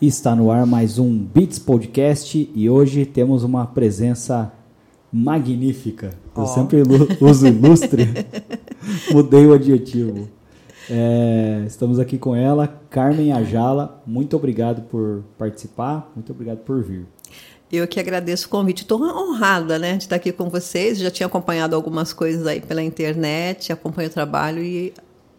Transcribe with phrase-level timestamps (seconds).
[0.00, 4.52] Está no ar mais um Beats Podcast e hoje temos uma presença
[5.12, 6.10] magnífica.
[6.36, 6.46] Eu oh.
[6.46, 6.82] sempre
[7.20, 8.06] uso ilustre,
[9.10, 10.28] mudei o adjetivo.
[10.88, 14.02] É, estamos aqui com ela, Carmen Ajala.
[14.06, 17.06] Muito obrigado por participar, muito obrigado por vir.
[17.72, 18.82] Eu que agradeço o convite.
[18.82, 20.98] Estou honrada né, de estar aqui com vocês.
[20.98, 24.94] Já tinha acompanhado algumas coisas aí pela internet, acompanho o trabalho e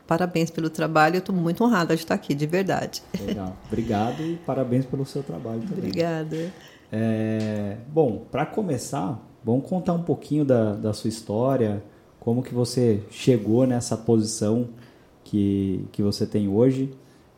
[0.07, 1.17] parabéns pelo trabalho.
[1.17, 3.03] Estou muito honrada de estar aqui, de verdade.
[3.25, 3.55] Legal.
[3.67, 5.77] Obrigado e parabéns pelo seu trabalho também.
[5.77, 6.53] Obrigada.
[6.91, 11.84] É, bom, para começar, vamos contar um pouquinho da, da sua história,
[12.20, 14.70] como que você chegou nessa posição
[15.23, 16.93] que, que você tem hoje,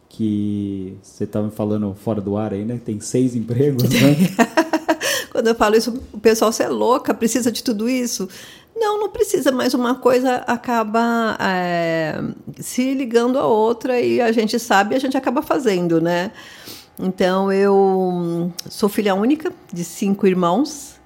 [0.07, 2.79] que você estava me falando fora do ar aí, né?
[2.83, 4.15] Tem seis empregos, né?
[5.31, 8.27] Quando eu falo isso, o pessoal, você é louca, precisa de tudo isso?
[8.79, 12.21] Não, não precisa, mas uma coisa acaba é,
[12.59, 16.31] se ligando à outra e a gente sabe e a gente acaba fazendo, né?
[16.97, 20.99] Então, eu sou filha única de cinco irmãos.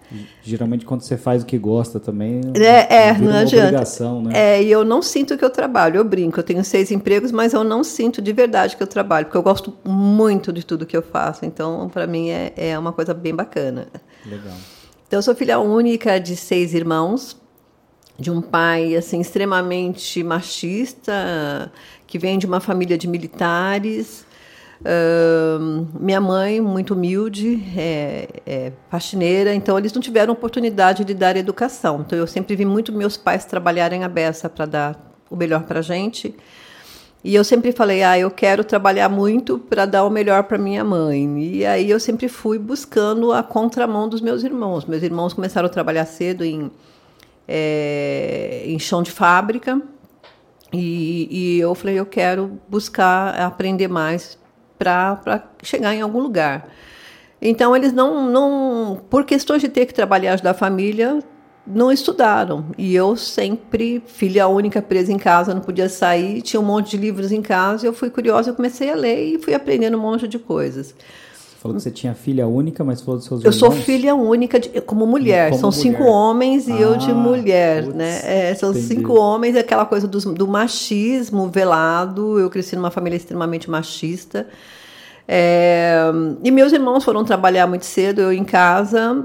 [0.43, 2.41] Geralmente quando você faz o que gosta também.
[2.55, 3.83] É, é não adianta.
[4.21, 4.31] Né?
[4.33, 5.97] É, e eu não sinto que eu trabalho.
[5.97, 9.25] Eu brinco, eu tenho seis empregos, mas eu não sinto de verdade que eu trabalho,
[9.25, 11.45] porque eu gosto muito de tudo que eu faço.
[11.45, 13.87] Então, para mim é, é uma coisa bem bacana.
[14.25, 14.53] Legal.
[15.07, 17.35] Então, eu sou filha única de seis irmãos,
[18.17, 21.71] de um pai assim extremamente machista,
[22.05, 24.25] que vem de uma família de militares.
[24.81, 31.37] Uh, minha mãe, muito humilde, é, é, faxineira, então eles não tiveram oportunidade de dar
[31.37, 32.03] educação.
[32.05, 35.79] Então eu sempre vi muito meus pais trabalharem a beça para dar o melhor para
[35.79, 36.35] a gente.
[37.23, 40.83] E eu sempre falei, ah, eu quero trabalhar muito para dar o melhor para minha
[40.83, 41.41] mãe.
[41.41, 44.85] E aí eu sempre fui buscando a contramão dos meus irmãos.
[44.85, 46.69] Meus irmãos começaram a trabalhar cedo em,
[47.47, 49.81] é, em chão de fábrica.
[50.71, 54.37] E, e eu falei, eu quero buscar aprender mais
[54.77, 56.67] para chegar em algum lugar.
[57.41, 61.19] Então, eles não, não, por questões de ter que trabalhar ajudar a família,
[61.65, 62.65] não estudaram.
[62.77, 66.97] E eu sempre, filha única presa em casa, não podia sair, tinha um monte de
[66.97, 70.01] livros em casa, e eu fui curiosa, eu comecei a ler e fui aprendendo um
[70.01, 70.95] monte de coisas.
[71.63, 73.57] Falou que você tinha filha única, mas falou dos seus Eu irmãos?
[73.57, 75.51] sou filha única de, como mulher.
[75.51, 75.81] Como São mulher.
[75.81, 78.19] cinco homens e ah, eu de ah, mulher, putz, né?
[78.25, 78.85] É, são entendi.
[78.85, 82.37] cinco homens, aquela coisa do, do machismo velado.
[82.37, 84.45] Eu cresci numa família extremamente machista.
[85.25, 86.01] É,
[86.43, 89.23] e meus irmãos foram trabalhar muito cedo, eu em casa.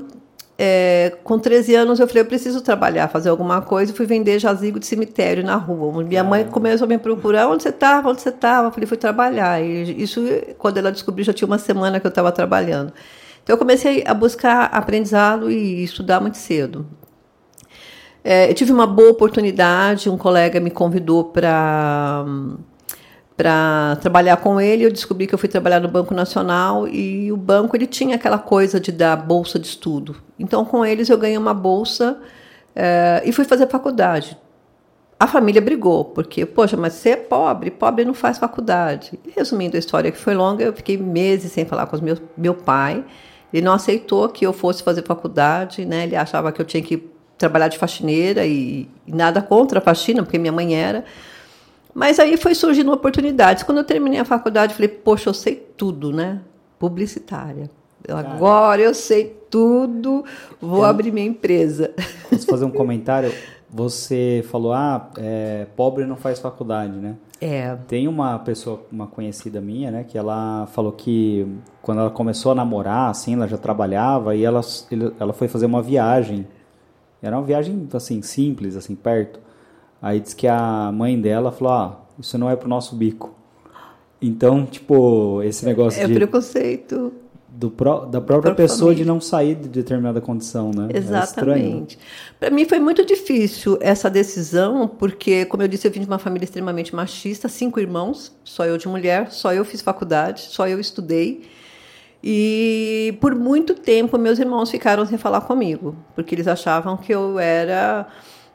[0.60, 4.40] É, com 13 anos eu falei, eu preciso trabalhar, fazer alguma coisa, e fui vender
[4.40, 6.02] jazigo de cemitério na rua.
[6.02, 8.66] Minha mãe começou a me procurar, onde você estava, onde você estava?
[8.66, 9.62] Eu falei, fui trabalhar.
[9.62, 10.20] E isso,
[10.58, 12.92] quando ela descobriu, já tinha uma semana que eu estava trabalhando.
[13.44, 16.86] Então eu comecei a buscar aprendizado e estudar muito cedo.
[18.24, 22.24] É, eu tive uma boa oportunidade, um colega me convidou para
[23.38, 24.84] para trabalhar com ele.
[24.84, 28.36] Eu descobri que eu fui trabalhar no Banco Nacional e o banco ele tinha aquela
[28.36, 30.16] coisa de dar bolsa de estudo.
[30.36, 32.18] Então, com eles eu ganhei uma bolsa
[32.74, 34.36] é, e fui fazer faculdade.
[35.20, 39.18] A família brigou, porque, poxa, mas você é pobre, pobre não faz faculdade.
[39.24, 42.20] E, resumindo a história que foi longa, eu fiquei meses sem falar com os meus,
[42.36, 43.04] meu pai.
[43.52, 46.04] Ele não aceitou que eu fosse fazer faculdade, né?
[46.04, 50.24] Ele achava que eu tinha que trabalhar de faxineira e, e nada contra a faxina,
[50.24, 51.04] porque minha mãe era.
[51.98, 53.64] Mas aí foi surgindo oportunidades.
[53.64, 56.40] Quando eu terminei a faculdade, falei, poxa, eu sei tudo, né?
[56.78, 57.68] Publicitária.
[58.08, 60.24] agora eu sei tudo,
[60.60, 61.92] vou é, abrir minha empresa.
[62.30, 63.32] Posso fazer um comentário?
[63.68, 67.16] Você falou, ah, é, pobre não faz faculdade, né?
[67.40, 67.76] É.
[67.88, 71.48] Tem uma pessoa, uma conhecida minha, né, que ela falou que
[71.82, 74.60] quando ela começou a namorar, assim, ela já trabalhava e ela,
[75.18, 76.46] ela foi fazer uma viagem.
[77.20, 79.47] Era uma viagem, assim, simples, assim, perto.
[80.00, 83.34] Aí diz que a mãe dela falou: ah, isso não é pro nosso bico.
[84.20, 86.12] Então, tipo, esse negócio é de.
[86.12, 87.12] É preconceito.
[87.48, 89.04] Do pro, da própria pessoa família.
[89.04, 90.90] de não sair de determinada condição, né?
[90.92, 91.98] É Exatamente.
[91.98, 96.06] É Para mim foi muito difícil essa decisão, porque, como eu disse, eu vim de
[96.06, 100.68] uma família extremamente machista, cinco irmãos, só eu de mulher, só eu fiz faculdade, só
[100.68, 101.48] eu estudei.
[102.22, 107.40] E por muito tempo meus irmãos ficaram sem falar comigo, porque eles achavam que eu
[107.40, 108.06] era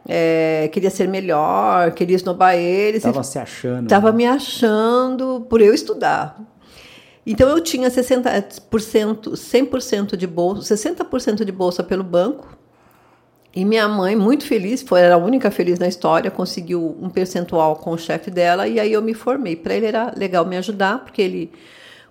[0.08, 2.98] é, queria ser melhor, queria esnobar eles.
[2.98, 3.84] Estava se achando.
[3.84, 4.18] Estava né?
[4.18, 6.38] me achando por eu estudar.
[7.26, 12.58] Então eu tinha 60%, 100% de bolsa, 60% de bolsa pelo banco.
[13.56, 17.76] E minha mãe, muito feliz, foi era a única feliz na história, conseguiu um percentual
[17.76, 19.56] com o chefe dela e aí eu me formei.
[19.56, 21.52] Para ele era legal me ajudar, porque ele,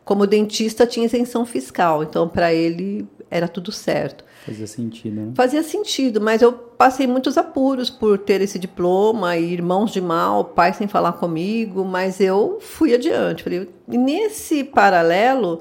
[0.05, 2.03] como dentista, tinha isenção fiscal.
[2.03, 4.25] Então, para ele era tudo certo.
[4.45, 5.33] Fazia sentido, né?
[5.35, 10.45] Fazia sentido, mas eu passei muitos apuros por ter esse diploma e irmãos de mal,
[10.45, 13.45] pai sem falar comigo, mas eu fui adiante.
[13.45, 15.61] Falei, e nesse paralelo,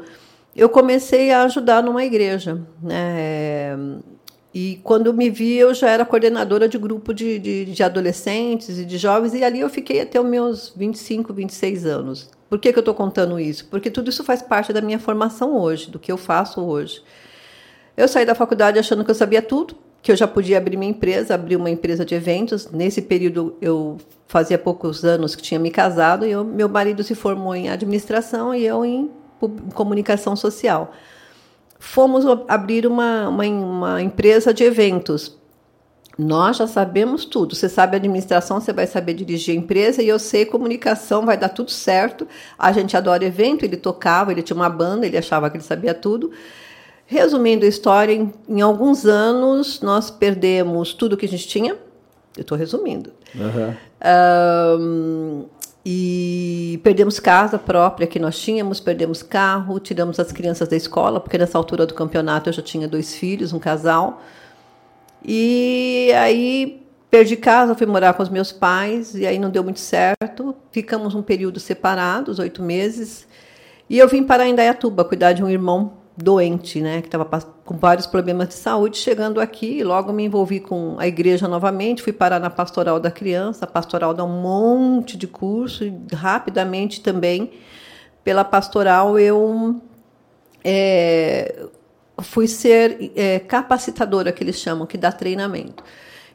[0.56, 3.78] eu comecei a ajudar numa igreja, né?
[4.54, 8.84] E quando me vi, eu já era coordenadora de grupo de, de, de, adolescentes e
[8.84, 12.30] de jovens, e ali eu fiquei até os meus 25, 26 anos.
[12.52, 13.66] Por que, que eu estou contando isso?
[13.68, 17.02] Porque tudo isso faz parte da minha formação hoje, do que eu faço hoje.
[17.96, 20.92] Eu saí da faculdade achando que eu sabia tudo, que eu já podia abrir minha
[20.92, 22.70] empresa, abrir uma empresa de eventos.
[22.70, 27.16] Nesse período, eu fazia poucos anos que tinha me casado, e eu, meu marido se
[27.16, 29.10] formou em administração e eu em
[29.74, 30.92] comunicação social
[31.80, 35.40] fomos abrir uma, uma, uma empresa de eventos.
[36.18, 37.56] Nós já sabemos tudo.
[37.56, 41.50] Você sabe administração, você vai saber dirigir a empresa e eu sei comunicação, vai dar
[41.50, 42.28] tudo certo.
[42.58, 45.94] A gente adora evento, ele tocava, ele tinha uma banda, ele achava que ele sabia
[45.94, 46.32] tudo.
[47.06, 51.76] Resumindo a história, em, em alguns anos nós perdemos tudo que a gente tinha.
[52.38, 53.12] Eu estou resumindo.
[53.36, 53.76] Uhum.
[54.80, 55.46] Um,
[55.86, 61.38] e perdemos casa própria que nós tínhamos, perdemos carro, tiramos as crianças da escola, porque
[61.38, 64.22] nessa altura do campeonato eu já tinha dois filhos, um casal.
[65.24, 69.80] E aí perdi casa, fui morar com os meus pais, e aí não deu muito
[69.80, 70.56] certo.
[70.72, 73.28] Ficamos um período separados, oito meses.
[73.90, 78.06] E eu vim para Indaiatuba cuidar de um irmão doente, né, que estava com vários
[78.06, 82.50] problemas de saúde, chegando aqui, logo me envolvi com a igreja novamente, fui parar na
[82.50, 87.52] pastoral da criança, a pastoral dá um monte de curso, e rapidamente também,
[88.24, 89.82] pela pastoral, eu
[90.64, 91.66] é,
[92.22, 95.84] fui ser é, capacitadora, que eles chamam, que dá treinamento.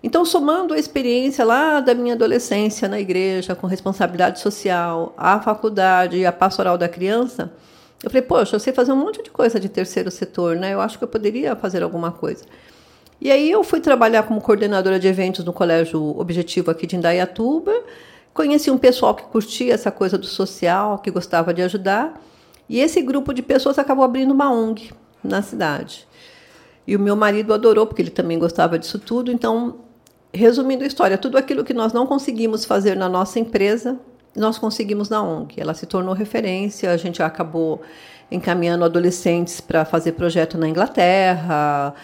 [0.03, 6.19] Então, somando a experiência lá da minha adolescência na igreja, com responsabilidade social, a faculdade
[6.19, 7.53] e a pastoral da criança,
[8.03, 10.75] eu falei, poxa, eu sei fazer um monte de coisa de terceiro setor, né?
[10.75, 12.45] Eu acho que eu poderia fazer alguma coisa.
[13.21, 17.73] E aí eu fui trabalhar como coordenadora de eventos no Colégio Objetivo aqui de Indaiatuba.
[18.35, 22.21] Conheci um pessoal que curtia essa coisa do social, que gostava de ajudar.
[22.69, 24.93] E esse grupo de pessoas acabou abrindo uma ONG
[25.23, 26.07] na cidade.
[26.87, 29.33] E o meu marido adorou, porque ele também gostava disso tudo.
[29.33, 29.77] Então,
[30.33, 33.99] resumindo a história, tudo aquilo que nós não conseguimos fazer na nossa empresa,
[34.35, 35.61] nós conseguimos na ONG.
[35.61, 37.83] Ela se tornou referência, a gente acabou
[38.31, 41.95] encaminhando adolescentes para fazer projeto na Inglaterra,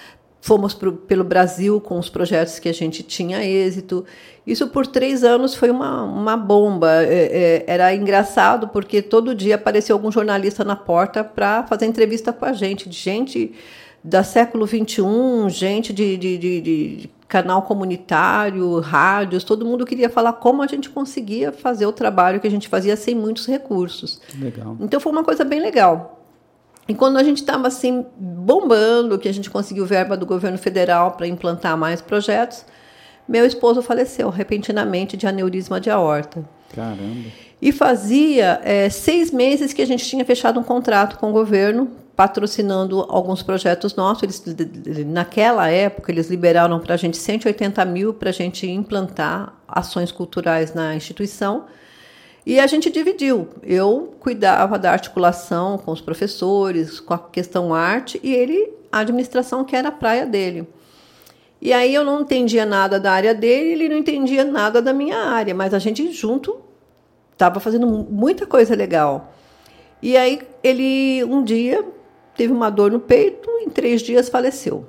[0.42, 4.04] fomos pro, pelo Brasil com os projetos que a gente tinha êxito.
[4.44, 7.04] Isso por três anos foi uma, uma bomba.
[7.04, 12.32] É, é, era engraçado porque todo dia aparecia algum jornalista na porta para fazer entrevista
[12.32, 13.54] com a gente, de gente
[14.02, 15.04] da século XXI,
[15.48, 20.90] gente de, de, de, de canal comunitário, rádios, todo mundo queria falar como a gente
[20.90, 24.20] conseguia fazer o trabalho que a gente fazia sem muitos recursos.
[24.36, 24.76] Legal.
[24.80, 26.21] Então foi uma coisa bem legal.
[26.88, 31.12] E quando a gente estava assim bombando, que a gente conseguiu verba do governo federal
[31.12, 32.64] para implantar mais projetos,
[33.28, 36.44] meu esposo faleceu repentinamente de aneurisma de aorta.
[36.74, 37.30] Caramba.
[37.60, 41.88] E fazia é, seis meses que a gente tinha fechado um contrato com o governo
[42.16, 44.44] patrocinando alguns projetos nossos.
[44.44, 50.10] Eles, naquela época, eles liberaram para a gente 180 mil para a gente implantar ações
[50.10, 51.66] culturais na instituição.
[52.44, 53.48] E a gente dividiu.
[53.62, 59.64] Eu cuidava da articulação com os professores, com a questão arte, e ele, a administração,
[59.64, 60.66] que era a praia dele.
[61.60, 65.16] E aí eu não entendia nada da área dele, ele não entendia nada da minha
[65.16, 66.60] área, mas a gente junto
[67.32, 69.32] estava fazendo muita coisa legal.
[70.02, 71.84] E aí ele um dia
[72.36, 74.88] teve uma dor no peito, em três dias faleceu.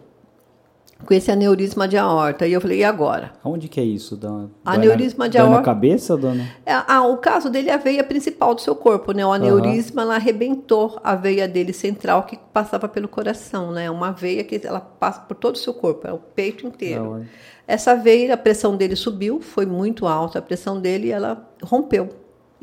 [1.05, 2.47] Com esse aneurisma de aorta.
[2.47, 3.33] E eu falei, e agora?
[3.43, 4.49] Onde que é isso, dona?
[4.63, 5.57] Aneurisma de aorta.
[5.57, 6.47] na cabeça, dona?
[6.65, 9.25] É, ah, o caso dele é a veia principal do seu corpo, né?
[9.25, 10.07] O aneurisma, uhum.
[10.07, 13.89] ela arrebentou a veia dele central que passava pelo coração, né?
[13.89, 17.25] Uma veia que ela passa por todo o seu corpo, é o peito inteiro.
[17.67, 22.09] Essa veia, a pressão dele subiu, foi muito alta a pressão dele e ela rompeu.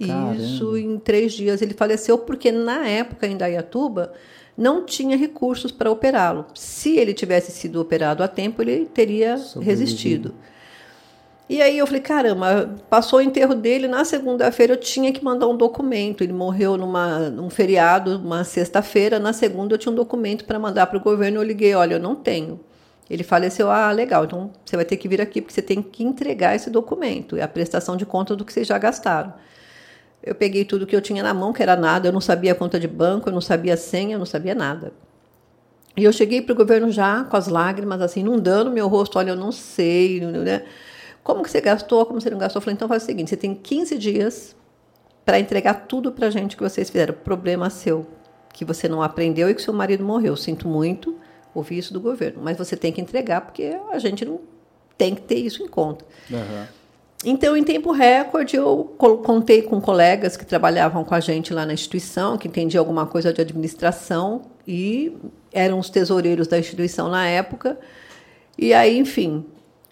[0.06, 0.34] Caramba.
[0.34, 4.12] Isso em três dias ele faleceu porque na época em Dayatuba
[4.60, 6.44] não tinha recursos para operá-lo.
[6.54, 10.34] Se ele tivesse sido operado a tempo, ele teria resistido.
[11.48, 15.48] E aí eu falei, caramba, passou o enterro dele, na segunda-feira eu tinha que mandar
[15.48, 16.22] um documento.
[16.22, 20.86] Ele morreu numa, num feriado, uma sexta-feira, na segunda eu tinha um documento para mandar
[20.86, 22.60] para o governo, eu liguei, olha, eu não tenho.
[23.08, 26.04] Ele faleceu, ah, legal, então você vai ter que vir aqui porque você tem que
[26.04, 29.32] entregar esse documento, é a prestação de conta do que vocês já gastaram.
[30.22, 32.54] Eu peguei tudo que eu tinha na mão, que era nada, eu não sabia a
[32.54, 34.92] conta de banco, eu não sabia a senha, eu não sabia nada.
[35.96, 39.30] E eu cheguei para o governo já com as lágrimas, assim, inundando meu rosto, olha,
[39.30, 40.64] eu não sei, né?
[41.22, 42.60] Como que você gastou, como você não gastou?
[42.60, 44.56] Eu falei, então faz o seguinte, você tem 15 dias
[45.24, 47.14] para entregar tudo para a gente que vocês fizeram.
[47.14, 48.06] Problema seu,
[48.52, 50.36] que você não aprendeu e que seu marido morreu.
[50.36, 51.16] Sinto muito,
[51.54, 54.40] ouvir isso do governo, mas você tem que entregar porque a gente não
[54.96, 56.04] tem que ter isso em conta.
[56.30, 56.66] Uhum.
[57.24, 61.74] Então, em tempo recorde, eu contei com colegas que trabalhavam com a gente lá na
[61.74, 65.12] instituição, que entendiam alguma coisa de administração e
[65.52, 67.78] eram os tesoureiros da instituição na época.
[68.56, 69.44] E aí, enfim,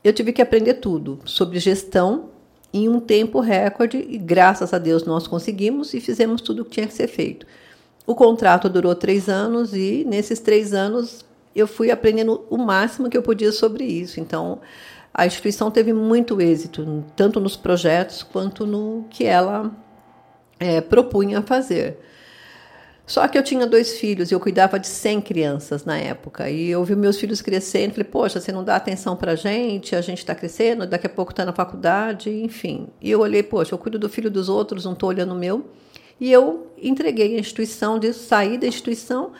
[0.02, 2.30] eu tive que aprender tudo sobre gestão
[2.72, 6.72] em um tempo recorde e graças a Deus nós conseguimos e fizemos tudo o que
[6.72, 7.46] tinha que ser feito.
[8.06, 13.16] O contrato durou três anos e nesses três anos eu fui aprendendo o máximo que
[13.16, 14.18] eu podia sobre isso.
[14.20, 14.60] Então,
[15.12, 19.72] a instituição teve muito êxito, tanto nos projetos quanto no que ela
[20.58, 21.98] é, propunha fazer.
[23.08, 26.50] Só que eu tinha dois filhos e eu cuidava de 100 crianças na época.
[26.50, 27.92] E eu vi meus filhos crescendo.
[27.92, 31.10] Falei, poxa, você não dá atenção para a gente, a gente está crescendo, daqui a
[31.10, 32.88] pouco está na faculdade, enfim.
[33.00, 35.64] E eu olhei, poxa, eu cuido do filho dos outros, não estou olhando o meu.
[36.20, 39.32] E eu entreguei a instituição, sair da instituição.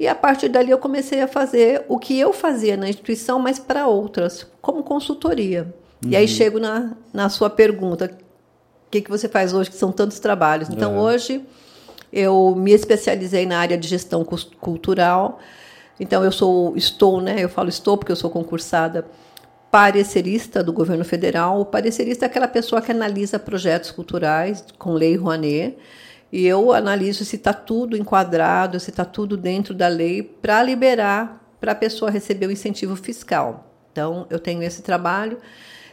[0.00, 3.58] E a partir dali eu comecei a fazer o que eu fazia na instituição, mas
[3.58, 5.74] para outras, como consultoria.
[6.02, 6.10] Uhum.
[6.10, 6.28] E aí uhum.
[6.28, 10.70] chego na, na sua pergunta: o que, que você faz hoje, que são tantos trabalhos?
[10.70, 11.00] Então, uhum.
[11.00, 11.44] hoje
[12.10, 15.38] eu me especializei na área de gestão cultural.
[16.00, 17.36] Então eu sou estou, né?
[17.38, 19.04] Eu falo estou porque eu sou concursada
[19.70, 21.60] parecerista do governo federal.
[21.60, 25.76] O parecerista é aquela pessoa que analisa projetos culturais com lei Rouanet.
[26.32, 31.40] E eu analiso se está tudo enquadrado, se está tudo dentro da lei para liberar
[31.60, 33.74] para a pessoa receber o incentivo fiscal.
[33.92, 35.38] Então, eu tenho esse trabalho.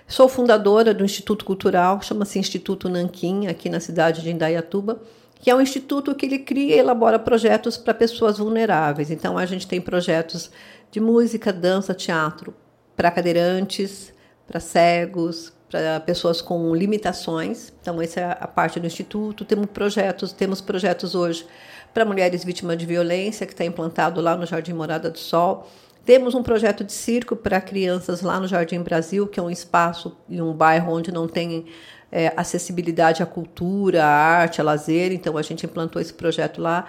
[0.08, 5.02] Sou fundadora do Instituto Cultural, chama-se Instituto Nanquim, aqui na cidade de Indaiatuba
[5.40, 9.12] que é um instituto que ele cria e elabora projetos para pessoas vulneráveis.
[9.12, 10.50] Então, a gente tem projetos
[10.92, 12.54] de música, dança, teatro
[12.96, 14.12] para cadeirantes,
[14.48, 17.74] para cegos, para pessoas com limitações.
[17.82, 19.44] Então, essa é a parte do instituto.
[19.44, 21.46] Temos projetos, temos projetos hoje
[21.94, 25.68] para mulheres vítimas de violência, que está implantado lá no Jardim Morada do Sol.
[26.06, 30.16] Temos um projeto de circo para crianças lá no Jardim Brasil, que é um espaço
[30.30, 31.66] e um bairro onde não tem
[32.10, 35.12] é, acessibilidade à cultura, à arte, a lazer.
[35.12, 36.88] Então, a gente implantou esse projeto lá.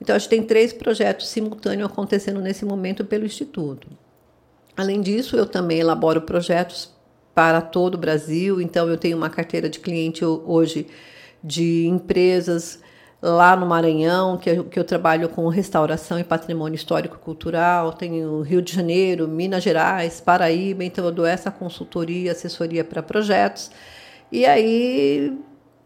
[0.00, 3.88] Então, a gente tem três projetos simultâneos acontecendo nesse momento pelo Instituto.
[4.76, 6.92] Além disso, eu também elaboro projetos
[7.34, 8.60] para todo o Brasil.
[8.60, 10.86] Então, eu tenho uma carteira de cliente hoje
[11.42, 12.80] de empresas
[13.22, 18.60] lá no Maranhão, que eu, que eu trabalho com restauração e patrimônio histórico-cultural, tenho Rio
[18.60, 23.70] de Janeiro, Minas Gerais, Paraíba, então eu dou essa consultoria, assessoria para projetos.
[24.30, 25.38] E aí,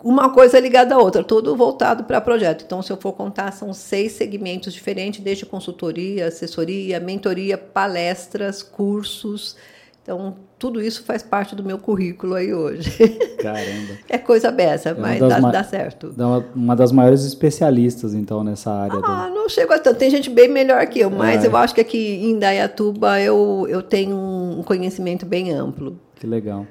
[0.03, 2.65] uma coisa ligada à outra, tudo voltado para projeto.
[2.65, 9.57] Então, se eu for contar, são seis segmentos diferentes, desde consultoria, assessoria, mentoria, palestras, cursos.
[10.07, 12.97] Então, tudo isso faz parte do meu currículo aí hoje.
[13.43, 13.95] Caramba.
[14.09, 16.15] É coisa beça, é mas dá, dá, certo.
[16.55, 19.01] Uma das maiores especialistas, então, nessa área.
[19.03, 19.35] Ah, do...
[19.35, 19.99] não chego a tanto.
[19.99, 21.49] Tem gente bem melhor que eu, mas é.
[21.49, 25.99] eu acho que aqui em Dayatuba eu, eu tenho um conhecimento bem amplo.
[26.15, 26.65] Que legal.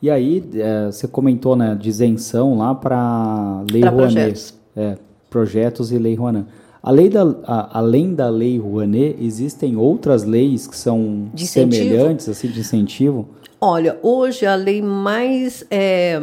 [0.00, 4.14] E aí, é, você comentou né, de isenção lá para Lei pra Rouanet.
[4.14, 4.54] Projetos.
[4.76, 6.46] É, projetos e Lei Rouanet.
[7.10, 13.28] Da, a, além da Lei Rouanet, existem outras leis que são semelhantes, assim, de incentivo?
[13.60, 16.18] Olha, hoje a lei mais é,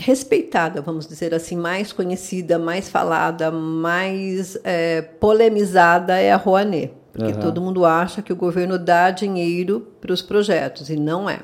[0.00, 6.92] respeitada, vamos dizer assim, mais conhecida, mais falada, mais é, polemizada é a Rouanet.
[7.12, 7.40] Porque uhum.
[7.40, 11.40] todo mundo acha que o governo dá dinheiro para os projetos, e não é.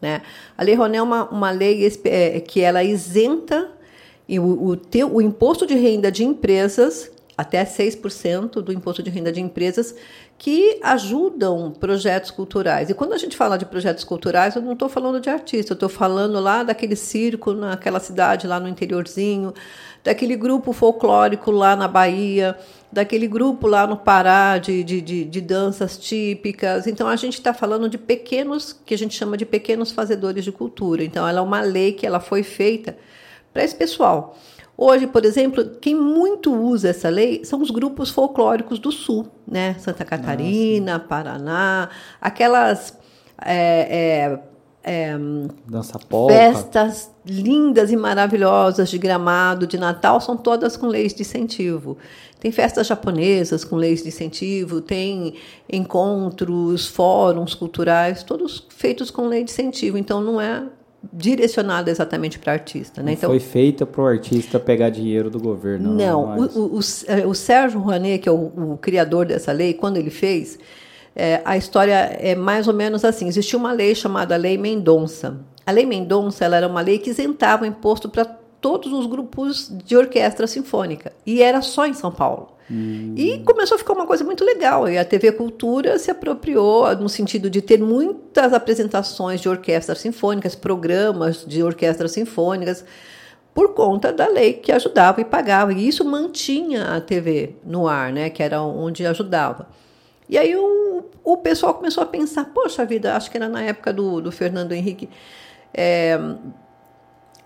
[0.00, 0.22] Né?
[0.56, 3.68] A Lei Rouanet é uma, uma lei é, que ela isenta
[4.38, 7.10] o, o, teu, o imposto de renda de empresas,
[7.40, 9.94] até 6% do imposto de renda de empresas,
[10.36, 12.90] que ajudam projetos culturais.
[12.90, 15.74] E quando a gente fala de projetos culturais, eu não estou falando de artista, eu
[15.74, 19.54] estou falando lá daquele circo naquela cidade lá no interiorzinho,
[20.04, 22.56] daquele grupo folclórico lá na Bahia,
[22.92, 26.86] daquele grupo lá no Pará de, de, de, de danças típicas.
[26.86, 30.52] Então, a gente está falando de pequenos, que a gente chama de pequenos fazedores de
[30.52, 31.02] cultura.
[31.02, 32.98] Então, ela é uma lei que ela foi feita
[33.52, 34.36] para esse pessoal.
[34.82, 39.76] Hoje, por exemplo, quem muito usa essa lei são os grupos folclóricos do Sul, né?
[39.78, 41.04] Santa Catarina, Nossa.
[41.04, 42.98] Paraná, aquelas
[43.44, 44.38] é,
[44.82, 45.18] é, é,
[46.28, 51.98] festas lindas e maravilhosas de gramado, de Natal, são todas com leis de incentivo.
[52.40, 55.34] Tem festas japonesas com leis de incentivo, tem
[55.70, 59.98] encontros, fóruns culturais, todos feitos com lei de incentivo.
[59.98, 60.62] Então, não é
[61.12, 63.02] direcionada exatamente para artista.
[63.02, 63.12] Né?
[63.12, 65.94] Então, foi feita para o artista pegar dinheiro do governo.
[65.94, 69.96] Não, não o, o, o, Sérgio Rouanet, que é o, o criador dessa lei, quando
[69.96, 70.58] ele fez,
[71.16, 73.28] é, a história é mais ou menos assim.
[73.28, 75.40] Existia uma lei chamada Lei Mendonça.
[75.66, 78.24] A Lei Mendonça ela era uma lei que isentava o imposto para
[78.60, 81.12] todos os grupos de orquestra sinfônica.
[81.24, 82.56] E era só em São Paulo.
[82.70, 83.14] Hum.
[83.16, 84.88] E começou a ficar uma coisa muito legal.
[84.88, 90.54] E a TV Cultura se apropriou no sentido de ter muitas apresentações de orquestras sinfônicas,
[90.54, 92.84] programas de orquestras sinfônicas,
[93.52, 95.72] por conta da lei que ajudava e pagava.
[95.72, 98.30] E isso mantinha a TV no ar, né?
[98.30, 99.68] que era onde ajudava.
[100.28, 103.92] E aí o, o pessoal começou a pensar: poxa vida, acho que era na época
[103.92, 105.08] do, do Fernando Henrique.
[105.74, 106.18] É,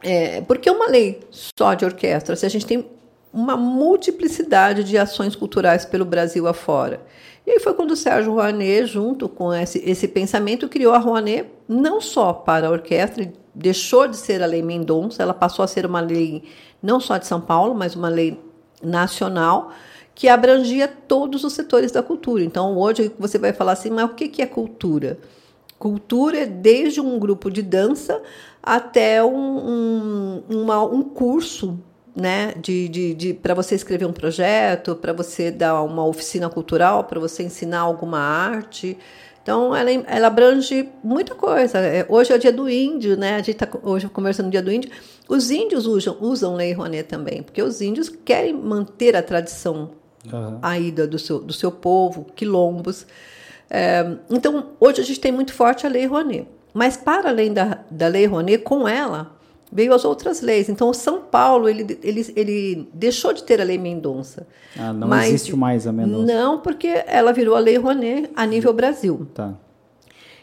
[0.04, 2.86] é, porque uma lei só de orquestra, se a gente tem
[3.32, 7.00] uma multiplicidade de ações culturais pelo Brasil afora.
[7.46, 11.46] E aí foi quando o Sérgio Rouanet, junto com esse, esse pensamento, criou a Rouanet
[11.66, 15.86] não só para a orquestra, deixou de ser a lei Mendonça, ela passou a ser
[15.86, 16.44] uma lei
[16.82, 18.38] não só de São Paulo, mas uma lei
[18.82, 19.72] nacional,
[20.14, 22.44] que abrangia todos os setores da cultura.
[22.44, 25.18] Então, hoje você vai falar assim, mas o que é cultura?
[25.78, 28.22] Cultura é desde um grupo de dança
[28.64, 31.78] até um, um, uma, um curso
[32.16, 37.04] né, de, de, de para você escrever um projeto, para você dar uma oficina cultural,
[37.04, 38.96] para você ensinar alguma arte.
[39.42, 41.78] Então, ela, ela abrange muita coisa.
[41.78, 43.34] É, hoje é o dia do índio, né?
[43.34, 44.90] A gente está hoje conversando no dia do índio.
[45.28, 49.90] Os índios usam, usam Lei Rouanet também, porque os índios querem manter a tradição
[50.32, 50.58] uhum.
[50.62, 53.06] aí do seu, do seu povo, quilombos.
[53.68, 56.46] É, então, hoje a gente tem muito forte a Lei Rouanet.
[56.74, 59.32] Mas, para além da, da Lei Rouanet, com ela
[59.72, 60.68] veio as outras leis.
[60.68, 64.46] Então, o São Paulo ele, ele, ele deixou de ter a Lei Mendonça.
[64.78, 66.32] Ah, não mas, existe mais a Mendonça.
[66.32, 69.26] Não, porque ela virou a Lei Rouanet a nível Brasil.
[69.32, 69.54] Tá.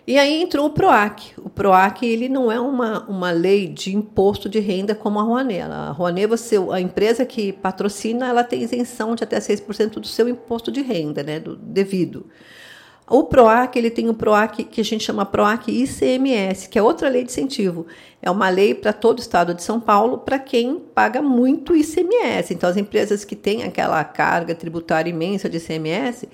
[0.06, 1.34] E aí entrou o PROAC.
[1.38, 5.62] O PROAC ele não é uma, uma lei de imposto de renda como a Rouanet.
[5.62, 10.28] A Rouanet, você, a empresa que patrocina, ela tem isenção de até 6% do seu
[10.28, 12.26] imposto de renda, né, do devido.
[13.10, 17.10] O PROAC, ele tem o PROAC que a gente chama PROAC ICMS, que é outra
[17.10, 17.86] lei de incentivo.
[18.22, 22.54] É uma lei para todo o estado de São Paulo, para quem paga muito ICMS.
[22.54, 26.30] Então, as empresas que têm aquela carga tributária imensa de ICMS,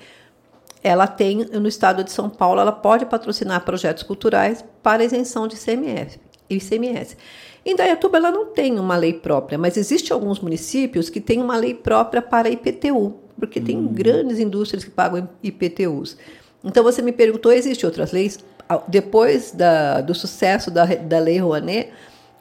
[0.82, 5.56] ela tem, no estado de São Paulo, ela pode patrocinar projetos culturais para isenção de
[5.56, 6.20] ICMS.
[6.48, 7.16] ICMS.
[7.64, 11.56] Em Dayatuba, ela não tem uma lei própria, mas existe alguns municípios que têm uma
[11.56, 13.64] lei própria para IPTU, porque hum.
[13.64, 16.16] tem grandes indústrias que pagam IPTUs.
[16.64, 18.38] Então você me perguntou, existem outras leis?
[18.86, 21.90] Depois da, do sucesso da, da Lei Rouanet,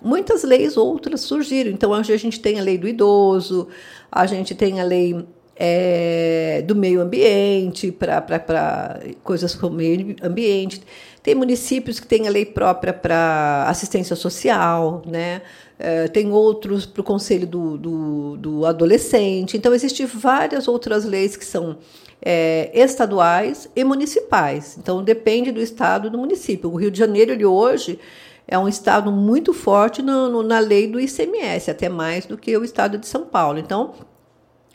[0.02, 1.72] muitas leis outras surgiram.
[1.72, 3.68] Então hoje a gente tem a Lei do Idoso,
[4.12, 5.26] a gente tem a Lei
[5.60, 10.82] é, do Meio Ambiente, para coisas como meio ambiente.
[11.24, 15.42] Tem municípios que têm a lei própria para assistência social, né?
[15.80, 19.58] É, tem outros para o conselho do, do, do, adolescente.
[19.58, 21.78] Então, existem várias outras leis que são
[22.22, 24.78] é, estaduais e municipais.
[24.78, 26.72] Então, depende do estado e do município.
[26.72, 28.00] O Rio de Janeiro, ele hoje
[28.48, 32.56] é um estado muito forte no, no, na lei do ICMS, até mais do que
[32.58, 33.60] o estado de São Paulo.
[33.60, 33.94] Então,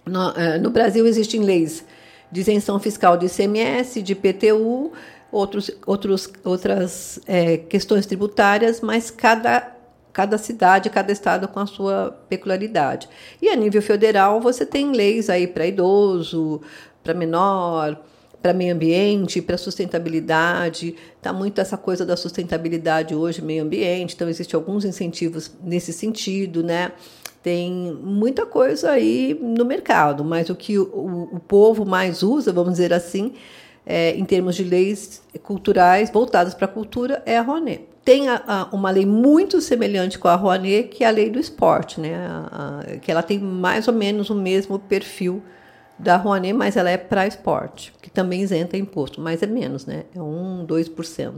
[0.05, 1.85] no, é, no Brasil existem leis
[2.31, 4.93] de isenção fiscal de ICMS, de PTU,
[5.31, 9.73] outros, outros, outras é, questões tributárias, mas cada
[10.13, 13.09] cada cidade, cada estado com a sua peculiaridade.
[13.41, 16.61] E a nível federal, você tem leis aí para idoso,
[17.03, 17.99] para menor,
[18.43, 20.97] para meio ambiente, para sustentabilidade.
[21.17, 26.63] Está muito essa coisa da sustentabilidade hoje, meio ambiente, então existem alguns incentivos nesse sentido,
[26.63, 26.93] né?
[27.43, 32.73] Tem muita coisa aí no mercado, mas o que o, o povo mais usa, vamos
[32.73, 33.33] dizer assim,
[33.85, 37.89] é, em termos de leis culturais voltadas para a cultura, é a Rouanet.
[38.05, 41.39] Tem a, a, uma lei muito semelhante com a Rouanet, que é a lei do
[41.39, 42.15] esporte, né?
[42.17, 45.43] A, que ela tem mais ou menos o mesmo perfil
[46.03, 50.05] da Rouanet, mas ela é para esporte, que também isenta imposto, mas é menos, né?
[50.15, 51.33] É um, 2%.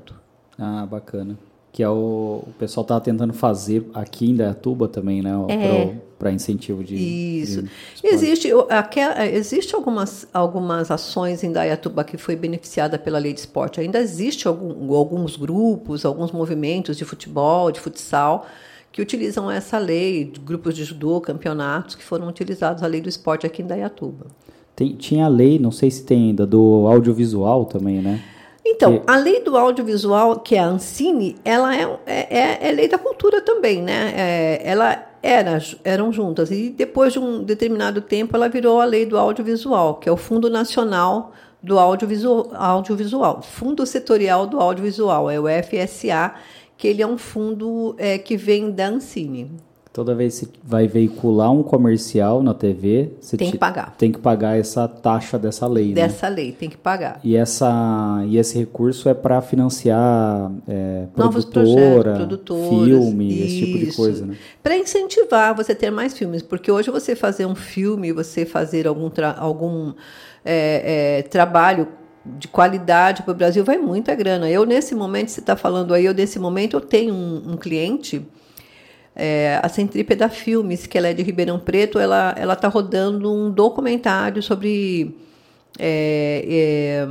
[0.59, 1.39] Ah, bacana.
[1.71, 5.33] Que é o, o pessoal estava tentando fazer aqui em Dayatuba também, né?
[5.49, 5.97] É.
[6.19, 6.95] Para incentivo de.
[6.95, 7.63] Isso.
[7.63, 13.41] De existe, aquela, existe algumas, algumas ações em Dayatuba que foi beneficiada pela lei de
[13.41, 13.81] esporte.
[13.81, 18.47] Ainda existe algum, alguns grupos, alguns movimentos de futebol, de futsal,
[18.93, 23.45] que utilizam essa lei, grupos de judô, campeonatos, que foram utilizados a lei do esporte
[23.45, 24.27] aqui em Dayatuba.
[24.77, 28.21] Tem, tinha a lei, não sei se tem ainda, do audiovisual também, né?
[28.67, 32.89] Então, a lei do audiovisual, que é a Ancine, ela é, é, é, é lei
[32.89, 34.13] da cultura também, né?
[34.17, 36.51] É, ela era, eram juntas.
[36.51, 40.17] E depois de um determinado tempo, ela virou a lei do audiovisual, que é o
[40.17, 41.33] Fundo Nacional
[41.63, 46.35] do Audiovisual, audiovisual Fundo Setorial do Audiovisual, é o FSA,
[46.77, 49.51] que ele é um fundo é, que vem da Ancine.
[49.95, 53.95] Toda vez que você vai veicular um comercial na TV, você tem que pagar.
[53.97, 55.95] Tem que pagar essa taxa dessa lei, né?
[55.95, 56.35] Dessa né?
[56.35, 57.21] lei, tem que pagar.
[57.23, 63.45] E, essa, e esse recurso é para financiar é, Novos produtora, projetos, filme, isso.
[63.45, 64.37] esse tipo de coisa, né?
[64.61, 69.09] Para incentivar você ter mais filmes, porque hoje você fazer um filme, você fazer algum,
[69.37, 69.93] algum
[70.45, 71.87] é, é, trabalho
[72.27, 74.51] de qualidade para o Brasil vai muita grana.
[74.51, 78.27] Eu, nesse momento, você está falando aí, eu, nesse momento, eu tenho um, um cliente
[79.17, 83.51] é, a Centrípeda Filmes, que ela é de Ribeirão Preto, ela ela está rodando um
[83.51, 85.17] documentário sobre
[85.79, 87.07] é, é,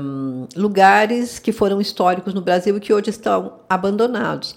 [0.55, 4.55] lugares que foram históricos no Brasil e que hoje estão abandonados.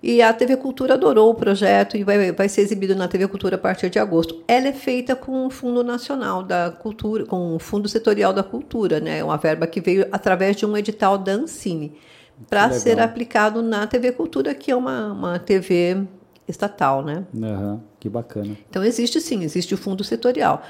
[0.00, 3.56] E a TV Cultura adorou o projeto e vai, vai ser exibido na TV Cultura
[3.56, 4.44] a partir de agosto.
[4.46, 9.00] Ela é feita com o Fundo Nacional da Cultura, com o Fundo Setorial da Cultura,
[9.00, 9.24] né?
[9.24, 11.98] Uma verba que veio através de um edital da Ancine
[12.48, 16.06] para ser aplicado na TV Cultura, que é uma, uma TV
[16.48, 17.24] estatal, né?
[17.34, 18.56] Uhum, que bacana.
[18.68, 20.62] Então existe sim, existe o fundo setorial.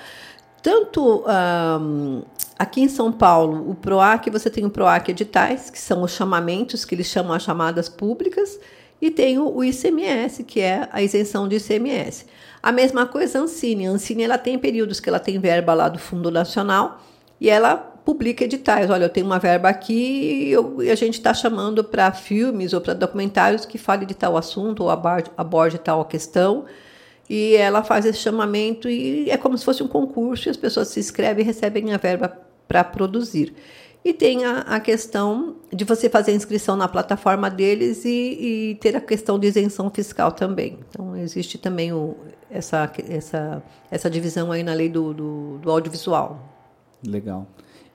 [0.62, 1.24] Tanto
[1.80, 2.22] um,
[2.58, 6.84] aqui em São Paulo, o PROAC, você tem o PROAC editais, que são os chamamentos,
[6.84, 8.58] que eles chamam as chamadas públicas,
[9.00, 12.26] e tem o, ICMS, que é a isenção de ICMS.
[12.60, 13.86] A mesma coisa a Ancine.
[13.86, 17.00] A Ancine ela tem períodos que ela tem verba lá do Fundo Nacional
[17.40, 18.88] e ela publica editais.
[18.88, 22.94] Olha, eu tenho uma verba aqui e a gente está chamando para filmes ou para
[22.94, 26.64] documentários que fale de tal assunto ou aborde, aborde tal questão.
[27.28, 30.88] E ela faz esse chamamento e é como se fosse um concurso e as pessoas
[30.88, 32.34] se inscrevem e recebem a verba
[32.66, 33.54] para produzir.
[34.02, 38.74] E tem a, a, questão de você fazer a inscrição na plataforma deles e, e,
[38.76, 40.78] ter a questão de isenção fiscal também.
[40.88, 42.16] Então, existe também o,
[42.50, 46.40] essa, essa, essa divisão aí na lei do, do, do audiovisual.
[47.06, 47.46] Legal.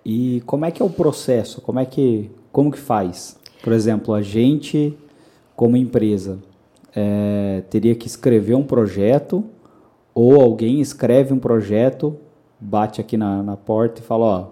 [0.06, 1.62] E como é que é o processo?
[1.62, 3.38] Como é que como que faz?
[3.64, 4.98] Por exemplo, a gente
[5.56, 6.40] como empresa
[6.96, 9.44] é, teria que escrever um projeto
[10.14, 12.18] ou alguém escreve um projeto,
[12.60, 14.48] bate aqui na, na porta e fala, ó,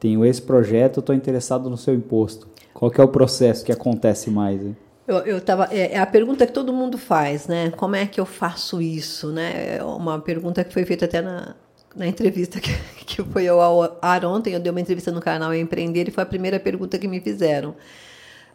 [0.00, 2.48] tenho esse projeto, estou interessado no seu imposto.
[2.72, 4.60] Qual que é o processo que acontece mais?
[4.62, 4.76] Hein?
[5.06, 7.70] Eu, eu tava, é, é, a pergunta que todo mundo faz, né?
[7.70, 9.76] Como é que eu faço isso, né?
[9.76, 11.54] É uma pergunta que foi feita até na,
[11.94, 12.70] na entrevista que,
[13.04, 16.26] que foi ao ar ontem, eu dei uma entrevista no canal Empreender e foi a
[16.26, 17.74] primeira pergunta que me fizeram.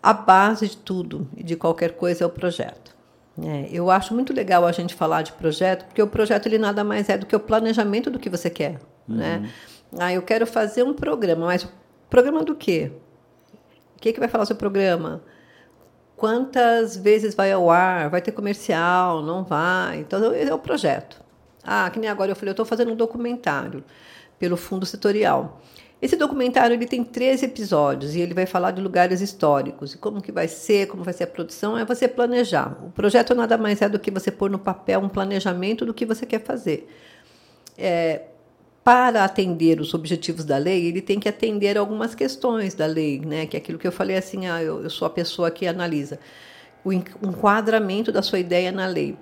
[0.01, 2.95] A base de tudo e de qualquer coisa é o projeto.
[3.41, 6.83] É, eu acho muito legal a gente falar de projeto, porque o projeto ele nada
[6.83, 8.79] mais é do que o planejamento do que você quer.
[9.07, 9.15] Uhum.
[9.15, 9.49] Né?
[9.97, 11.67] Ah, eu quero fazer um programa, mas
[12.09, 12.91] programa do quê?
[13.95, 15.21] O que, que vai falar seu programa?
[16.15, 18.09] Quantas vezes vai ao ar?
[18.09, 19.21] Vai ter comercial?
[19.21, 19.99] Não vai?
[19.99, 21.21] Então, é o projeto.
[21.71, 23.83] Ah, que nem agora eu falei, eu estou fazendo um documentário
[24.39, 25.61] pelo Fundo Setorial.
[26.01, 30.19] Esse documentário ele tem três episódios e ele vai falar de lugares históricos e como
[30.19, 32.75] que vai ser, como vai ser a produção, é você planejar.
[32.83, 36.07] O projeto nada mais é do que você pôr no papel um planejamento do que
[36.07, 36.89] você quer fazer.
[37.77, 38.23] É,
[38.83, 43.45] para atender os objetivos da lei, ele tem que atender algumas questões da lei, né?
[43.45, 46.17] Que é aquilo que eu falei assim, ah, eu, eu sou a pessoa que analisa
[46.83, 49.15] o enquadramento da sua ideia na lei.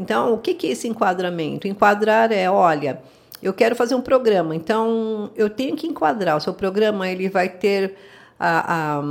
[0.00, 1.68] Então, o que, é esse enquadramento?
[1.68, 3.00] Enquadrar é, olha,
[3.42, 6.36] eu quero fazer um programa, então eu tenho que enquadrar.
[6.36, 7.94] O seu programa ele vai ter
[8.38, 9.02] a, a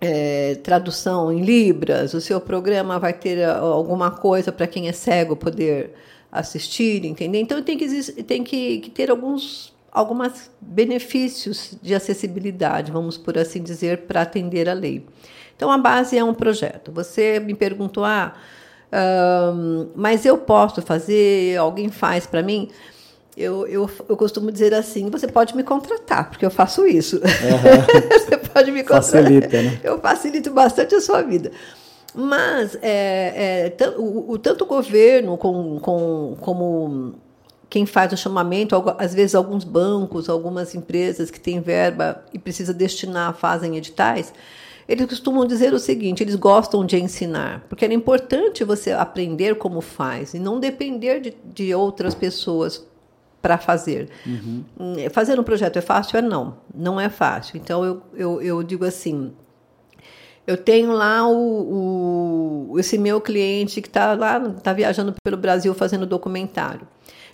[0.00, 5.36] é, tradução em libras, o seu programa vai ter alguma coisa para quem é cego
[5.36, 5.94] poder
[6.30, 7.38] assistir, entender.
[7.38, 13.62] Então tem que, tem que, que ter alguns alguns benefícios de acessibilidade, vamos por assim
[13.62, 15.04] dizer, para atender a lei.
[15.54, 16.90] Então a base é um projeto.
[16.92, 18.34] Você me perguntou, ah,
[18.92, 22.68] um, mas eu posso fazer, alguém faz para mim.
[23.34, 27.16] Eu, eu, eu costumo dizer assim: você pode me contratar, porque eu faço isso.
[27.16, 27.22] Uhum.
[28.20, 29.22] você pode me contratar.
[29.22, 29.80] Facilita, né?
[29.82, 31.50] Eu facilito bastante a sua vida.
[32.14, 37.14] Mas é, é, o, o, tanto o governo com, com, como
[37.70, 42.74] quem faz o chamamento, às vezes alguns bancos, algumas empresas que têm verba e precisa
[42.74, 44.30] destinar, fazem editais
[44.88, 49.80] eles costumam dizer o seguinte: eles gostam de ensinar, porque era importante você aprender como
[49.80, 52.86] faz e não depender de, de outras pessoas
[53.40, 54.08] para fazer.
[54.24, 54.64] Uhum.
[55.10, 56.16] Fazer um projeto é fácil?
[56.18, 57.56] É não, não é fácil.
[57.56, 59.32] Então eu, eu, eu digo assim:
[60.46, 65.72] eu tenho lá o, o esse meu cliente que está lá, está viajando pelo Brasil
[65.74, 66.86] fazendo documentário.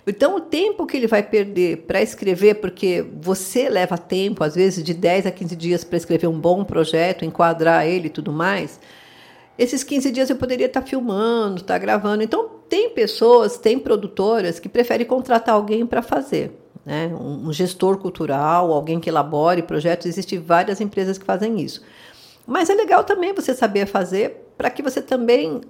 [0.07, 4.83] Então, o tempo que ele vai perder para escrever, porque você leva tempo, às vezes
[4.83, 8.79] de 10 a 15 dias para escrever um bom projeto, enquadrar ele e tudo mais,
[9.57, 12.23] esses 15 dias eu poderia estar tá filmando, estar tá gravando.
[12.23, 16.51] Então, tem pessoas, tem produtoras que preferem contratar alguém para fazer.
[16.85, 17.07] Né?
[17.07, 20.07] Um gestor cultural, alguém que elabore projetos.
[20.07, 21.83] Existem várias empresas que fazem isso.
[22.47, 25.61] Mas é legal também você saber fazer para que você também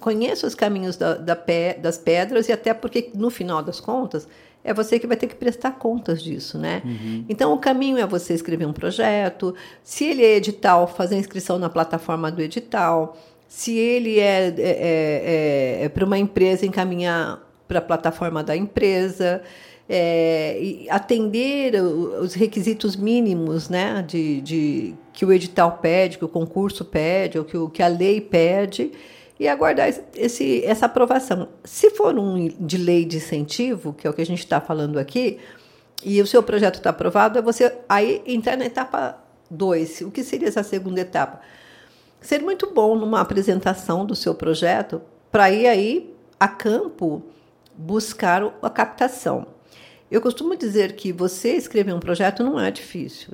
[0.00, 4.28] conheça os caminhos da, da pé, das pedras e até porque, no final das contas,
[4.64, 6.82] é você que vai ter que prestar contas disso, né?
[6.84, 7.24] Uhum.
[7.28, 11.58] Então, o caminho é você escrever um projeto, se ele é edital, fazer a inscrição
[11.58, 17.78] na plataforma do edital, se ele é, é, é, é para uma empresa, encaminhar para
[17.78, 19.42] a plataforma da empresa,
[19.88, 26.84] é, atender os requisitos mínimos né, de, de, que o edital pede, que o concurso
[26.84, 28.92] pede, ou que, o, que a lei pede,
[29.38, 31.48] e aguardar esse, essa aprovação.
[31.64, 34.98] Se for um de lei de incentivo, que é o que a gente está falando
[34.98, 35.38] aqui,
[36.04, 39.18] e o seu projeto está aprovado, é você aí entrar na etapa
[39.50, 40.02] 2.
[40.02, 41.40] O que seria essa segunda etapa?
[42.20, 47.22] Ser muito bom numa apresentação do seu projeto para ir aí a campo
[47.76, 49.46] buscar a captação.
[50.10, 53.28] Eu costumo dizer que você escrever um projeto não é difícil.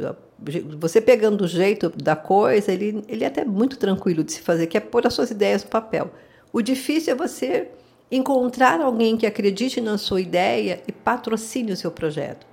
[0.79, 4.67] Você pegando o jeito da coisa, ele, ele é até muito tranquilo de se fazer,
[4.67, 6.11] que é pôr as suas ideias no papel.
[6.53, 7.69] O difícil é você
[8.11, 12.47] encontrar alguém que acredite na sua ideia e patrocine o seu projeto.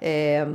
[0.00, 0.46] É,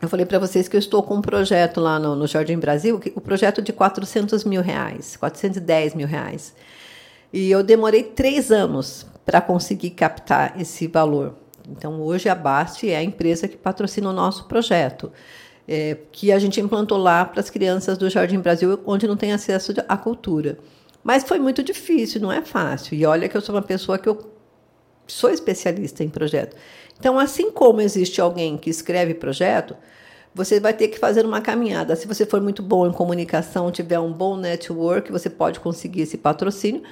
[0.00, 3.00] eu falei para vocês que eu estou com um projeto lá no, no Jardim Brasil,
[3.14, 6.54] o projeto de 400 mil reais, 410 mil reais.
[7.32, 11.34] E eu demorei três anos para conseguir captar esse valor.
[11.68, 15.12] Então, hoje a BAST é a empresa que patrocina o nosso projeto,
[15.70, 19.32] é, que a gente implantou lá para as crianças do Jardim Brasil, onde não tem
[19.32, 20.58] acesso à cultura.
[21.04, 22.96] Mas foi muito difícil, não é fácil.
[22.96, 24.32] E olha que eu sou uma pessoa que eu
[25.06, 26.56] sou especialista em projeto.
[26.98, 29.76] Então, assim como existe alguém que escreve projeto,
[30.34, 31.94] você vai ter que fazer uma caminhada.
[31.94, 36.18] Se você for muito bom em comunicação, tiver um bom network, você pode conseguir esse
[36.18, 36.82] patrocínio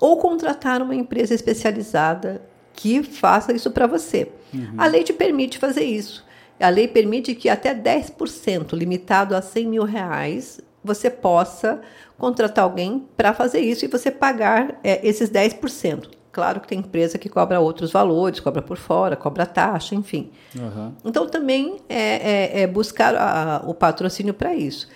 [0.00, 2.40] ou contratar uma empresa especializada
[2.72, 4.30] que faça isso para você.
[4.54, 4.74] Uhum.
[4.78, 6.24] A lei te permite fazer isso.
[6.60, 11.80] A lei permite que até 10%, limitado a 100 mil reais, você possa
[12.16, 16.08] contratar alguém para fazer isso e você pagar é, esses 10%.
[16.32, 20.30] Claro que tem empresa que cobra outros valores, cobra por fora, cobra taxa, enfim.
[20.56, 20.92] Uhum.
[21.04, 24.88] Então também é, é, é buscar a, o patrocínio para isso.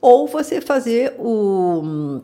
[0.00, 2.20] Ou você fazer o,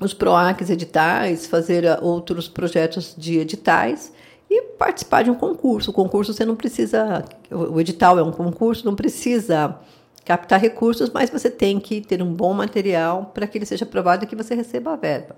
[0.00, 4.12] os PROACs editais, fazer outros projetos de editais
[4.52, 5.90] e participar de um concurso.
[5.90, 9.78] O concurso você não precisa, o edital é um concurso, não precisa
[10.24, 14.24] captar recursos, mas você tem que ter um bom material para que ele seja aprovado
[14.24, 15.36] e que você receba a verba.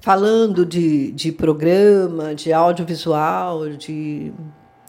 [0.00, 4.32] Falando de, de programa, de audiovisual, de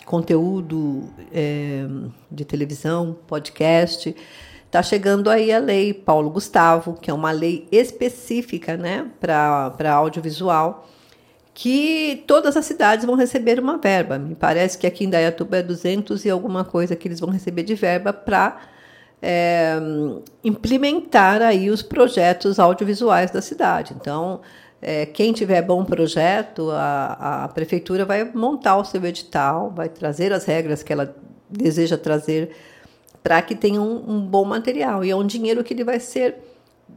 [0.06, 1.86] conteúdo é,
[2.30, 4.14] de televisão, podcast,
[4.66, 10.88] está chegando aí a lei Paulo Gustavo, que é uma lei específica né, para audiovisual
[11.56, 14.20] que todas as cidades vão receber uma verba.
[14.20, 17.64] Me parece que aqui em Dayatuba é 200 e alguma coisa que eles vão receber
[17.64, 18.60] de verba para
[19.22, 19.78] é,
[20.44, 23.96] implementar aí os projetos audiovisuais da cidade.
[23.98, 24.42] Então,
[24.82, 30.34] é, quem tiver bom projeto, a, a prefeitura vai montar o seu edital, vai trazer
[30.34, 31.16] as regras que ela
[31.50, 32.52] deseja trazer
[33.24, 35.06] para que tenha um, um bom material.
[35.06, 36.36] E é um dinheiro que ele vai ser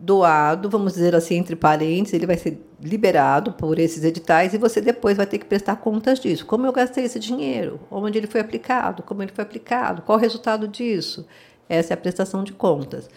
[0.01, 4.81] doado, vamos dizer assim, entre parênteses, ele vai ser liberado por esses editais e você
[4.81, 6.47] depois vai ter que prestar contas disso.
[6.47, 7.81] Como eu gastei esse dinheiro?
[7.91, 9.03] Onde ele foi aplicado?
[9.03, 10.03] Como ele foi aplicado?
[10.03, 11.27] Qual o resultado disso?
[11.69, 13.11] Essa é a prestação de contas.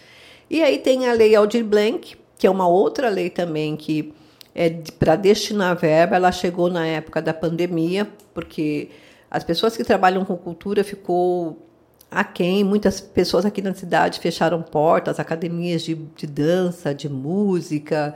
[0.50, 4.12] E aí tem a lei Aldir Blanc, que é uma outra lei também que
[4.54, 4.68] é
[4.98, 6.16] para destinar verba.
[6.16, 8.90] Ela chegou na época da pandemia, porque
[9.30, 11.68] as pessoas que trabalham com cultura ficou
[12.12, 12.62] aquém.
[12.62, 18.14] Muitas pessoas aqui na cidade fecharam portas, academias de, de dança, de música.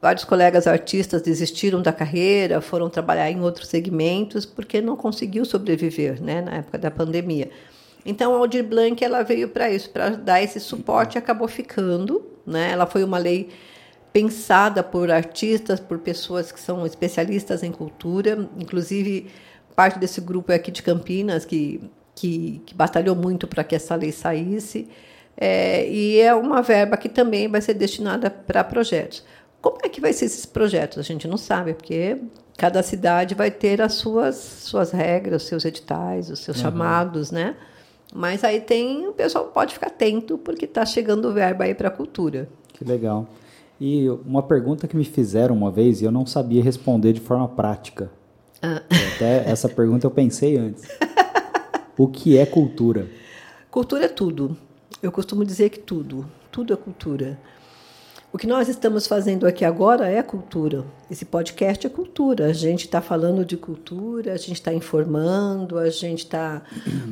[0.00, 6.22] Vários colegas artistas desistiram da carreira, foram trabalhar em outros segmentos porque não conseguiu sobreviver,
[6.22, 7.50] né, na época da pandemia.
[8.04, 12.24] Então a Aldir Blanc ela veio para isso, para dar esse suporte, e acabou ficando,
[12.46, 12.70] né?
[12.72, 13.50] Ela foi uma lei
[14.10, 19.30] pensada por artistas, por pessoas que são especialistas em cultura, inclusive
[19.76, 21.80] parte desse grupo é aqui de Campinas que
[22.20, 24.86] que, que batalhou muito para que essa lei saísse.
[25.34, 29.24] É, e é uma verba que também vai ser destinada para projetos.
[29.62, 30.98] Como é que vai ser esses projetos?
[30.98, 32.18] A gente não sabe, porque
[32.58, 36.62] cada cidade vai ter as suas, suas regras, os seus editais, os seus uhum.
[36.62, 37.56] chamados, né?
[38.14, 41.90] Mas aí tem, o pessoal pode ficar atento, porque está chegando verba aí para a
[41.90, 42.50] cultura.
[42.68, 43.26] Que legal.
[43.80, 47.48] E uma pergunta que me fizeram uma vez e eu não sabia responder de forma
[47.48, 48.10] prática.
[48.60, 48.82] Ah.
[49.14, 50.84] Até essa pergunta eu pensei antes.
[52.02, 53.06] O que é cultura?
[53.70, 54.56] Cultura é tudo.
[55.02, 56.26] Eu costumo dizer que tudo.
[56.50, 57.38] Tudo é cultura.
[58.32, 60.82] O que nós estamos fazendo aqui agora é cultura.
[61.10, 62.46] Esse podcast é cultura.
[62.46, 66.62] A gente está falando de cultura, a gente está informando, a gente está.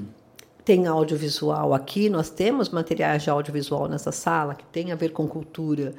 [0.64, 5.28] tem audiovisual aqui, nós temos materiais de audiovisual nessa sala que tem a ver com
[5.28, 5.92] cultura.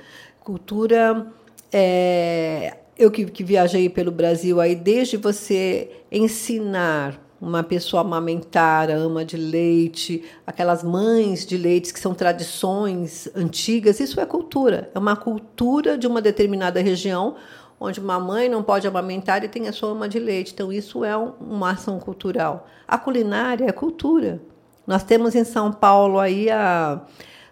[0.44, 1.28] Cultura
[1.72, 8.94] é, eu que, que viajei pelo Brasil aí, desde você ensinar uma pessoa amamentar, a
[8.94, 14.92] ama de leite, aquelas mães de leite que são tradições antigas, isso é cultura.
[14.94, 17.36] É uma cultura de uma determinada região,
[17.80, 20.52] onde uma mãe não pode amamentar e tem a sua ama de leite.
[20.54, 22.68] Então, isso é uma ação cultural.
[22.88, 24.42] A culinária é cultura.
[24.86, 27.02] Nós temos em São Paulo aí a,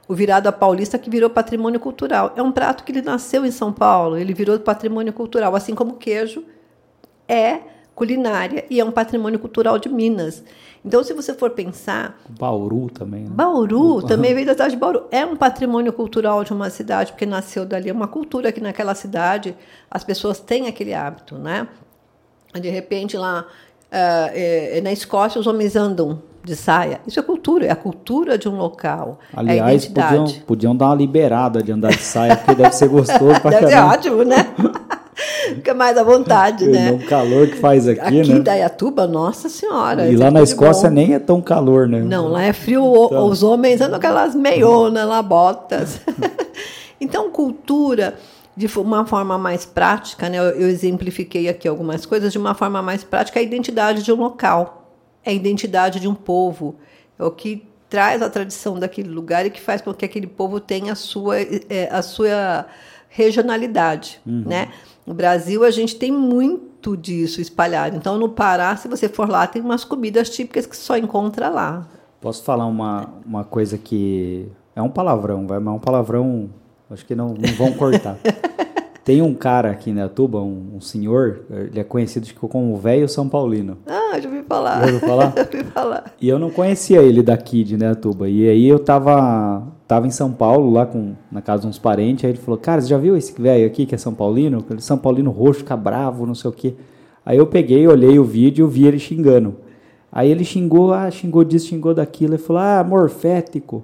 [0.08, 2.34] o virado a paulista que virou patrimônio cultural.
[2.36, 5.92] É um prato que ele nasceu em São Paulo, ele virou patrimônio cultural, assim como
[5.92, 6.44] o queijo
[7.28, 10.44] é culinária e é um patrimônio cultural de Minas.
[10.86, 12.16] Então, se você for pensar.
[12.40, 13.24] Bauru também.
[13.24, 13.30] Né?
[13.32, 15.06] Bauru também veio da cidade de Bauru.
[15.10, 17.90] É um patrimônio cultural de uma cidade, porque nasceu dali.
[17.90, 19.58] É uma cultura que naquela cidade
[19.90, 21.68] as pessoas têm aquele hábito, né?
[22.54, 23.48] De repente, lá
[23.92, 27.02] é, na Escócia, os homens andam de saia.
[27.08, 29.18] Isso é cultura, é a cultura de um local.
[29.34, 32.90] É Aliás, é podiam, podiam dar uma liberada de andar de saia, porque deve ser
[32.90, 34.38] gostoso pra Deve ser ótimo, né?
[35.56, 36.92] Fica mais à vontade, né?
[36.92, 38.22] O calor que faz aqui, aqui né?
[38.22, 40.08] Aqui em Dayatuba, nossa senhora.
[40.08, 42.02] E lá na Escócia nem é tão calor, né?
[42.02, 42.84] Não, lá é frio.
[43.06, 43.28] Então...
[43.28, 46.00] Os homens andam aquelas meionas lá, botas.
[47.02, 48.16] então, cultura
[48.56, 50.40] de uma forma mais prática, né?
[50.40, 54.16] Eu, exemplifiquei aqui algumas coisas de uma forma mais prática, é a identidade de um
[54.16, 54.92] local,
[55.24, 56.76] é a identidade de um povo,
[57.20, 60.60] é o que traz a tradição daquele lugar e que faz com que aquele povo
[60.60, 62.66] tenha a sua, é, a sua
[63.10, 64.44] regionalidade, uhum.
[64.46, 64.70] né?
[65.06, 67.96] No Brasil, a gente tem muito disso espalhado.
[67.96, 71.88] Então, no Pará, se você for lá, tem umas comidas típicas que só encontra lá.
[72.20, 76.50] Posso falar uma, uma coisa que é um palavrão, vai, mas é um palavrão,
[76.90, 78.18] acho que não, não vão cortar.
[79.08, 83.08] Tem um cara aqui na Tuba, um, um, senhor, ele é conhecido como o velho
[83.08, 83.78] São Paulino.
[83.88, 84.82] Ah, já ouvi falar.
[84.82, 85.32] Já ouviu falar?
[85.38, 86.14] já ouvi falar.
[86.20, 88.28] E eu não conhecia ele daqui de Neatuba.
[88.28, 92.26] E aí eu tava, tava em São Paulo, lá com, na casa de uns parentes,
[92.26, 94.64] aí ele falou, cara, você já viu esse velho aqui que é São Paulino?
[94.80, 96.76] São Paulino roxo, fica bravo, não sei o quê.
[97.26, 99.56] Aí eu peguei, olhei o vídeo e vi ele xingando.
[100.12, 103.84] Aí ele xingou, ah, xingou disso, xingou daquilo, e falou, ah, morfético.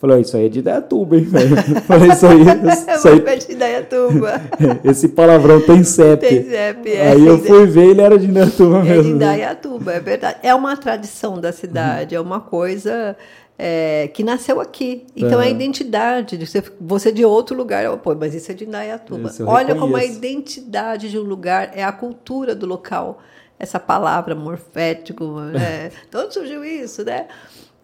[0.00, 1.56] Falei, isso aí é de Idaiatuba, hein, velho?
[1.82, 2.40] Falei, isso aí.
[2.96, 3.22] Isso aí...
[3.26, 4.40] é de Idaiatuba.
[4.82, 6.26] Esse palavrão tem CEP.
[6.26, 7.10] Tem CEP, é.
[7.10, 9.00] Aí eu fui ver, ele era de Idaiatuba mesmo.
[9.00, 10.38] É de Idaiatuba, é verdade.
[10.42, 13.14] É uma tradição da cidade, é uma coisa
[13.62, 15.06] é, que nasceu aqui.
[15.14, 16.38] Então é, a identidade.
[16.46, 19.30] Você, você de outro lugar, pô, mas isso é de Indaiatuba.
[19.46, 23.18] Olha como a identidade de um lugar é a cultura do local.
[23.58, 27.26] Essa palavra morfético, é, de onde surgiu isso, né?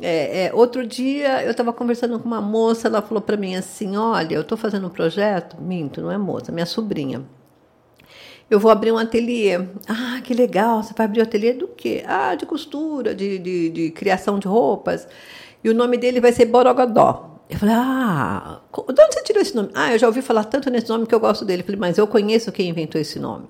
[0.01, 3.99] É, é, outro dia eu estava conversando com uma moça, ela falou para mim assim:
[3.99, 7.23] Olha, eu estou fazendo um projeto, minto, não é moça, minha sobrinha.
[8.49, 9.57] Eu vou abrir um ateliê.
[9.87, 12.03] Ah, que legal, você vai abrir um ateliê do quê?
[12.07, 15.07] Ah, de costura, de, de, de criação de roupas.
[15.67, 17.41] E o nome dele vai ser Borogodó.
[17.51, 19.69] Eu falei, ah, de onde você tirou esse nome?
[19.75, 21.63] Ah, eu já ouvi falar tanto nesse nome que eu gosto dele.
[21.63, 23.49] Eu falei, mas eu conheço quem inventou esse nome.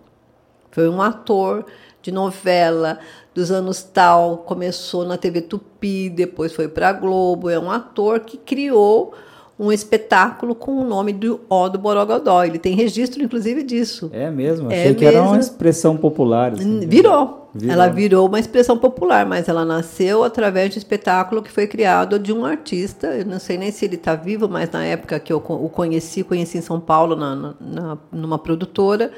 [0.70, 1.66] Foi um ator
[2.00, 3.00] de novela
[3.34, 7.50] dos anos tal, começou na TV Tupi, depois foi para a Globo.
[7.50, 9.12] É um ator que criou
[9.58, 12.44] um espetáculo com o nome do O do Borogodó.
[12.44, 14.10] Ele tem registro, inclusive, disso.
[14.12, 14.68] É mesmo?
[14.68, 15.18] Achei é que mesmo.
[15.18, 16.52] era uma expressão popular.
[16.52, 16.80] Assim.
[16.80, 17.48] Virou.
[17.54, 17.72] virou.
[17.72, 22.18] Ela virou uma expressão popular, mas ela nasceu através de um espetáculo que foi criado
[22.18, 23.06] de um artista.
[23.06, 26.22] Eu não sei nem se ele está vivo, mas na época que eu o conheci,
[26.22, 29.10] conheci em São Paulo, na, na, numa produtora.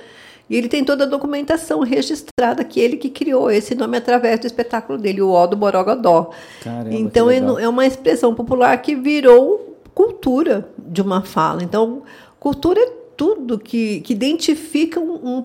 [0.49, 4.47] E ele tem toda a documentação registrada que ele que criou esse nome através do
[4.47, 6.31] espetáculo dele, o O do Borogodó.
[6.63, 9.68] Caramba, então é, é uma expressão popular que virou
[9.99, 11.65] cultura de uma fala.
[11.65, 12.03] Então,
[12.39, 15.43] cultura é tudo que, que identifica um,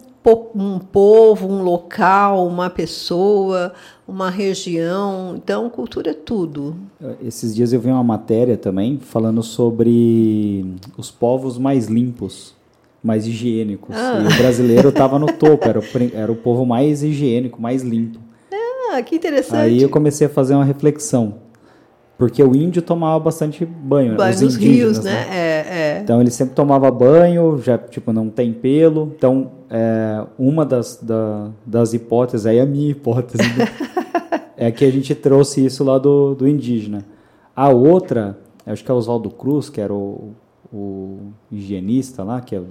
[0.54, 3.74] um, povo, um local, uma pessoa,
[4.08, 5.34] uma região.
[5.36, 6.76] Então, cultura é tudo.
[7.26, 10.64] Esses dias eu vi uma matéria também falando sobre
[10.96, 12.54] os povos mais limpos
[13.04, 13.94] mais higiênicos.
[13.94, 14.22] Ah.
[14.24, 18.18] E o brasileiro estava no topo, era o, era o povo mais higiênico, mais limpo.
[18.94, 19.60] Ah, que interessante.
[19.60, 21.43] Aí eu comecei a fazer uma reflexão.
[22.18, 24.16] Porque o índio tomava bastante banho.
[24.16, 25.12] Banho nos rios, né?
[25.12, 25.28] né?
[25.30, 26.00] É, é.
[26.02, 29.12] Então ele sempre tomava banho, já tipo não tem pelo.
[29.18, 33.68] Então é, uma das, da, das hipóteses, aí é a minha hipótese, né?
[34.56, 37.04] é que a gente trouxe isso lá do, do indígena.
[37.56, 40.34] A outra, acho que é Oswaldo Cruz, que era o,
[40.72, 41.18] o
[41.52, 42.62] higienista lá, que é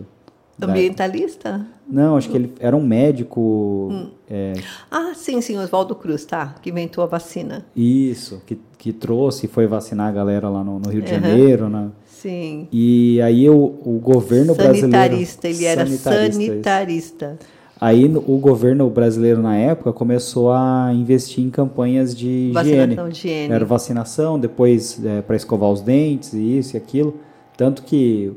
[0.67, 1.67] Ambientalista?
[1.89, 3.89] Não, acho que ele era um médico.
[3.91, 4.09] Hum.
[4.31, 4.55] É...
[4.91, 6.55] Ah, sim, sim, Oswaldo Cruz, tá.
[6.63, 7.67] Que inventou a vacina.
[7.77, 11.21] Isso, que, que trouxe e foi vacinar a galera lá no, no Rio de uhum.
[11.21, 11.89] Janeiro, né?
[12.07, 12.69] Sim.
[12.73, 15.59] E aí o, o governo sanitarista, brasileiro.
[15.59, 17.39] Ele era sanitarista, sanitarista.
[17.81, 22.95] Aí o governo brasileiro na época começou a investir em campanhas de vacinação higiene.
[22.95, 23.55] De higiene.
[23.55, 27.17] Era vacinação, depois é, para escovar os dentes, e isso e aquilo.
[27.57, 28.33] Tanto que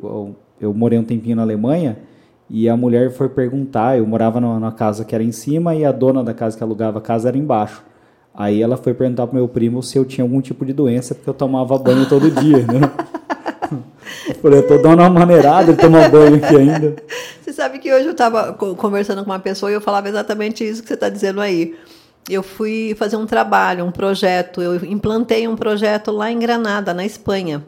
[0.60, 1.96] eu morei um tempinho na Alemanha
[2.50, 5.92] E a mulher foi perguntar, eu morava numa casa que era em cima e a
[5.92, 7.84] dona da casa que alugava a casa era embaixo.
[8.34, 11.30] Aí ela foi perguntar pro meu primo se eu tinha algum tipo de doença, porque
[11.30, 12.92] eu tomava banho todo dia, né?
[14.42, 16.96] Falei, eu tô dando uma maneirada de tomar banho aqui ainda.
[17.42, 20.82] Você sabe que hoje eu estava conversando com uma pessoa e eu falava exatamente isso
[20.82, 21.76] que você está dizendo aí.
[22.30, 27.06] Eu fui fazer um trabalho, um projeto, eu implantei um projeto lá em Granada, na
[27.06, 27.64] Espanha.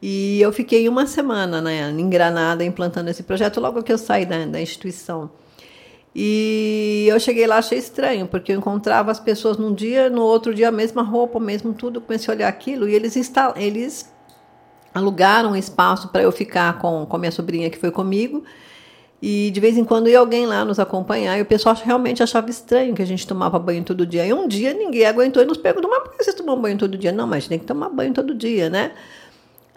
[0.00, 4.26] E eu fiquei uma semana né, em Granada implantando esse projeto logo que eu saí
[4.26, 5.30] da, da instituição.
[6.14, 10.54] E eu cheguei lá, achei estranho, porque eu encontrava as pessoas num dia, no outro
[10.54, 12.00] dia a mesma roupa, mesmo tudo.
[12.00, 14.10] Comecei a olhar aquilo e eles, instal eles
[14.94, 18.44] alugaram um espaço para eu ficar com, com a minha sobrinha que foi comigo.
[19.20, 22.48] E de vez em quando ia alguém lá nos acompanhar e o pessoal realmente achava
[22.48, 24.26] estranho que a gente tomava banho todo dia.
[24.26, 26.96] E um dia ninguém aguentou e nos perguntou: mas por que vocês tomam banho todo
[26.96, 27.12] dia?
[27.12, 28.92] Não, mas tem que tomar banho todo dia, né?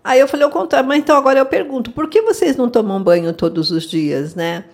[0.04, 3.02] Aí eu falei ao contrário, mas então agora eu pergunto: por que vocês não tomam
[3.02, 4.66] banho todos os dias, né?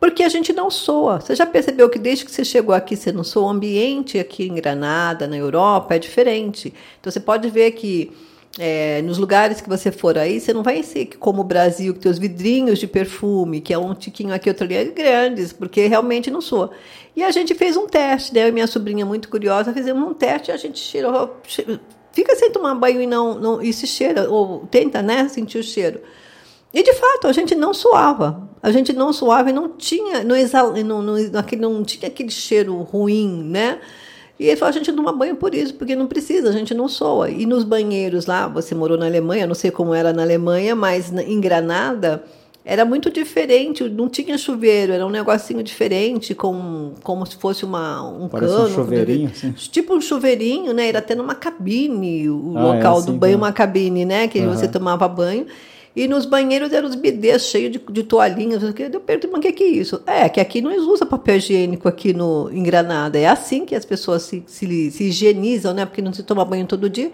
[0.00, 1.20] Porque a gente não soa.
[1.20, 3.46] Você já percebeu que desde que você chegou aqui você não soa?
[3.46, 6.74] O ambiente aqui em Granada, na Europa, é diferente.
[7.00, 8.12] Então você pode ver que
[8.58, 12.00] é, nos lugares que você for aí, você não vai ser como o Brasil, que
[12.00, 15.86] tem os vidrinhos de perfume, que é um tiquinho aqui, outro ali, é grandes, porque
[15.86, 16.70] realmente não soa.
[17.14, 18.42] E a gente fez um teste, né?
[18.44, 21.36] Eu e minha sobrinha, muito curiosa, fizemos um teste e a gente cheirou.
[22.12, 25.62] Fica sem tomar banho e não, não e se cheira, ou tenta, né, sentir o
[25.62, 26.00] cheiro.
[26.72, 28.48] E de fato, a gente não suava.
[28.62, 31.16] A gente não suava e não tinha, não, exala, não, não,
[31.58, 33.80] não tinha aquele cheiro ruim, né?
[34.38, 36.74] E ele falou, a gente não toma banho por isso, porque não precisa, a gente
[36.74, 37.30] não soa.
[37.30, 41.12] E nos banheiros lá, você morou na Alemanha, não sei como era na Alemanha, mas
[41.12, 42.24] em Granada
[42.64, 48.02] era muito diferente, não tinha chuveiro, era um negocinho diferente, com, como se fosse uma,
[48.02, 48.68] um Parece cano.
[48.68, 49.50] Um chuveirinho, assim.
[49.52, 50.88] Tipo um chuveirinho, né?
[50.88, 53.44] Era até numa cabine, o ah, local é assim, do banho, tá.
[53.44, 54.28] uma cabine, né?
[54.28, 54.54] Que uhum.
[54.54, 55.46] você tomava banho.
[55.94, 58.62] E nos banheiros eram os bidês cheios de, de toalhinhas.
[58.62, 60.00] Eu perguntei, mas o que, que é isso?
[60.06, 63.18] É, que aqui não usa papel higiênico aqui no, em Granada.
[63.18, 65.84] É assim que as pessoas se, se, se higienizam, né?
[65.84, 67.10] Porque não se toma banho todo dia.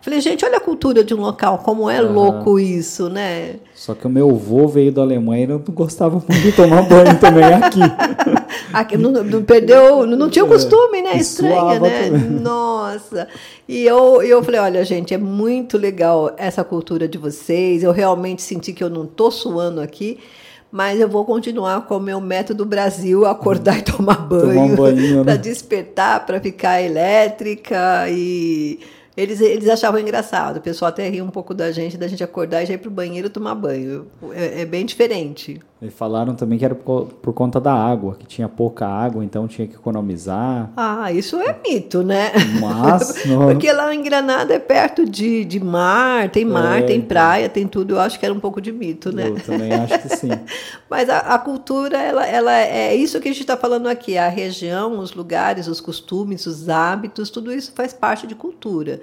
[0.00, 2.12] Falei, gente, olha a cultura de um local, como é uhum.
[2.12, 3.56] louco isso, né?
[3.74, 7.18] Só que o meu avô veio da Alemanha e não gostava muito de tomar banho
[7.18, 7.80] também aqui.
[8.72, 11.16] aqui não, não, perdeu, não, tinha o costume, né?
[11.16, 12.04] Estranha, né?
[12.04, 12.30] Também.
[12.40, 13.26] Nossa.
[13.68, 17.82] E eu, eu falei, olha, gente, é muito legal essa cultura de vocês.
[17.82, 20.18] Eu realmente senti que eu não tô suando aqui
[20.70, 24.76] mas eu vou continuar com o meu método Brasil, acordar e tomar banho, um
[25.24, 25.36] para né?
[25.38, 28.78] despertar, para ficar elétrica e
[29.18, 30.58] eles, eles achavam engraçado.
[30.58, 32.88] O pessoal até ria um pouco da gente, da gente acordar e já ir pro
[32.88, 34.06] banheiro tomar banho.
[34.32, 35.60] É, é bem diferente.
[35.80, 39.46] E falaram também que era por, por, conta da água, que tinha pouca água, então
[39.46, 40.72] tinha que economizar.
[40.76, 42.32] Ah, isso é mito, né?
[42.60, 43.22] Mas.
[43.46, 47.08] Porque lá em Granada é perto de, de mar, tem mar, é, tem então.
[47.08, 47.94] praia, tem tudo.
[47.94, 49.28] Eu acho que era um pouco de mito, né?
[49.28, 50.30] Eu também acho que sim.
[50.90, 54.18] Mas a, a, cultura, ela, ela é isso que a gente está falando aqui.
[54.18, 59.00] A região, os lugares, os costumes, os hábitos, tudo isso faz parte de cultura.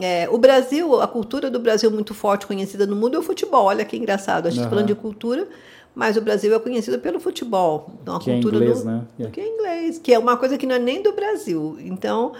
[0.00, 3.66] É, o Brasil, a cultura do Brasil muito forte, conhecida no mundo, é o futebol.
[3.66, 4.46] Olha que engraçado.
[4.46, 4.70] A gente uhum.
[4.70, 5.46] falando de cultura,
[5.94, 7.90] mas o Brasil é conhecido pelo futebol.
[8.02, 9.04] Então, a que é cultura é inglês, do, né?
[9.18, 9.32] Yeah.
[9.32, 11.76] Que é inglês, que é uma coisa que não é nem do Brasil.
[11.80, 12.32] Então,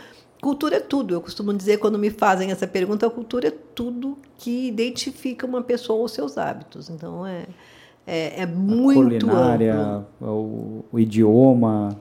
[0.42, 1.14] cultura é tudo.
[1.14, 5.62] Eu costumo dizer, quando me fazem essa pergunta, a cultura é tudo que identifica uma
[5.62, 6.90] pessoa ou seus hábitos.
[6.90, 7.46] Então, é,
[8.06, 10.06] é, é muito a culinária.
[10.20, 11.96] O, o idioma...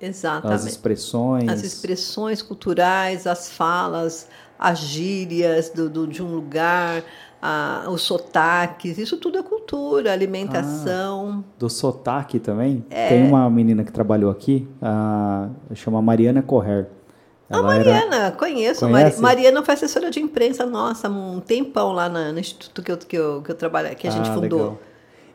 [0.00, 0.54] Exatamente.
[0.54, 1.48] As expressões.
[1.48, 4.28] As expressões culturais, as falas,
[4.58, 7.02] as gírias do, do de um lugar,
[7.46, 11.44] a, os sotaques, isso tudo é cultura, alimentação.
[11.44, 12.82] Ah, do sotaque também?
[12.88, 13.08] É.
[13.10, 16.86] Tem uma menina que trabalhou aqui, a, chama Mariana Correr.
[17.50, 18.30] a Mariana, era...
[18.32, 18.80] conheço.
[18.88, 19.20] Conhece?
[19.20, 23.16] Mariana foi assessora de imprensa nossa um tempão lá na, no instituto que eu, que
[23.16, 24.60] eu, que eu trabalho, que a gente ah, fundou.
[24.60, 24.78] Legal.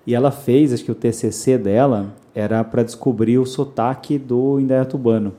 [0.08, 5.34] E ela fez, acho que o TCC dela era para descobrir o sotaque do Indaiatubano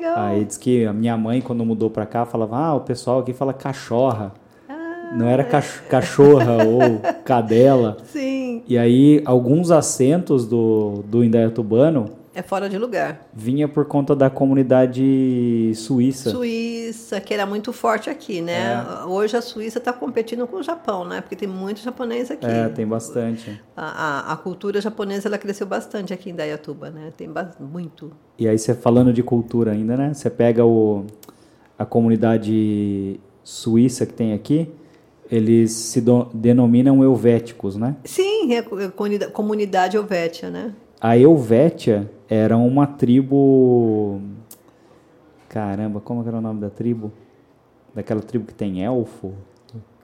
[0.00, 0.18] legal.
[0.18, 3.32] Aí diz que a minha mãe, quando mudou pra cá, falava: Ah, o pessoal aqui
[3.32, 4.32] fala cachorra.
[5.12, 7.96] Não era cach cachorra ou cadela.
[8.04, 8.62] Sim.
[8.66, 13.28] E aí, alguns acentos do, do Indaiatubano é fora de lugar.
[13.34, 16.30] Vinha por conta da comunidade suíça.
[16.30, 18.84] Suíça, que era muito forte aqui, né?
[19.02, 19.04] É.
[19.04, 21.20] Hoje a Suíça está competindo com o Japão, né?
[21.20, 22.46] Porque tem muito japonês aqui.
[22.46, 23.60] É, tem bastante.
[23.76, 27.12] A, a, a cultura japonesa ela cresceu bastante aqui em Dayatuba, né?
[27.16, 28.12] Tem muito.
[28.38, 30.14] E aí você falando de cultura ainda, né?
[30.14, 31.04] Você pega o,
[31.76, 34.70] a comunidade suíça que tem aqui,
[35.30, 36.02] eles se
[36.34, 37.96] denominam helvéticos, né?
[38.04, 38.62] Sim, é
[39.30, 40.74] comunidade helvétia, né?
[41.00, 44.20] A Helvétia era uma tribo.
[45.48, 47.10] Caramba, como era o nome da tribo?
[47.94, 49.32] Daquela tribo que tem elfo,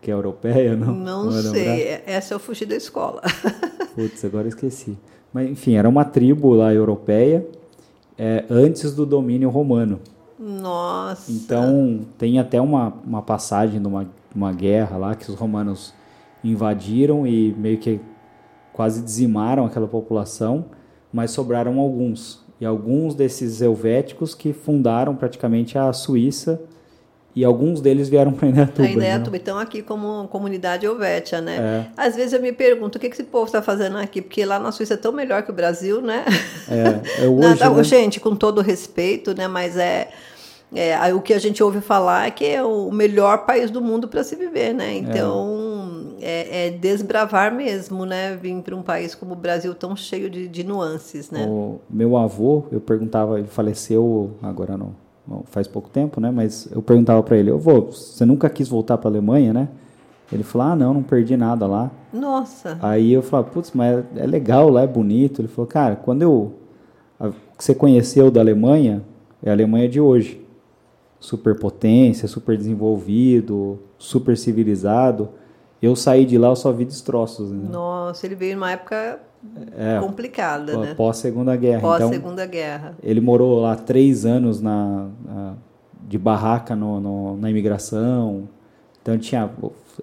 [0.01, 0.95] que é europeia, não?
[0.95, 2.01] Não, não sei.
[2.07, 3.21] Essa eu fugi da escola.
[3.95, 4.97] Putz, agora esqueci.
[5.33, 7.47] Mas, enfim, era uma tribo lá europeia
[8.17, 10.01] é, antes do domínio romano.
[10.39, 11.31] Nossa!
[11.31, 15.95] Então, tem até uma, uma passagem de uma, uma guerra lá que os romanos
[16.43, 18.01] invadiram e meio que
[18.73, 20.67] quase dizimaram aquela população,
[21.13, 22.45] mas sobraram alguns.
[22.61, 26.61] E alguns desses helvéticos que fundaram praticamente a Suíça
[27.37, 28.89] e alguns deles vieram para Indaiatuba.
[28.89, 29.39] Indaiatuba, né?
[29.43, 31.57] então aqui como comunidade helvética, né?
[31.59, 31.87] É.
[31.95, 34.23] Às vezes eu me pergunto, o que, que esse povo está fazendo aqui?
[34.23, 36.25] Porque lá na Suíça é tão melhor que o Brasil, né?
[36.67, 37.85] É, é hoje, Nada, né?
[37.85, 39.47] Gente, com todo respeito, né?
[39.49, 40.09] Mas é,
[40.75, 44.09] é, o que a gente ouve falar é que é o melhor país do mundo
[44.09, 44.97] para se viver, né?
[44.97, 48.37] Então é, é, desbravar mesmo, né?
[48.37, 51.47] Vir para um país como o Brasil tão cheio de, de nuances, né?
[51.49, 54.95] O meu avô, eu perguntava, ele faleceu agora não
[55.47, 56.31] faz pouco tempo, né?
[56.31, 59.69] Mas eu perguntava para ele, eu vou, você nunca quis voltar para a Alemanha, né?
[60.33, 61.91] Ele falou, ah, não, não perdi nada lá.
[62.13, 62.79] Nossa.
[62.83, 65.41] Aí eu falei, putz, mas é legal lá, é bonito.
[65.41, 66.53] Ele falou, cara, quando eu
[67.59, 69.03] você conheceu da Alemanha
[69.43, 70.46] é a Alemanha de hoje,
[71.19, 75.31] superpotência, super desenvolvido, super civilizado.
[75.81, 77.51] Eu saí de lá, eu só vi destroços.
[77.51, 77.69] Né?
[77.71, 79.21] Nossa, ele veio numa época
[79.77, 80.95] é, complicada, pós, né?
[80.95, 81.81] Pós Segunda Guerra.
[81.81, 82.97] Pós então, Segunda Guerra.
[83.03, 85.55] Ele morou lá três anos na, na
[86.09, 88.49] de barraca no, no, na imigração.
[89.03, 89.51] Então tinha,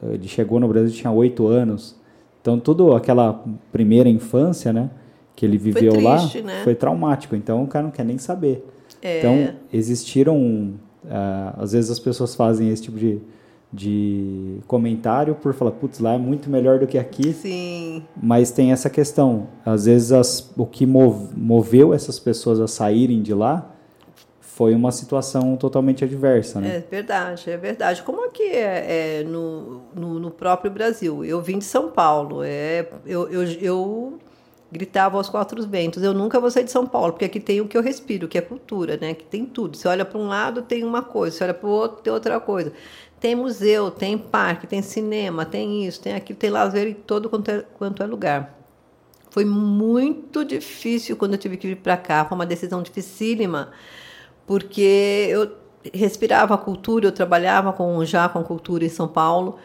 [0.03, 1.95] ele chegou no Brasil tinha oito anos.
[2.41, 3.41] Então tudo aquela
[3.71, 4.89] primeira infância, né,
[5.35, 6.61] que ele viveu foi triste, lá, né?
[6.63, 7.35] foi traumático.
[7.35, 8.67] Então o cara não quer nem saber.
[9.01, 9.19] É.
[9.19, 10.73] Então existiram,
[11.57, 13.21] às vezes as pessoas fazem esse tipo de
[13.73, 17.33] de comentário por falar, putz, lá é muito melhor do que aqui.
[17.33, 18.05] Sim.
[18.21, 19.47] Mas tem essa questão.
[19.65, 23.71] Às vezes as, o que moveu essas pessoas a saírem de lá
[24.39, 26.75] foi uma situação totalmente adversa, né?
[26.75, 28.03] É verdade, é verdade.
[28.03, 31.25] Como aqui é, é no, no, no, próprio Brasil.
[31.25, 32.43] Eu vim de São Paulo.
[32.43, 34.19] É, eu, eu, eu
[34.73, 36.03] gritava aos quatro ventos.
[36.03, 38.37] Eu nunca vou sair de São Paulo, porque aqui tem o que eu respiro, que
[38.37, 39.13] é cultura, né?
[39.13, 39.77] Que tem tudo.
[39.77, 41.37] Você olha para um lado, tem uma coisa.
[41.37, 42.73] Você olha para o outro, tem outra coisa.
[43.19, 47.49] Tem museu, tem parque, tem cinema, tem isso, tem aquilo, tem lazer em todo quanto
[47.49, 48.59] é, quanto é lugar.
[49.29, 53.71] Foi muito difícil quando eu tive que vir para cá, foi uma decisão dificílima,
[54.45, 55.51] porque eu
[55.93, 59.57] respirava a cultura, eu trabalhava com, já com cultura em São Paulo,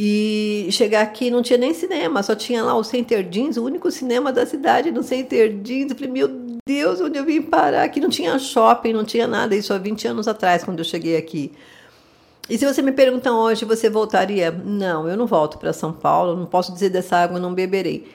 [0.00, 3.90] e chegar aqui não tinha nem cinema, só tinha lá o Center Jeans, o único
[3.90, 5.90] cinema da cidade no Center Jeans.
[5.90, 6.28] Eu falei, meu
[6.64, 7.82] Deus, onde eu vim parar?
[7.82, 11.16] Aqui não tinha shopping, não tinha nada, isso há 20 anos atrás, quando eu cheguei
[11.16, 11.50] aqui.
[12.48, 14.52] E se você me pergunta hoje, você voltaria?
[14.52, 18.08] Não, eu não volto para São Paulo, não posso dizer dessa água não beberei.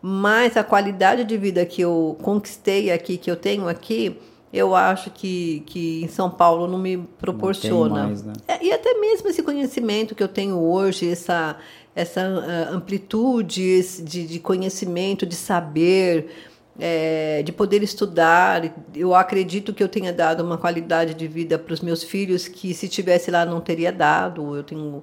[0.00, 4.16] Mas a qualidade de vida que eu conquistei aqui, que eu tenho aqui,
[4.54, 8.02] eu acho que, que em São Paulo não me proporciona.
[8.02, 8.32] Não mais, né?
[8.46, 11.56] é, e até mesmo esse conhecimento que eu tenho hoje, essa,
[11.94, 16.30] essa uh, amplitude de, de conhecimento, de saber
[16.78, 18.72] é, de poder estudar.
[18.94, 22.74] Eu acredito que eu tenha dado uma qualidade de vida para os meus filhos que
[22.74, 24.56] se tivesse lá não teria dado.
[24.56, 25.02] Eu tenho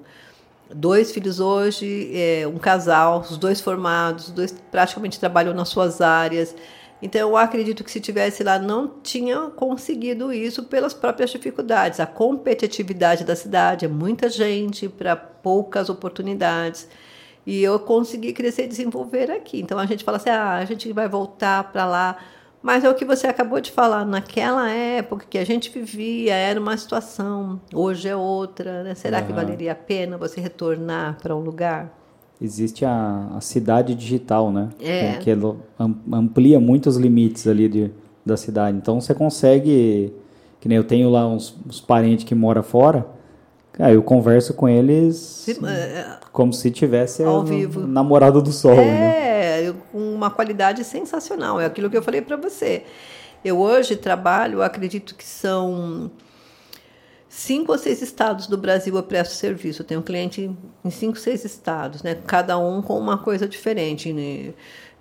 [0.74, 6.00] dois filhos hoje, é, um casal, os dois formados, os dois praticamente trabalham nas suas
[6.00, 6.54] áreas.
[7.02, 11.98] Então eu acredito que se tivesse lá não tinha conseguido isso pelas próprias dificuldades.
[11.98, 16.88] A competitividade da cidade é muita gente para poucas oportunidades.
[17.44, 19.60] E eu consegui crescer e desenvolver aqui.
[19.60, 22.16] Então a gente fala assim: ah, a gente vai voltar para lá.
[22.62, 26.60] Mas é o que você acabou de falar, naquela época que a gente vivia, era
[26.60, 28.84] uma situação, hoje é outra.
[28.84, 28.94] Né?
[28.94, 29.26] Será uhum.
[29.26, 32.01] que valeria a pena você retornar para um lugar?
[32.42, 34.68] Existe a, a cidade digital, né?
[34.80, 35.12] É.
[35.18, 35.38] Que, que
[36.12, 37.90] amplia muitos limites ali de,
[38.26, 38.76] da cidade.
[38.76, 40.12] Então você consegue.
[40.60, 43.06] Que nem eu tenho lá uns, uns parentes que moram fora.
[43.72, 45.16] Cara, eu converso com eles.
[45.16, 47.86] Se, é, como se tivesse ao vivo.
[47.86, 48.72] namorado do sol.
[48.72, 49.74] É, né?
[49.92, 51.60] com uma qualidade sensacional.
[51.60, 52.82] É aquilo que eu falei para você.
[53.44, 56.10] Eu hoje trabalho, acredito que são
[57.32, 59.80] cinco ou seis estados do Brasil eu presto serviço.
[59.80, 60.50] Eu tenho cliente
[60.84, 62.14] em cinco, seis estados, né?
[62.26, 64.12] Cada um com uma coisa diferente.
[64.12, 64.52] Né?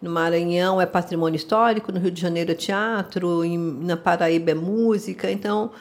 [0.02, 4.56] No Maranhão é patrimônio histórico, no Rio de Janeiro é teatro, em, na Paraíba é
[4.56, 5.30] música.
[5.30, 5.72] Então,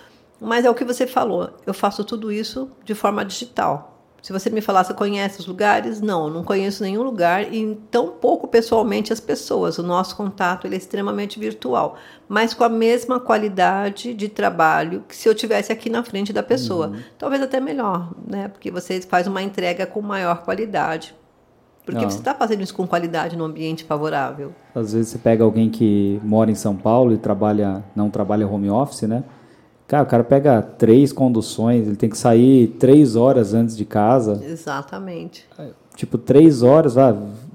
[0.40, 1.50] mas é o que você falou.
[1.64, 3.89] Eu faço tudo isso de forma digital.
[4.22, 6.00] Se você me falar, você conhece os lugares?
[6.00, 9.78] Não, não conheço nenhum lugar e tão pouco pessoalmente as pessoas.
[9.78, 11.96] O nosso contato ele é extremamente virtual,
[12.28, 16.42] mas com a mesma qualidade de trabalho que se eu tivesse aqui na frente da
[16.42, 16.88] pessoa.
[16.88, 17.00] Uhum.
[17.18, 18.48] Talvez até melhor, né?
[18.48, 21.14] Porque você faz uma entrega com maior qualidade.
[21.84, 22.10] Porque não.
[22.10, 24.52] você está fazendo isso com qualidade num ambiente favorável.
[24.74, 28.70] Às vezes você pega alguém que mora em São Paulo e trabalha, não trabalha home
[28.70, 29.24] office, né?
[29.90, 34.40] Cara, o cara pega três conduções, ele tem que sair três horas antes de casa.
[34.44, 35.44] Exatamente.
[35.96, 37.10] Tipo, três horas, ah,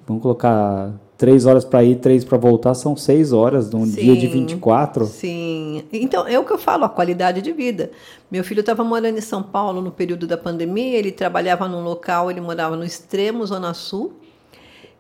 [0.05, 4.17] vamos colocar três horas para ir, três para voltar, são seis horas num sim, dia
[4.17, 5.05] de 24.
[5.05, 5.86] Sim.
[5.93, 7.89] Então, é o que eu falo, a qualidade de vida.
[8.29, 12.29] Meu filho estava morando em São Paulo no período da pandemia, ele trabalhava num local,
[12.29, 14.11] ele morava no extremo Zona Sul,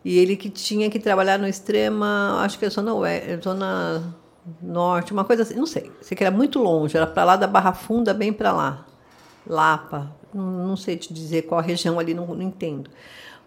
[0.05, 4.15] e ele que tinha que trabalhar no extrema, acho que é Zona, Oeste, zona
[4.61, 5.91] Norte, uma coisa assim, não sei.
[6.01, 8.85] Sei que era muito longe, era para lá da Barra Funda, bem para lá.
[9.47, 12.89] Lapa, não, sei te dizer qual região ali, não, não entendo.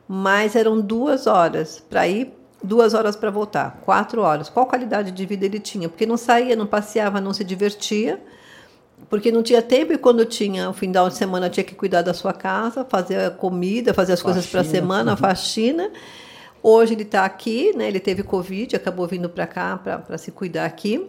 [0.06, 4.48] Mas eram duas horas para ir duas horas para voltar, quatro horas.
[4.48, 5.88] Qual qualidade de vida ele tinha?
[5.88, 8.20] Porque não saía, não passeava, não se divertia,
[9.08, 12.12] porque não tinha tempo e quando tinha o final de semana tinha que cuidar da
[12.12, 15.18] sua casa, fazer a comida, fazer as faxina, coisas para a semana, a uhum.
[15.18, 15.90] faxina.
[16.62, 17.88] Hoje ele está aqui, né?
[17.88, 21.08] Ele teve Covid, acabou vindo para cá para se cuidar aqui,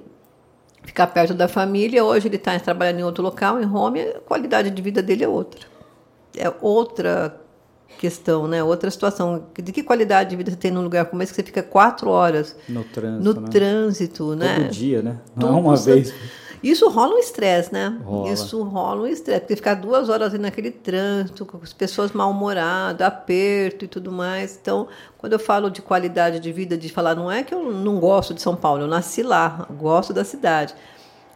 [0.83, 2.03] ficar perto da família.
[2.03, 5.27] Hoje ele está trabalhando em outro local, em Roma, a qualidade de vida dele é
[5.27, 5.61] outra.
[6.37, 7.35] É outra
[7.97, 8.63] questão, né?
[8.63, 9.45] Outra situação.
[9.53, 12.09] De que qualidade de vida você tem num lugar como esse que você fica quatro
[12.09, 13.47] horas no trânsito, no né?
[13.49, 14.55] trânsito, né?
[14.55, 15.19] Todo dia, né?
[15.35, 16.13] Não é uma vez.
[16.61, 17.97] Isso rola um estresse, né?
[18.03, 18.31] Rola.
[18.31, 23.85] Isso rola um estresse, porque ficar duas horas naquele trânsito, com as pessoas mal-humoradas, aperto
[23.85, 24.57] e tudo mais.
[24.61, 24.87] Então,
[25.17, 28.33] quando eu falo de qualidade de vida, de falar, não é que eu não gosto
[28.33, 30.75] de São Paulo, eu nasci lá, gosto da cidade.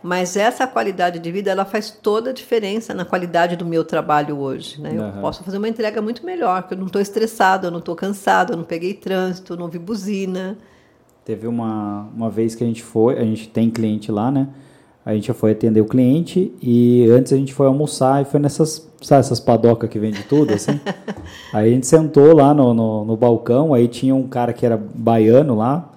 [0.03, 4.37] Mas essa qualidade de vida, ela faz toda a diferença na qualidade do meu trabalho
[4.37, 4.81] hoje.
[4.81, 4.91] Né?
[4.93, 7.95] Eu posso fazer uma entrega muito melhor, porque eu não estou estressado, eu não estou
[7.95, 10.57] cansado, eu não peguei trânsito, não vi buzina.
[11.23, 14.49] Teve uma, uma vez que a gente foi, a gente tem cliente lá, né?
[15.05, 18.39] A gente já foi atender o cliente e antes a gente foi almoçar e foi
[18.39, 20.79] nessas, sabe, essas padocas que vende tudo, assim.
[21.53, 24.77] aí a gente sentou lá no, no, no balcão, aí tinha um cara que era
[24.77, 25.89] baiano lá,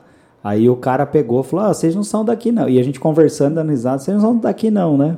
[0.46, 2.68] Aí o cara pegou e falou: ah, vocês não são daqui não.
[2.68, 5.16] E a gente conversando, risada, vocês não são daqui não, né?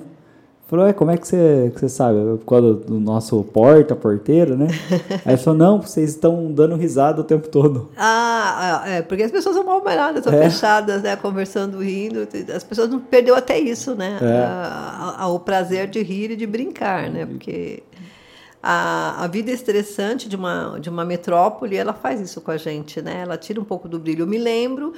[0.69, 2.19] Falou, é, como é que você, que você sabe?
[2.41, 4.67] Por causa do nosso porta, porteiro, né?
[5.25, 7.89] Aí ele falou, não, vocês estão dando risada o tempo todo.
[7.97, 10.43] Ah, é, porque as pessoas são mal-humeradas, são é.
[10.43, 11.17] fechadas, né?
[11.17, 12.29] Conversando, rindo.
[12.55, 14.19] As pessoas não perdeu até isso, né?
[14.21, 14.45] É.
[14.45, 17.25] A, a, o prazer de rir e de brincar, né?
[17.25, 17.83] Porque
[18.63, 23.01] a, a vida estressante de uma, de uma metrópole, ela faz isso com a gente,
[23.01, 23.23] né?
[23.23, 24.25] Ela tira um pouco do brilho.
[24.25, 24.93] Eu me lembro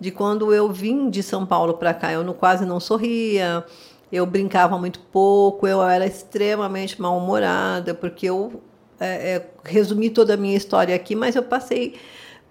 [0.00, 3.64] de quando eu vim de São Paulo para cá, eu não, quase não sorria,
[4.10, 8.62] eu brincava muito pouco, eu era extremamente mal-humorada, porque eu
[8.98, 11.96] é, é, resumi toda a minha história aqui, mas eu passei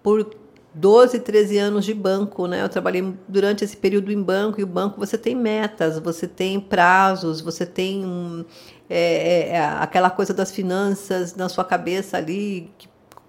[0.01, 0.35] por
[0.73, 2.61] 12, 13 anos de banco, né?
[2.61, 6.59] Eu trabalhei durante esse período em banco e o banco você tem metas, você tem
[6.59, 8.45] prazos, você tem um,
[8.89, 12.71] é, é, é, aquela coisa das finanças na sua cabeça ali,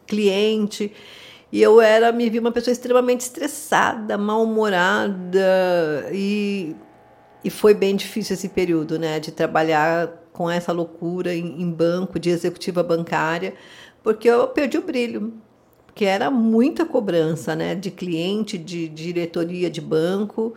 [0.07, 0.93] cliente.
[1.51, 5.41] E eu era, me vi uma pessoa extremamente estressada, mal-humorada
[6.13, 6.77] e,
[7.49, 12.19] e foi bem difícil esse período, né, de trabalhar com essa loucura em, em banco,
[12.19, 13.55] de executiva bancária,
[14.03, 15.33] porque eu perdi o brilho,
[15.87, 20.53] porque era muita cobrança, né, de cliente, de diretoria de banco.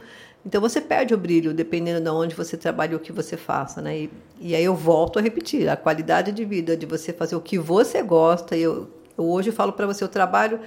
[0.45, 3.81] Então você perde o brilho dependendo de onde você trabalha e o que você faça,
[3.81, 3.97] né?
[3.97, 4.11] E,
[4.41, 7.57] e, aí eu volto a repetir, a qualidade de vida de você fazer o que
[7.57, 8.57] você gosta.
[8.57, 10.59] Eu, eu hoje falo para você, eu trabalho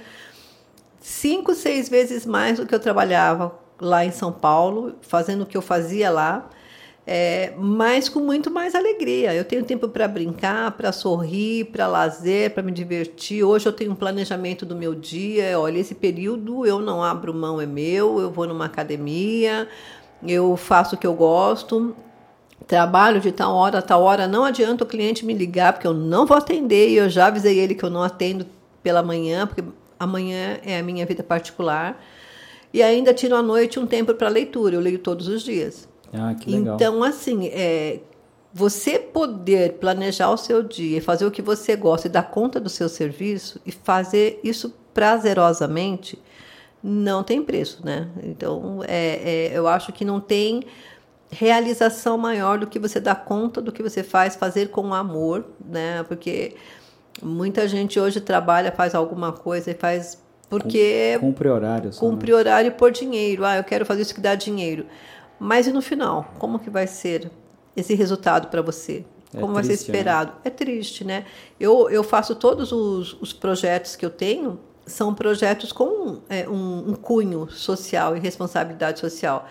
[0.99, 5.57] cinco, seis vezes mais do que eu trabalhava lá em São Paulo, fazendo o que
[5.57, 6.49] eu fazia lá
[7.07, 9.33] é, mas com muito mais alegria.
[9.33, 13.43] Eu tenho tempo para brincar, para sorrir, para lazer, para me divertir.
[13.43, 15.59] Hoje eu tenho um planejamento do meu dia.
[15.59, 18.19] Olha, esse período eu não abro mão, é meu.
[18.19, 19.67] Eu vou numa academia,
[20.25, 21.95] eu faço o que eu gosto.
[22.65, 24.27] Trabalho de tal hora a tal hora.
[24.27, 26.89] Não adianta o cliente me ligar, porque eu não vou atender.
[26.89, 28.47] E eu já avisei ele que eu não atendo
[28.81, 29.63] pela manhã, porque
[29.99, 32.01] amanhã é a minha vida particular.
[32.75, 34.75] E ainda tiro à noite um tempo para leitura.
[34.75, 35.87] Eu leio todos os dias.
[36.11, 36.75] Ah, que legal.
[36.75, 38.01] Então, assim, é,
[38.53, 42.67] você poder planejar o seu dia, fazer o que você gosta e dar conta do
[42.67, 46.21] seu serviço e fazer isso prazerosamente,
[46.83, 48.09] não tem preço, né?
[48.21, 50.61] Então, é, é, eu acho que não tem
[51.31, 56.03] realização maior do que você dar conta do que você faz, fazer com amor, né?
[56.03, 56.57] Porque
[57.23, 62.37] muita gente hoje trabalha, faz alguma coisa e faz porque cumpre horário, só, cumpre né?
[62.37, 63.45] horário por dinheiro.
[63.45, 64.85] Ah, eu quero fazer isso que dá dinheiro.
[65.39, 66.33] Mas e no final?
[66.39, 67.29] Como que vai ser
[67.75, 69.05] esse resultado para você?
[69.33, 69.73] É como triste, vai ser né?
[69.73, 70.31] esperado?
[70.31, 70.37] Né?
[70.45, 71.25] É triste, né?
[71.59, 76.91] Eu, eu faço todos os, os projetos que eu tenho, são projetos com é, um,
[76.91, 79.47] um, cunho social e responsabilidade social.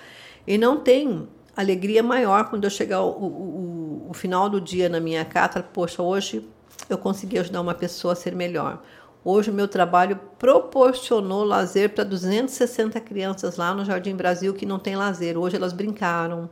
[0.47, 5.01] E não tem alegria maior quando eu chegar o, o, o final do dia na
[5.01, 6.49] minha casa, poxa, hoje
[6.89, 8.83] eu consegui ajudar uma pessoa a ser melhor.
[9.25, 14.79] Hoje o meu trabalho proporcionou lazer para 260 crianças lá no Jardim Brasil que não
[14.79, 15.39] tem lazer.
[15.39, 16.51] Hoje elas brincaram.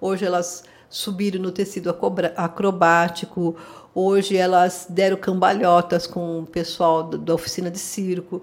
[0.00, 1.96] Hoje elas subiram no tecido
[2.36, 3.54] acrobático.
[3.94, 8.42] Hoje elas deram cambalhotas com o pessoal da oficina de circo.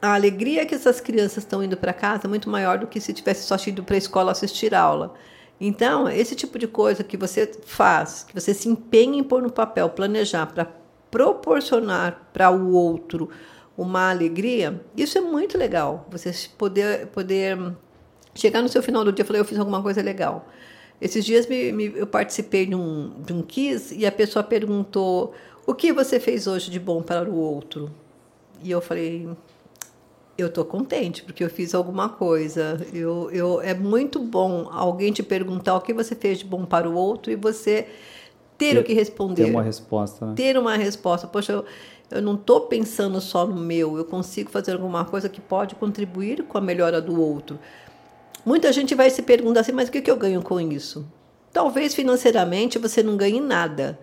[0.00, 3.12] a alegria que essas crianças estão indo para casa é muito maior do que se
[3.12, 5.14] tivesse só ido para a escola assistir aula.
[5.60, 9.52] Então, esse tipo de coisa que você faz, que você se empenha em pôr no
[9.52, 10.81] papel, planejar para
[11.12, 13.28] proporcionar para o outro
[13.76, 16.08] uma alegria, isso é muito legal.
[16.10, 17.56] Você poder, poder
[18.34, 20.48] chegar no seu final do dia e falar, eu fiz alguma coisa legal.
[21.00, 25.34] Esses dias me, me, eu participei de um, de um quiz e a pessoa perguntou
[25.66, 27.90] o que você fez hoje de bom para o outro?
[28.62, 29.28] E eu falei,
[30.38, 32.80] eu estou contente porque eu fiz alguma coisa.
[32.92, 36.88] Eu, eu, é muito bom alguém te perguntar o que você fez de bom para
[36.88, 37.86] o outro e você
[38.64, 39.44] ter, ter o que responder.
[39.44, 40.26] Ter uma resposta.
[40.26, 40.32] Né?
[40.36, 41.26] Ter uma resposta.
[41.26, 41.64] Poxa, eu,
[42.10, 46.42] eu não estou pensando só no meu, eu consigo fazer alguma coisa que pode contribuir
[46.44, 47.58] com a melhora do outro.
[48.44, 51.06] Muita gente vai se perguntar assim, mas o que, que eu ganho com isso?
[51.52, 53.98] Talvez financeiramente você não ganhe nada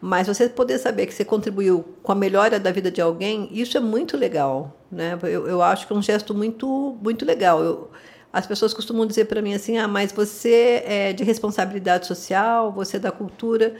[0.00, 3.76] mas você poder saber que você contribuiu com a melhora da vida de alguém, isso
[3.76, 5.18] é muito legal, né?
[5.22, 7.62] Eu, eu acho que é um gesto muito, muito legal.
[7.62, 7.90] Eu,
[8.32, 12.96] as pessoas costumam dizer para mim assim: ah, mas você é de responsabilidade social, você
[12.96, 13.74] é da cultura.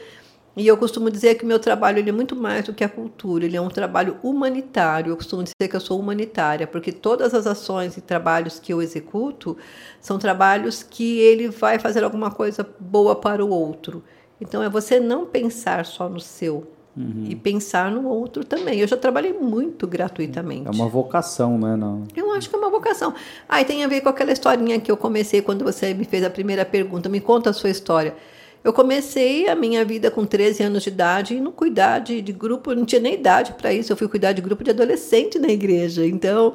[0.55, 2.89] E eu costumo dizer que o meu trabalho ele é muito mais do que a
[2.89, 5.11] cultura, ele é um trabalho humanitário.
[5.11, 8.81] Eu costumo dizer que eu sou humanitária, porque todas as ações e trabalhos que eu
[8.81, 9.57] executo
[10.01, 14.03] são trabalhos que ele vai fazer alguma coisa boa para o outro.
[14.41, 17.27] Então é você não pensar só no seu uhum.
[17.29, 18.79] e pensar no outro também.
[18.79, 20.67] Eu já trabalhei muito gratuitamente.
[20.67, 21.75] É uma vocação, né?
[21.77, 22.07] Não.
[22.15, 23.13] Eu acho que é uma vocação.
[23.47, 26.23] Ah, e tem a ver com aquela historinha que eu comecei quando você me fez
[26.23, 27.07] a primeira pergunta.
[27.07, 28.15] Me conta a sua história.
[28.63, 32.31] Eu comecei a minha vida com 13 anos de idade e não cuidar de, de
[32.31, 33.91] grupo, não tinha nem idade para isso.
[33.91, 36.05] Eu fui cuidar de grupo de adolescente na igreja.
[36.05, 36.53] Então,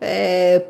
[0.00, 0.64] é,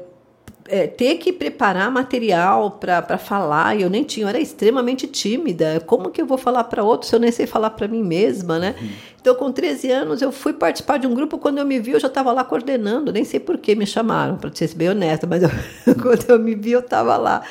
[0.68, 5.80] é, ter que preparar material para falar, e eu nem tinha, eu era extremamente tímida.
[5.86, 8.59] Como que eu vou falar para outro se eu nem sei falar para mim mesma,
[8.59, 8.74] né?
[8.80, 8.89] Uhum.
[9.20, 11.39] Então, com 13 anos, eu fui participar de um grupo.
[11.39, 13.12] Quando eu me vi, eu já estava lá coordenando.
[13.12, 15.51] Nem sei por que me chamaram, para ser bem honesta, mas eu,
[16.01, 17.43] quando eu me vi, eu estava lá.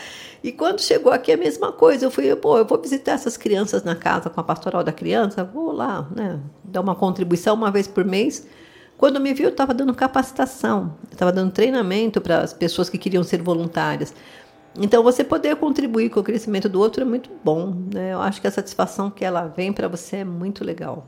[0.47, 2.05] E quando chegou aqui, a mesma coisa.
[2.05, 5.43] Eu fui, pô, eu vou visitar essas crianças na casa com a pastoral da criança,
[5.43, 8.47] vou lá, né, dar uma contribuição uma vez por mês.
[8.97, 13.25] Quando me viu, eu estava dando capacitação, estava dando treinamento para as pessoas que queriam
[13.25, 14.13] ser voluntárias.
[14.79, 17.75] Então, você poder contribuir com o crescimento do outro é muito bom.
[17.93, 18.13] Né?
[18.13, 21.05] Eu acho que a satisfação que ela vem para você é muito legal.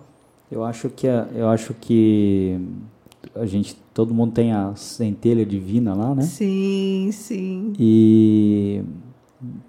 [0.51, 2.59] Eu acho que a, eu acho que
[3.33, 6.23] a gente todo mundo tem a centelha divina lá, né?
[6.23, 7.73] Sim, sim.
[7.79, 8.83] E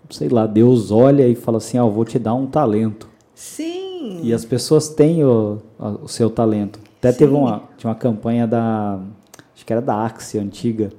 [0.09, 3.09] sei lá, Deus olha e fala assim: "Ah, eu vou te dar um talento".
[3.35, 4.21] Sim.
[4.23, 5.59] E as pessoas têm o,
[6.03, 6.79] o seu talento.
[6.99, 7.19] Até Sim.
[7.19, 9.01] teve uma, tinha uma campanha da.
[9.55, 10.91] Acho que era da Axie antiga,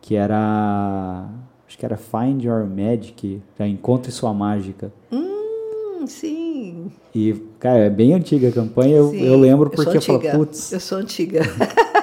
[0.00, 1.28] que era.
[1.66, 4.92] Acho que era Find Your Magic, já encontre sua mágica.
[5.10, 6.90] Hum, sim.
[7.14, 10.72] E, cara, é bem antiga a campanha, eu, eu lembro porque eu, eu falo, putz.
[10.72, 11.40] Eu sou antiga.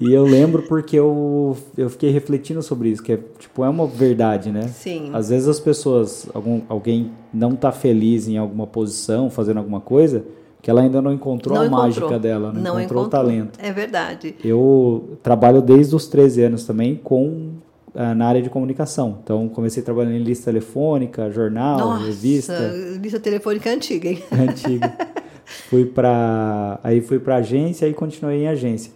[0.00, 3.86] E eu lembro porque eu, eu fiquei refletindo sobre isso, que é, tipo, é uma
[3.86, 4.68] verdade, né?
[4.68, 5.10] Sim.
[5.12, 10.24] Às vezes as pessoas, algum, alguém não está feliz em alguma posição, fazendo alguma coisa,
[10.60, 11.84] que ela ainda não encontrou não a encontrou.
[11.84, 13.58] mágica dela, não, não encontrou, encontrou, o talento.
[13.62, 14.34] É verdade.
[14.42, 17.50] Eu trabalho desde os 13 anos também com
[17.94, 19.18] uh, na área de comunicação.
[19.22, 22.72] Então comecei trabalhando em lista telefônica, jornal, Nossa, revista.
[23.00, 24.22] Lista telefônica antiga, hein?
[24.32, 24.92] Antiga.
[25.68, 28.92] fui para aí fui para agência e continuei em agência.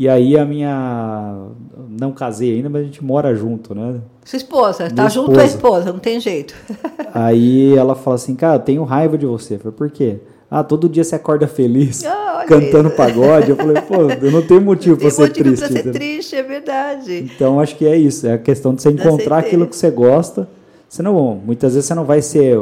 [0.00, 1.48] E aí a minha
[1.90, 4.00] não casei ainda, mas a gente mora junto, né?
[4.24, 5.26] Sua esposa, Minha tá esposa.
[5.26, 6.54] junto a esposa, não tem jeito.
[7.12, 9.56] aí ela fala assim, cara, eu tenho raiva de você.
[9.56, 10.16] Eu falei, por quê?
[10.50, 12.96] Ah, todo dia você acorda feliz, ah, cantando isso.
[12.96, 13.50] pagode.
[13.50, 13.96] Eu falei, pô,
[14.26, 15.68] eu não tenho motivo para ser motivo triste.
[15.70, 17.30] Pra ser triste, é verdade.
[17.36, 20.48] Então acho que é isso, é a questão de você encontrar aquilo que você gosta.
[20.88, 22.58] Você não, muitas vezes você não vai ser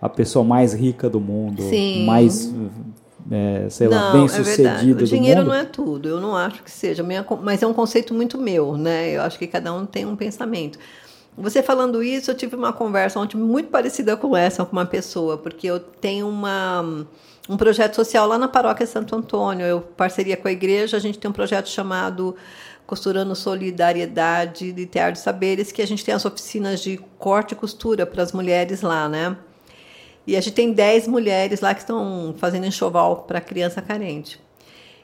[0.00, 2.06] a pessoa mais rica do mundo, Sim.
[2.06, 2.50] mais
[3.30, 5.00] é, sei lá, bem sucedida.
[5.00, 7.04] É o dinheiro não é tudo, eu não acho que seja,
[7.42, 9.10] mas é um conceito muito meu, né?
[9.10, 10.78] Eu acho que cada um tem um pensamento.
[11.36, 15.36] Você falando isso, eu tive uma conversa ontem muito parecida com essa com uma pessoa,
[15.38, 17.06] porque eu tenho uma
[17.48, 19.64] um projeto social lá na paróquia Santo Antônio.
[19.64, 22.34] Eu parceria com a igreja, a gente tem um projeto chamado
[22.86, 27.56] Costurando Solidariedade de Tear de Saberes, que a gente tem as oficinas de corte e
[27.56, 29.36] costura para as mulheres lá, né?
[30.28, 34.38] E a gente tem 10 mulheres lá que estão fazendo enxoval para criança carente.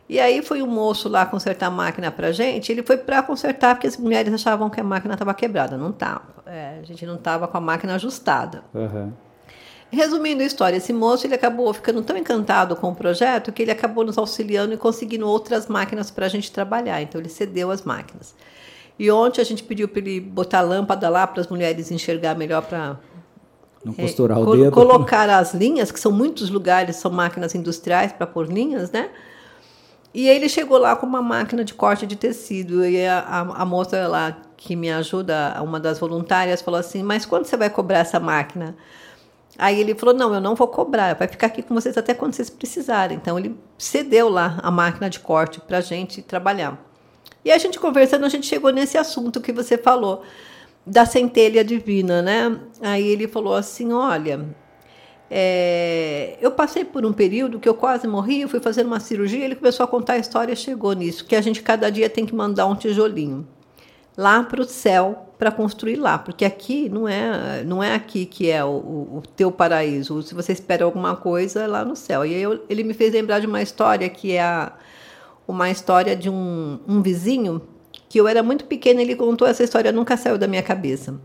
[0.07, 2.71] E aí foi um moço lá consertar a máquina para gente.
[2.71, 5.79] Ele foi para consertar porque as mulheres achavam que a máquina estava quebrada.
[5.79, 6.27] Não estava.
[6.45, 8.65] É, a gente não estava com a máquina ajustada.
[8.75, 9.15] Uhum.
[9.91, 13.71] Resumindo a história, esse moço ele acabou ficando tão encantado com o projeto que ele
[13.71, 17.01] acabou nos auxiliando e conseguindo outras máquinas para a gente trabalhar.
[17.01, 18.35] Então ele cedeu as máquinas.
[18.99, 22.61] E ontem a gente pediu para ele botar lâmpada lá para as mulheres enxergar melhor
[22.61, 22.99] para
[23.85, 24.73] não é, costurar é, o dedo.
[24.73, 29.11] Colocar as linhas, que são muitos lugares, são máquinas industriais para pôr linhas, né?
[30.15, 32.85] E ele chegou lá com uma máquina de corte de tecido.
[32.85, 37.27] E a, a, a moça lá que me ajuda, uma das voluntárias, falou assim: Mas
[37.27, 38.77] quando você vai cobrar essa máquina?
[39.59, 42.33] Aí ele falou: Não, eu não vou cobrar, vai ficar aqui com vocês até quando
[42.33, 43.17] vocês precisarem.
[43.17, 46.81] Então ele cedeu lá a máquina de corte para a gente trabalhar.
[47.45, 50.23] E a gente conversando, a gente chegou nesse assunto que você falou,
[50.87, 52.59] da centelha divina, né?
[52.81, 54.47] Aí ele falou assim: Olha,
[55.31, 59.45] é, eu passei por um período que eu quase morri, eu fui fazer uma cirurgia,
[59.45, 62.27] ele começou a contar a história e chegou nisso, que a gente cada dia tem
[62.27, 63.47] que mandar um tijolinho
[64.17, 68.51] lá para o céu para construir lá, porque aqui não é não é aqui que
[68.51, 70.23] é o, o, teu paraíso.
[70.23, 72.25] Se você espera alguma coisa, é lá no céu.
[72.25, 74.73] E aí eu, ele me fez lembrar de uma história que é a,
[75.47, 77.61] uma história de um, um vizinho
[78.15, 79.03] que eu era muito pequena.
[79.03, 81.19] Ele contou essa história, nunca saiu da minha cabeça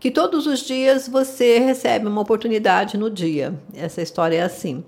[0.00, 3.54] que todos os dias você recebe uma oportunidade no dia.
[3.72, 4.82] Essa história é assim.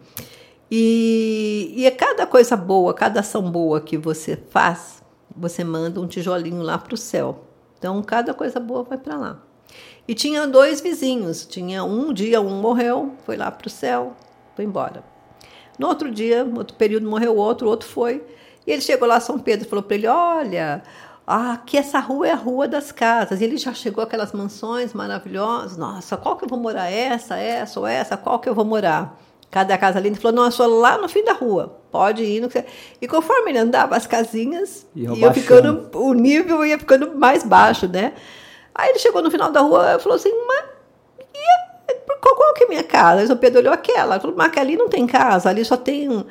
[0.69, 5.05] E, e a cada coisa boa, cada ação boa que você faz,
[5.37, 7.45] você manda um tijolinho lá para o céu.
[7.79, 9.43] Então, cada coisa boa vai para lá.
[10.09, 11.47] E tinha dois vizinhos.
[11.47, 14.17] Tinha um dia, um morreu, foi lá para o céu,
[14.57, 15.05] foi embora.
[15.79, 18.25] No outro dia, outro período morreu outro, outro foi.
[18.67, 20.83] E ele chegou lá, São Pedro, falou para ele: Olha,
[21.27, 23.41] ah, que essa rua é a rua das casas.
[23.41, 25.77] E ele já chegou aquelas mansões maravilhosas.
[25.77, 26.91] Nossa, qual que eu vou morar?
[26.91, 28.17] Essa, essa ou essa?
[28.17, 29.19] Qual que eu vou morar?
[29.51, 30.15] Cada casa linda.
[30.15, 31.79] Ele falou, não, eu sou lá no fim da rua.
[31.91, 32.43] Pode ir.
[33.01, 38.15] E conforme ele andava, as casinhas ia ficando, o nível ia ficando mais baixo, né?
[38.75, 40.65] Aí ele chegou no final da rua e falou assim, mas
[42.21, 43.21] qual, qual que é a minha casa?
[43.21, 44.15] Aí o Pedro olhou aquela.
[44.15, 46.25] Ele falou, mas ali não tem casa, ali só tem um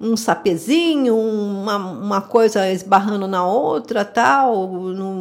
[0.00, 5.14] um sapezinho, uma, uma coisa esbarrando na outra, tal, não,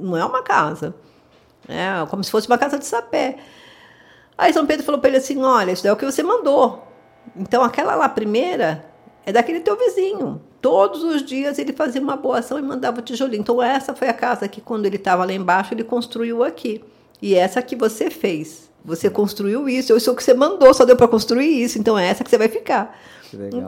[0.00, 0.94] não é uma casa.
[1.68, 3.36] É como se fosse uma casa de sapé.
[4.38, 6.86] Aí São Pedro falou para ele assim: olha, isso é o que você mandou.
[7.36, 8.84] Então aquela lá primeira
[9.24, 10.40] é daquele teu vizinho.
[10.60, 13.40] Todos os dias ele fazia uma boa ação e mandava o tijolinho.
[13.40, 16.82] Então essa foi a casa que quando ele estava lá embaixo ele construiu aqui.
[17.20, 18.70] E essa que você fez.
[18.84, 19.96] Você construiu isso.
[19.96, 21.78] Isso é o que você mandou, só deu para construir isso.
[21.78, 22.96] Então é essa que você vai ficar.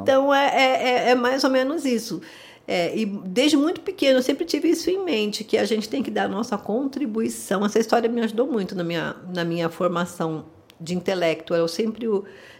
[0.02, 2.20] Então é, é, é, é, mais ou menos isso.
[2.66, 6.02] É, e desde muito pequeno eu sempre tive isso em mente, que a gente tem
[6.02, 7.64] que dar a nossa contribuição.
[7.64, 10.44] Essa história me ajudou muito na minha, na minha formação
[10.80, 11.54] de intelecto.
[11.54, 12.06] Eu sempre,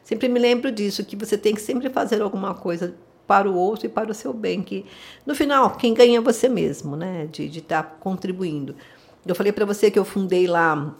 [0.03, 2.95] sempre me lembro disso, que você tem que sempre fazer alguma coisa
[3.27, 4.87] para o outro e para o seu bem, que
[5.27, 7.29] no final quem ganha é você mesmo, né?
[7.31, 8.75] De estar tá contribuindo.
[9.27, 10.97] Eu falei para você que eu fundei lá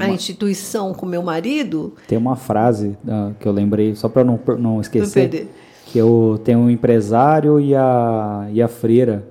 [0.00, 1.92] uma, a instituição com meu marido.
[2.06, 5.48] Tem uma frase uh, que eu lembrei, só para não, não esquecer,
[5.86, 9.26] que eu tenho um empresário e a, e a freira,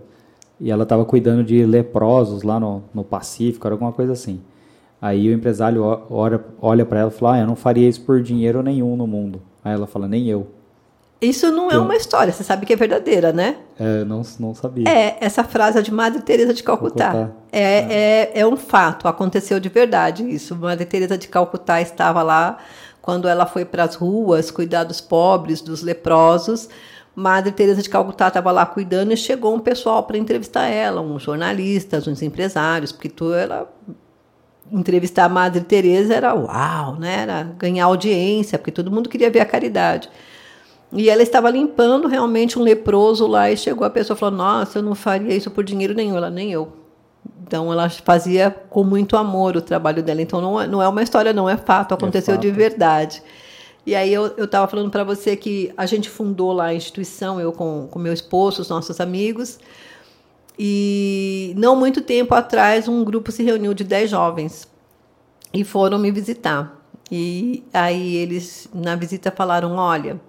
[0.60, 4.40] e ela estava cuidando de leprosos lá no, no Pacífico, era alguma coisa assim.
[5.02, 8.22] Aí o empresário olha, olha para ela e fala, ah, eu não faria isso por
[8.22, 9.42] dinheiro nenhum no mundo.
[9.62, 10.48] Aí ela fala, nem eu.
[11.24, 13.58] Isso não é então, é uma história, você sabe que é verdadeira, né?
[13.80, 14.88] É, não, não sabia.
[14.88, 17.12] É, essa frase é de Madre Teresa de Calcutá.
[17.12, 17.36] Calcutá.
[17.52, 18.32] É, é.
[18.34, 20.56] É, é um fato, aconteceu de verdade isso.
[20.56, 22.58] Madre Teresa de Calcutá estava lá
[23.02, 26.70] quando ela foi para as ruas cuidar dos pobres, dos leprosos.
[27.16, 31.22] Madre Teresa de Calcutá estava lá cuidando e chegou um pessoal para entrevistar ela, uns
[31.22, 33.72] jornalistas, uns empresários, porque tu ela
[34.72, 37.22] entrevistar a Madre Teresa era uau, né?
[37.22, 40.10] Era ganhar audiência, porque todo mundo queria ver a caridade.
[40.94, 44.78] E ela estava limpando realmente um leproso lá e chegou a pessoa e falou: Nossa,
[44.78, 46.16] eu não faria isso por dinheiro nenhum.
[46.16, 46.72] Ela, nem eu.
[47.42, 50.22] Então ela fazia com muito amor o trabalho dela.
[50.22, 52.42] Então não é, não é uma história, não é fato, aconteceu é fato.
[52.42, 53.24] de verdade.
[53.86, 57.52] E aí eu estava falando para você que a gente fundou lá a instituição, eu
[57.52, 59.60] com, com meu esposo, os nossos amigos.
[60.58, 64.68] E não muito tempo atrás um grupo se reuniu de 10 jovens
[65.52, 66.80] e foram me visitar.
[67.12, 70.20] E aí eles na visita falaram: olha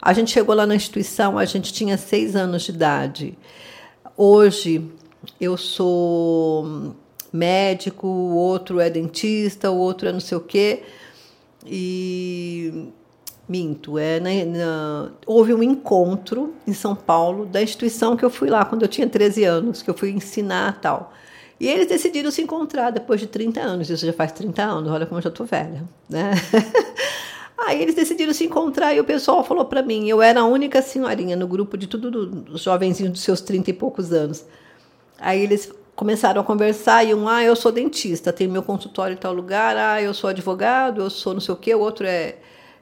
[0.00, 3.38] a gente chegou lá na instituição, a gente tinha seis anos de idade.
[4.16, 4.88] Hoje
[5.40, 6.94] eu sou
[7.32, 10.82] médico, o outro é dentista, o outro é não sei o quê.
[11.66, 12.88] E
[13.48, 18.48] minto, é na, na, houve um encontro em São Paulo da instituição que eu fui
[18.48, 21.12] lá quando eu tinha 13 anos, que eu fui ensinar tal.
[21.60, 23.90] E eles decidiram se encontrar depois de 30 anos.
[23.90, 25.82] Isso já faz 30 anos, olha como eu já estou velha.
[26.08, 26.30] Né?
[27.66, 30.80] Aí eles decidiram se encontrar e o pessoal falou para mim, eu era a única
[30.80, 34.44] senhorinha no grupo de tudo os jovenzinhos dos seus 30 e poucos anos.
[35.18, 39.16] Aí eles começaram a conversar e um, ah, eu sou dentista, tenho meu consultório em
[39.16, 42.36] tal lugar, ah, eu sou advogado, eu sou não sei o quê, o outro é,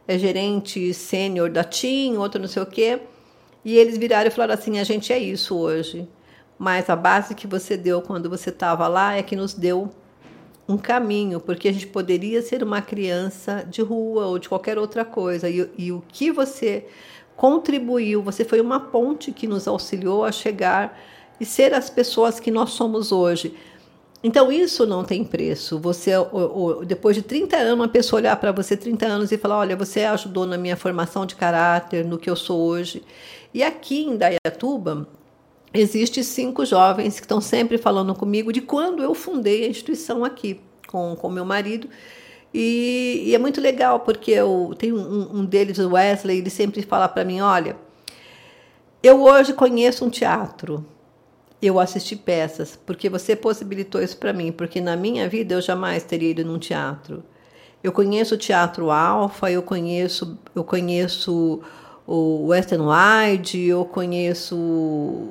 [0.06, 3.00] é gerente sênior da TIM, outro não sei o quê.
[3.64, 6.06] E eles viraram e falaram assim, a gente é isso hoje,
[6.58, 9.90] mas a base que você deu quando você estava lá é que nos deu
[10.68, 15.04] um caminho, porque a gente poderia ser uma criança de rua ou de qualquer outra
[15.04, 15.48] coisa.
[15.48, 16.86] E, e o que você
[17.36, 20.98] contribuiu, você foi uma ponte que nos auxiliou a chegar
[21.40, 23.54] e ser as pessoas que nós somos hoje.
[24.24, 25.78] Então, isso não tem preço.
[25.78, 26.12] Você,
[26.86, 30.02] depois de 30 anos, uma pessoa olhar para você 30 anos e falar: Olha, você
[30.04, 33.04] ajudou na minha formação de caráter, no que eu sou hoje.
[33.54, 35.06] E aqui em Dayatuba,
[35.72, 40.60] existe cinco jovens que estão sempre falando comigo de quando eu fundei a instituição aqui
[40.86, 41.88] com o meu marido.
[42.54, 46.80] E, e, é muito legal, porque eu tenho um, um deles, o Wesley, ele sempre
[46.82, 47.76] fala para mim: Olha,
[49.02, 50.84] eu hoje conheço um teatro
[51.60, 56.04] eu assisti peças, porque você possibilitou isso para mim, porque na minha vida eu jamais
[56.04, 57.22] teria ido num teatro.
[57.82, 61.60] Eu conheço o Teatro Alfa, eu conheço, eu conheço
[62.06, 65.30] o Western Wide, eu conheço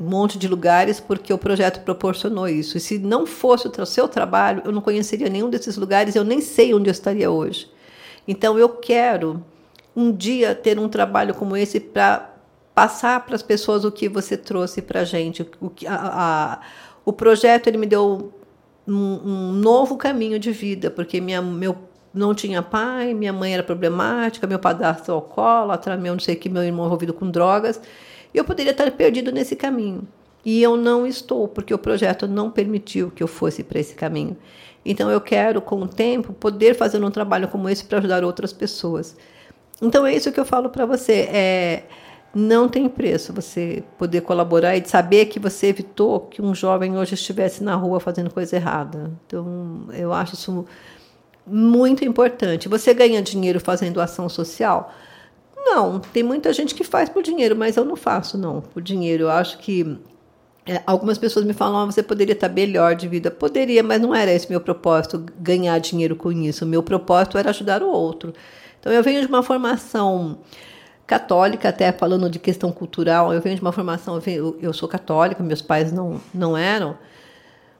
[0.00, 2.76] um monte de lugares porque o projeto proporcionou isso.
[2.76, 6.40] E se não fosse o seu trabalho, eu não conheceria nenhum desses lugares, eu nem
[6.40, 7.70] sei onde eu estaria hoje.
[8.26, 9.42] Então eu quero
[9.96, 12.34] um dia ter um trabalho como esse para
[12.74, 15.42] passar para as pessoas o que você trouxe para a gente.
[15.60, 16.60] O, a, a,
[17.04, 18.32] o projeto ele me deu
[18.86, 21.76] um, um, novo caminho de vida, porque minha, meu
[22.14, 26.62] não tinha pai, minha mãe era problemática, meu padrasto alcoólatra, meu não sei que, meu
[26.62, 27.80] irmão envolvido com drogas,
[28.36, 30.06] eu poderia estar perdido nesse caminho.
[30.44, 34.36] E eu não estou, porque o projeto não permitiu que eu fosse para esse caminho.
[34.84, 38.52] Então eu quero, com o tempo, poder fazer um trabalho como esse para ajudar outras
[38.52, 39.16] pessoas.
[39.82, 41.28] Então é isso que eu falo para você.
[41.30, 41.82] É,
[42.34, 47.14] não tem preço você poder colaborar e saber que você evitou que um jovem hoje
[47.14, 49.10] estivesse na rua fazendo coisa errada.
[49.26, 50.64] Então, eu acho isso
[51.46, 52.68] muito importante.
[52.68, 54.92] Você ganha dinheiro fazendo ação social?
[55.70, 59.24] Não, tem muita gente que faz por dinheiro, mas eu não faço não por dinheiro.
[59.24, 59.98] Eu acho que
[60.66, 63.30] é, algumas pessoas me falam, ah, você poderia estar melhor de vida.
[63.30, 66.64] Poderia, mas não era esse meu propósito, ganhar dinheiro com isso.
[66.64, 68.32] O meu propósito era ajudar o outro.
[68.80, 70.38] Então eu venho de uma formação
[71.06, 74.88] católica, até falando de questão cultural, eu venho de uma formação, eu, venho, eu sou
[74.88, 76.98] católica, meus pais não, não eram,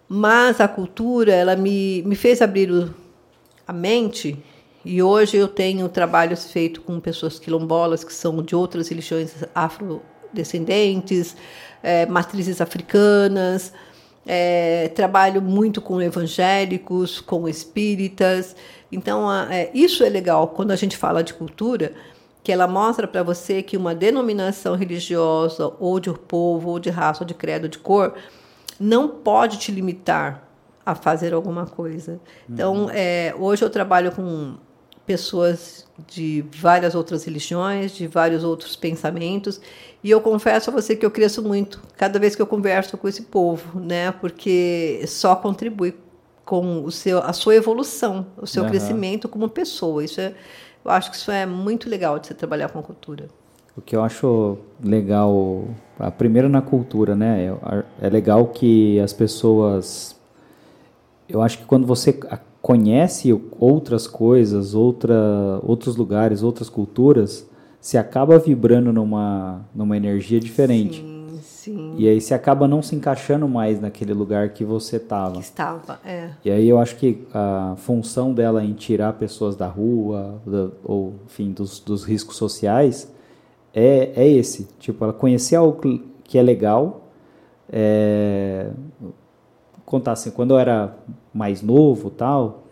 [0.09, 2.95] mas a cultura, ela me, me fez abrir o,
[3.67, 4.43] a mente,
[4.85, 11.37] e hoje eu tenho trabalhos feitos com pessoas quilombolas, que são de outras religiões afrodescendentes,
[11.83, 13.73] é, matrizes africanas,
[14.27, 18.55] é, trabalho muito com evangélicos, com espíritas.
[18.93, 21.93] Então, é, isso é legal quando a gente fala de cultura,
[22.43, 27.25] que ela mostra para você que uma denominação religiosa, ou de povo, ou de raça,
[27.25, 28.15] ou de credo, ou de cor,
[28.79, 30.49] não pode te limitar
[30.87, 32.19] a fazer alguma coisa.
[32.49, 32.91] Então, uhum.
[32.91, 34.55] é, hoje eu trabalho com
[35.09, 39.59] pessoas de várias outras religiões, de vários outros pensamentos,
[40.05, 43.09] e eu confesso a você que eu cresço muito cada vez que eu converso com
[43.09, 44.13] esse povo, né?
[44.13, 45.97] Porque só contribui
[46.45, 48.69] com o seu, a sua evolução, o seu uhum.
[48.69, 50.05] crescimento como pessoa.
[50.05, 50.35] Isso é
[50.85, 53.29] eu acho que isso é muito legal de você trabalhar com cultura.
[53.77, 57.47] O que eu acho legal, a primeiro na cultura, né?
[58.01, 60.19] É, é legal que as pessoas.
[61.29, 62.19] Eu acho que quando você
[62.61, 67.49] conhece outras coisas, outra, outros lugares, outras culturas,
[67.81, 71.01] se acaba vibrando numa, numa energia diferente.
[71.01, 71.19] Sim.
[71.41, 71.95] Sim.
[71.99, 75.39] E aí você acaba não se encaixando mais naquele lugar que você estava.
[75.39, 76.31] Estava, é.
[76.45, 81.15] E aí eu acho que a função dela em tirar pessoas da rua, da, ou
[81.27, 83.13] enfim, dos, dos riscos sociais,
[83.75, 84.69] é, é esse.
[84.79, 85.79] Tipo, ela conhecer algo
[86.25, 87.09] que é legal.
[87.71, 88.71] É,
[89.89, 90.95] contar assim, quando eu era
[91.33, 92.65] mais novo tal,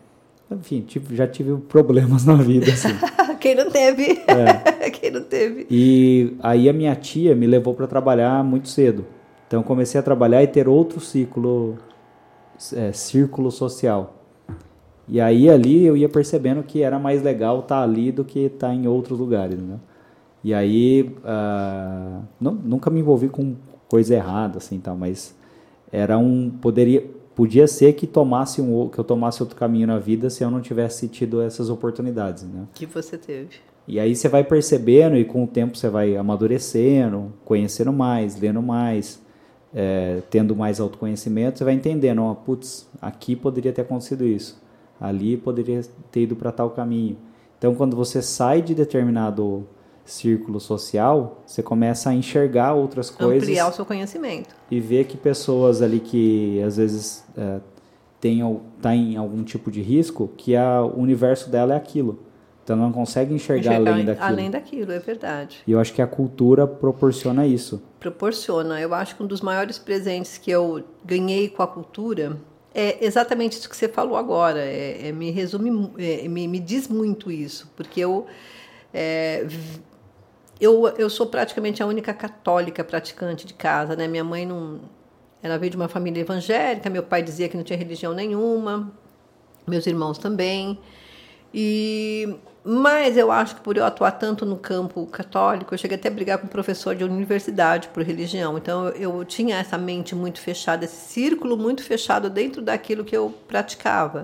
[0.50, 2.90] enfim, já tive problemas na vida, assim.
[3.40, 4.22] Quem não teve?
[4.26, 4.90] É.
[4.90, 5.66] Quem não teve?
[5.70, 9.06] E aí a minha tia me levou para trabalhar muito cedo.
[9.46, 11.78] Então comecei a trabalhar e ter outro ciclo,
[12.74, 14.14] é, círculo social.
[15.08, 18.40] E aí ali eu ia percebendo que era mais legal estar tá ali do que
[18.40, 19.78] estar tá em outros lugares, né?
[20.44, 23.54] E aí uh, não, nunca me envolvi com
[23.88, 24.94] coisa errada assim, tá?
[24.94, 25.35] Mas
[25.92, 30.30] era um poderia podia ser que tomasse um que eu tomasse outro caminho na vida
[30.30, 32.66] se eu não tivesse tido essas oportunidades, né?
[32.74, 33.50] Que você teve.
[33.86, 38.60] E aí você vai percebendo e com o tempo você vai amadurecendo, conhecendo mais, lendo
[38.60, 39.22] mais,
[39.72, 44.60] é, tendo mais autoconhecimento, você vai entendendo, ó, putz, aqui poderia ter acontecido isso,
[45.00, 47.16] ali poderia ter ido para tal caminho.
[47.58, 49.66] Então, quando você sai de determinado
[50.06, 53.42] círculo social, você começa a enxergar outras coisas.
[53.42, 54.54] Ampliar o seu conhecimento.
[54.70, 57.60] E ver que pessoas ali que às vezes é,
[58.20, 62.20] tem, tá em algum tipo de risco, que a, o universo dela é aquilo.
[62.62, 64.26] Então não consegue enxergar, enxergar além daquilo.
[64.26, 65.62] Além daquilo, é verdade.
[65.66, 67.82] E eu acho que a cultura proporciona isso.
[68.00, 68.80] Proporciona.
[68.80, 72.36] Eu acho que um dos maiores presentes que eu ganhei com a cultura
[72.74, 74.60] é exatamente isso que você falou agora.
[74.60, 78.26] É, é me resume, é, me, me diz muito isso, porque eu
[78.92, 79.46] É,
[80.60, 84.08] eu, eu sou praticamente a única católica praticante de casa, né?
[84.08, 84.80] Minha mãe não.
[85.42, 88.92] Ela veio de uma família evangélica, meu pai dizia que não tinha religião nenhuma,
[89.66, 90.78] meus irmãos também.
[91.52, 92.36] E
[92.68, 96.10] mas eu acho que por eu atuar tanto no campo católico, eu cheguei até a
[96.10, 98.58] brigar com um professor de universidade por religião.
[98.58, 103.16] Então eu, eu tinha essa mente muito fechada, esse círculo muito fechado dentro daquilo que
[103.16, 104.22] eu praticava.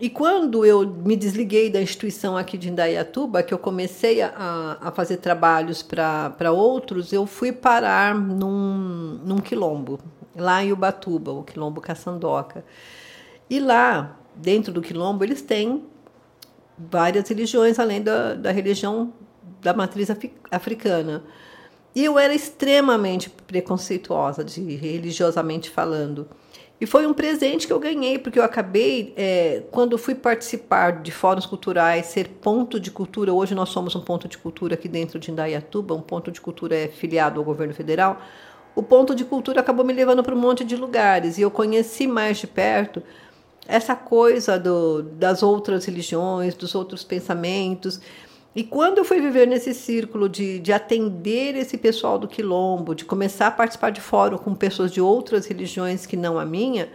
[0.00, 4.90] E quando eu me desliguei da instituição aqui de Indaiatuba, que eu comecei a, a
[4.90, 10.00] fazer trabalhos para outros, eu fui parar num, num quilombo,
[10.34, 12.64] lá em Ubatuba, o quilombo Caçandoca.
[13.50, 15.84] E lá, dentro do quilombo, eles têm
[16.78, 19.12] várias religiões, além da, da religião
[19.60, 20.08] da matriz
[20.50, 21.22] africana.
[21.94, 26.26] E eu era extremamente preconceituosa, de religiosamente falando.
[26.80, 31.12] E foi um presente que eu ganhei, porque eu acabei, é, quando fui participar de
[31.12, 33.34] fóruns culturais, ser ponto de cultura.
[33.34, 36.74] Hoje nós somos um ponto de cultura aqui dentro de Indaiatuba, um ponto de cultura
[36.74, 38.22] é filiado ao governo federal.
[38.74, 42.06] O ponto de cultura acabou me levando para um monte de lugares e eu conheci
[42.06, 43.02] mais de perto
[43.68, 48.00] essa coisa do, das outras religiões, dos outros pensamentos.
[48.54, 53.04] E quando eu fui viver nesse círculo de, de atender esse pessoal do quilombo, de
[53.04, 56.90] começar a participar de fórum com pessoas de outras religiões que não a minha,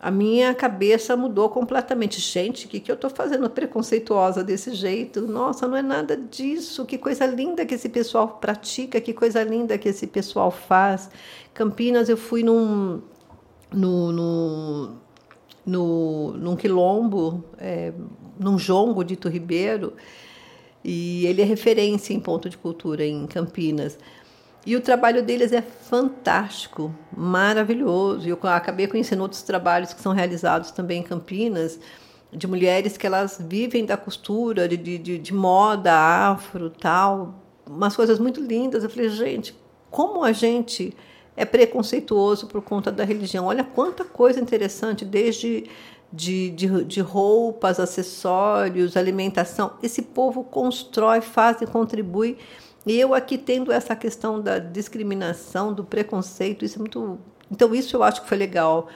[0.00, 2.18] a minha cabeça mudou completamente.
[2.18, 5.20] Gente, o que, que eu estou fazendo preconceituosa desse jeito?
[5.20, 6.86] Nossa, não é nada disso.
[6.86, 11.10] Que coisa linda que esse pessoal pratica, que coisa linda que esse pessoal faz.
[11.52, 13.02] Campinas, eu fui num,
[13.70, 14.96] no, no,
[15.66, 17.92] no, num quilombo, é,
[18.38, 19.92] num jongo dito Ribeiro,
[20.84, 23.98] e ele é referência em ponto de cultura em Campinas.
[24.64, 28.28] E o trabalho deles é fantástico, maravilhoso.
[28.28, 31.80] Eu acabei conhecendo outros trabalhos que são realizados também em Campinas,
[32.32, 38.18] de mulheres que elas vivem da costura, de, de, de moda afro, tal, umas coisas
[38.18, 38.84] muito lindas.
[38.84, 39.54] Eu falei, gente,
[39.90, 40.94] como a gente
[41.36, 43.46] é preconceituoso por conta da religião.
[43.46, 45.64] Olha quanta coisa interessante, desde
[46.12, 49.74] de, de, de, roupas, acessórios, alimentação.
[49.82, 52.36] Esse povo constrói, faz e contribui.
[52.86, 57.18] E eu aqui tendo essa questão da discriminação, do preconceito, isso é muito.
[57.50, 58.88] Então, isso eu acho que foi legal,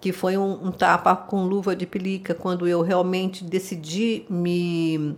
[0.00, 5.16] que foi um, um tapa com luva de pelica, quando eu realmente decidi me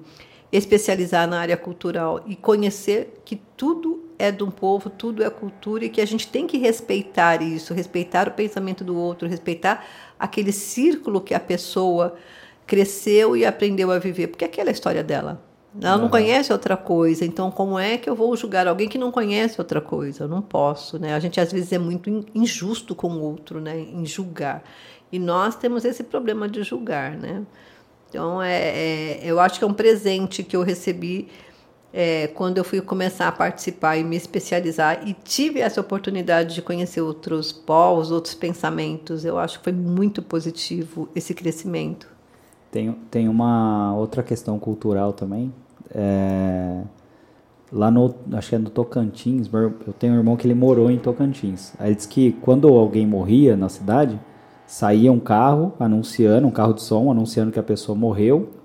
[0.51, 5.85] especializar na área cultural e conhecer que tudo é de um povo, tudo é cultura
[5.85, 9.85] e que a gente tem que respeitar isso, respeitar o pensamento do outro, respeitar
[10.19, 12.17] aquele círculo que a pessoa
[12.67, 15.43] cresceu e aprendeu a viver, porque aquela é a história dela.
[15.81, 19.13] Ela não conhece outra coisa, então como é que eu vou julgar alguém que não
[19.13, 20.25] conhece outra coisa?
[20.25, 21.15] Eu não posso, né?
[21.15, 23.79] A gente às vezes é muito injusto com o outro, né?
[23.79, 24.65] Em julgar.
[25.13, 27.43] E nós temos esse problema de julgar, né?
[28.09, 31.29] Então, é, é eu acho que é um presente que eu recebi
[31.93, 36.63] é, quando eu fui começar a participar e me especializar e tive essa oportunidade de
[36.63, 42.09] conhecer outros povos, outros pensamentos, eu acho que foi muito positivo esse crescimento.
[42.71, 45.53] Tem, tem uma outra questão cultural também.
[45.95, 46.83] É,
[47.73, 50.99] lá no, acho que é no Tocantins, eu tenho um irmão que ele morou em
[50.99, 51.73] Tocantins.
[51.79, 54.21] Aí ele disse que quando alguém morria na cidade,
[54.67, 58.58] saía um carro anunciando, um carro de som anunciando que a pessoa morreu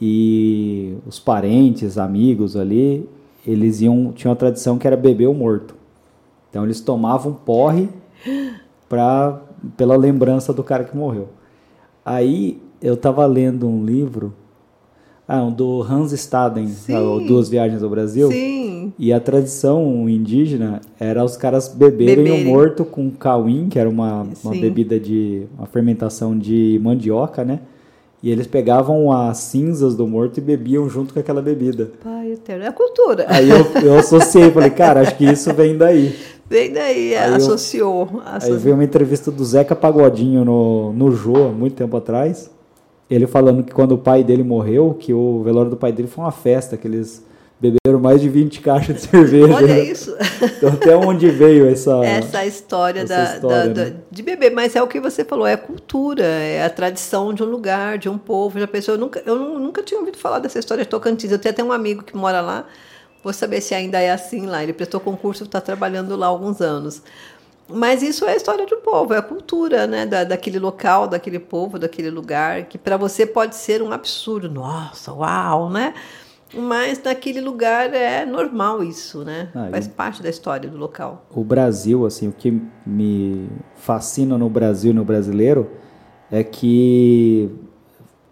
[0.00, 3.08] e os parentes, amigos ali,
[3.46, 5.74] eles iam tinha uma tradição que era beber o morto.
[6.50, 7.88] Então eles tomavam porre
[8.88, 9.42] para
[9.76, 11.28] pela lembrança do cara que morreu.
[12.04, 14.32] Aí eu estava lendo um livro
[15.28, 16.68] ah, um do Hans Staden,
[17.26, 18.30] Duas Viagens ao Brasil.
[18.30, 18.92] Sim.
[18.96, 22.46] E a tradição indígena era os caras beberem, beberem.
[22.46, 25.46] o morto com cauim, que era uma, uma bebida de.
[25.58, 27.60] uma fermentação de mandioca, né?
[28.26, 31.92] E eles pegavam as cinzas do morto e bebiam junto com aquela bebida.
[32.02, 33.24] Pai eterno, é a cultura.
[33.28, 36.12] Aí eu, eu associei, falei, cara, acho que isso vem daí.
[36.50, 38.22] Vem daí, aí associou, eu.
[38.24, 42.50] Aí veio uma entrevista do Zeca Pagodinho no, no Jô, muito tempo atrás.
[43.08, 46.24] Ele falando que quando o pai dele morreu, que o velório do pai dele foi
[46.24, 47.24] uma festa, que eles
[47.60, 49.54] beberam mais de 20 caixas de cerveja.
[49.54, 50.16] Olha isso.
[50.42, 53.90] Então, até onde veio essa essa história, essa da, história da, né?
[53.90, 57.42] da, de beber, mas é o que você falou, é cultura, é a tradição de
[57.42, 58.58] um lugar, de um povo.
[58.58, 61.32] Já pensou, eu nunca, eu nunca tinha ouvido falar dessa história de Tocantins.
[61.32, 62.66] Eu tenho até um amigo que mora lá.
[63.24, 64.62] Vou saber se ainda é assim lá.
[64.62, 67.02] Ele prestou concurso, está trabalhando lá há alguns anos.
[67.68, 71.40] Mas isso é a história do povo, é a cultura né, da, daquele local, daquele
[71.40, 74.48] povo, daquele lugar, que para você pode ser um absurdo.
[74.48, 75.92] Nossa, uau, né?
[76.54, 79.48] Mas naquele lugar é normal isso, né?
[79.54, 81.26] Ah, Faz parte da história do local.
[81.34, 85.68] O Brasil, assim, o que me fascina no Brasil e no brasileiro
[86.30, 87.50] é que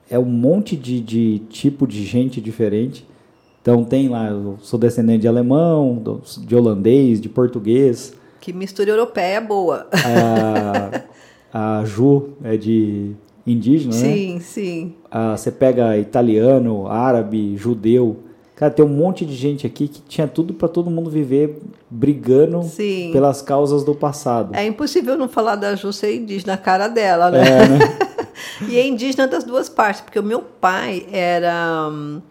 [0.08, 3.06] é um monte de, de tipo de gente diferente
[3.62, 6.02] Então tem lá, eu sou descendente de alemão,
[6.40, 8.12] de holandês, de português.
[8.40, 9.88] Que mistura europeia boa.
[11.52, 13.14] A, a Ju é de
[13.46, 14.14] indígena, sim, né?
[14.14, 14.94] Sim, sim.
[15.36, 18.18] Você pega italiano, árabe, judeu.
[18.56, 21.60] Cara, tem um monte de gente aqui que tinha tudo para todo mundo viver
[21.90, 23.10] brigando Sim.
[23.12, 24.54] pelas causas do passado.
[24.54, 27.40] É impossível não falar da Ju ser indígena na cara dela, né?
[27.40, 27.78] É, né?
[28.68, 32.22] e é indígena das duas partes, porque o meu pai era um,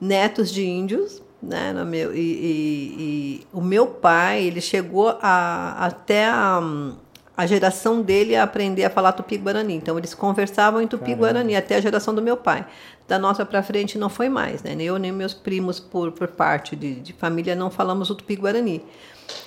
[0.00, 1.74] netos de índios, né?
[1.74, 6.60] No meu, e, e, e, o meu pai, ele chegou a, até a,
[7.36, 9.74] a geração dele a aprender a falar tupi-guarani.
[9.74, 12.66] Então, eles conversavam em tupi-guarani até a geração do meu pai.
[13.06, 14.74] Da nossa para frente não foi mais, né?
[14.74, 18.82] Nem eu nem meus primos, por, por parte de, de família, não falamos o tupi-guarani.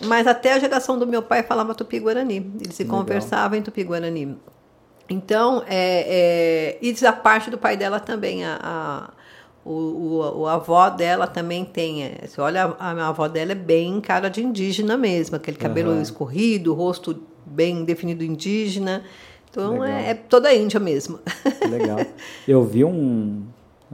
[0.06, 2.54] Mas até a geração do meu pai falava tupi-guarani.
[2.62, 3.00] Eles se Legal.
[3.00, 4.38] conversavam em tupi-guarani.
[5.10, 9.10] Então, é, é, e a parte do pai dela também, a, a
[9.66, 12.04] o, o, o, avó dela também tem.
[12.04, 15.92] É, você olha, a, a avó dela é bem cara de indígena mesmo, aquele cabelo
[15.92, 16.02] uhum.
[16.02, 19.04] escorrido, rosto bem definido indígena.
[19.50, 21.20] Então é, é, toda a Índia mesmo.
[21.70, 22.00] Legal.
[22.48, 23.44] Eu vi um.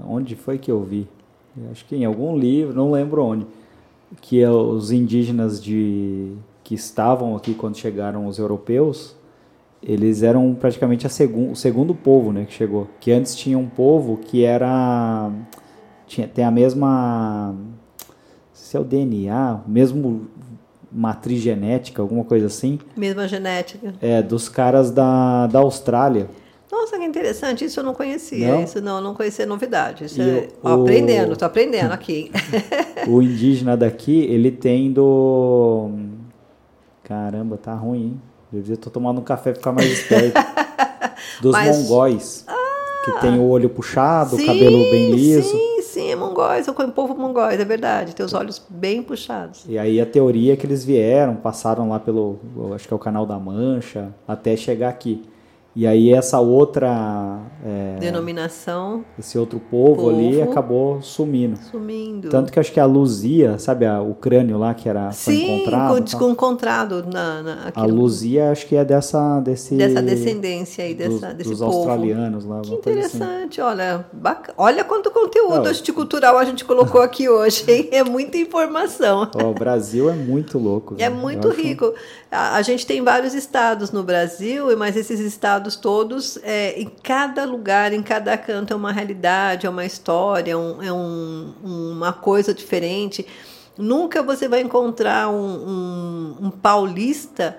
[0.06, 1.07] Onde foi que eu vi?
[1.72, 3.48] acho que em algum livro, não lembro onde.
[4.19, 6.34] Que é os indígenas de
[6.65, 9.15] que estavam aqui quando chegaram os europeus,
[9.82, 12.88] eles eram praticamente a segun, o segundo povo né, que chegou.
[12.99, 15.32] Que antes tinha um povo que era.
[16.07, 17.56] Tinha, tem a mesma.
[18.52, 20.27] Se é o DNA, mesmo
[20.95, 22.80] matriz genética, alguma coisa assim.
[22.95, 23.93] Mesma genética.
[24.01, 26.30] É, dos caras da, da Austrália.
[26.72, 28.53] Nossa, que interessante, isso eu não conhecia.
[28.53, 28.63] Não?
[28.63, 30.05] Isso não, não conhecia novidade.
[30.05, 32.31] Isso é, o, aprendendo, estou aprendendo aqui.
[33.07, 35.91] o indígena daqui, ele tem do.
[37.03, 38.22] Caramba, tá ruim, hein?
[38.53, 40.39] Eu devia estar tomando um café para ficar mais esperto.
[41.41, 41.77] Dos Mas...
[41.77, 42.45] mongóis.
[42.47, 42.55] Ah,
[43.03, 45.49] que tem o olho puxado, sim, o cabelo bem liso.
[45.49, 45.74] Sim,
[46.16, 49.66] é mongóis, o povo mongóis, é verdade, tem os olhos bem puxados.
[49.68, 52.40] E aí a teoria é que eles vieram, passaram lá pelo,
[52.74, 55.24] acho que é o Canal da Mancha, até chegar aqui.
[55.76, 61.57] E aí essa outra é, denominação, esse outro povo, povo, ali acabou sumindo.
[61.57, 62.30] Sumindo.
[62.30, 65.35] Tanto que acho que a Luzia, sabe a, o crânio lá que era Sim, foi
[65.35, 70.93] encontrado, Sim, encontrado na, na a Luzia acho que é dessa desse dessa descendência aí
[70.93, 71.77] dessa dos, desse dos povo.
[71.77, 72.61] australianos lá.
[72.61, 72.76] Que assim.
[72.77, 73.69] interessante, assim.
[73.69, 74.53] olha, bacana.
[74.57, 77.89] olha quanto conteúdo cultural a gente colocou aqui hoje, hein?
[77.91, 79.30] É muita informação.
[79.35, 80.95] Ó, o Brasil é muito louco.
[80.97, 81.15] É né?
[81.15, 81.93] muito rico.
[82.31, 87.46] A, a gente tem vários estados no Brasil, mas esses estados todos, é, em cada
[87.46, 92.12] lugar, em cada canto é uma realidade, é uma história, é um, é um, uma
[92.12, 93.26] coisa diferente.
[93.78, 97.58] Nunca você vai encontrar um, um, um paulista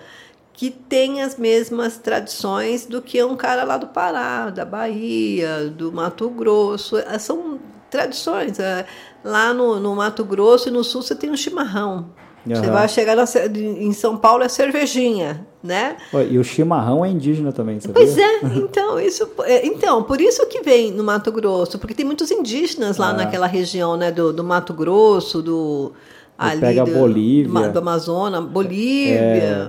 [0.52, 5.92] que tem as mesmas tradições do que um cara lá do Pará, da Bahia, do
[5.92, 6.96] Mato Grosso.
[6.98, 7.58] É, são
[7.90, 8.58] tradições.
[8.58, 8.86] É,
[9.24, 12.10] lá no, no Mato Grosso e no Sul você tem um chimarrão.
[12.46, 12.54] Uhum.
[12.54, 13.24] Você vai chegar na,
[13.58, 15.96] em São Paulo é cervejinha, né?
[16.30, 17.94] E o chimarrão é indígena também, sabia?
[17.94, 22.04] Pois é, então, isso, é, então, por isso que vem no Mato Grosso, porque tem
[22.04, 23.14] muitos indígenas lá ah.
[23.14, 25.92] naquela região, né, do, do Mato Grosso, do
[26.38, 29.18] ali pega do, Bolívia, do, do Amazonas, Bolívia.
[29.18, 29.68] É,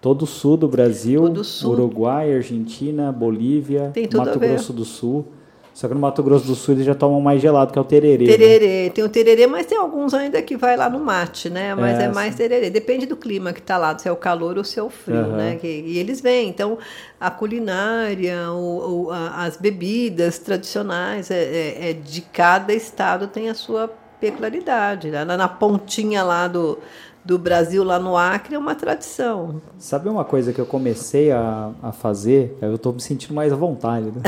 [0.00, 1.72] todo o sul do Brasil, sul.
[1.72, 5.26] Uruguai, Argentina, Bolívia, Mato Grosso do Sul.
[5.74, 7.84] Só que no Mato Grosso do Sul eles já tomam mais gelado, que é o
[7.84, 8.24] tererê.
[8.24, 8.30] Né?
[8.30, 8.90] Tererê, né?
[8.90, 11.74] tem o tererê, mas tem alguns ainda que vai lá no mate, né?
[11.74, 12.70] Mas é, é mais tererê.
[12.70, 15.16] Depende do clima que tá lá, se é o calor ou se é o frio,
[15.16, 15.36] uhum.
[15.36, 15.58] né?
[15.64, 16.48] e eles vêm.
[16.48, 16.78] Então,
[17.20, 23.50] a culinária, o, o, a, as bebidas tradicionais é, é, é, de cada estado tem
[23.50, 23.90] a sua
[24.20, 25.10] peculiaridade.
[25.10, 25.24] Né?
[25.24, 26.78] Na, na pontinha lá do,
[27.24, 29.60] do Brasil, lá no Acre, é uma tradição.
[29.76, 32.56] Sabe uma coisa que eu comecei a, a fazer?
[32.62, 34.22] Eu estou me sentindo mais à vontade, né?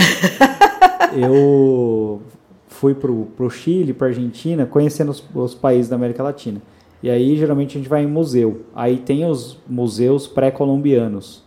[1.14, 2.20] eu
[2.68, 6.60] fui pro, pro Chile, pra Argentina, conhecendo os, os, países da América Latina.
[7.02, 8.62] E aí, geralmente, a gente vai em museu.
[8.74, 11.44] Aí tem os museus pré-colombianos.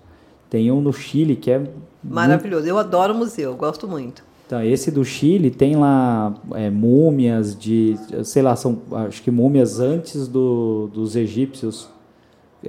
[0.49, 1.61] Tem um no Chile que é...
[2.03, 2.63] Maravilhoso.
[2.63, 2.76] Muito...
[2.76, 4.23] Eu adoro museu, gosto muito.
[4.45, 7.95] Então, esse do Chile tem lá é, múmias de...
[8.23, 11.89] Sei lá, são acho que múmias antes do, dos egípcios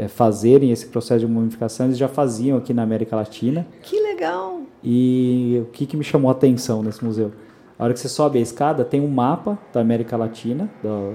[0.08, 1.86] fazerem esse processo de mumificação.
[1.86, 3.66] Eles já faziam aqui na América Latina.
[3.82, 4.60] Que legal!
[4.82, 7.32] E o que, que me chamou a atenção nesse museu?
[7.78, 11.14] A hora que você sobe a escada, tem um mapa da América Latina, do,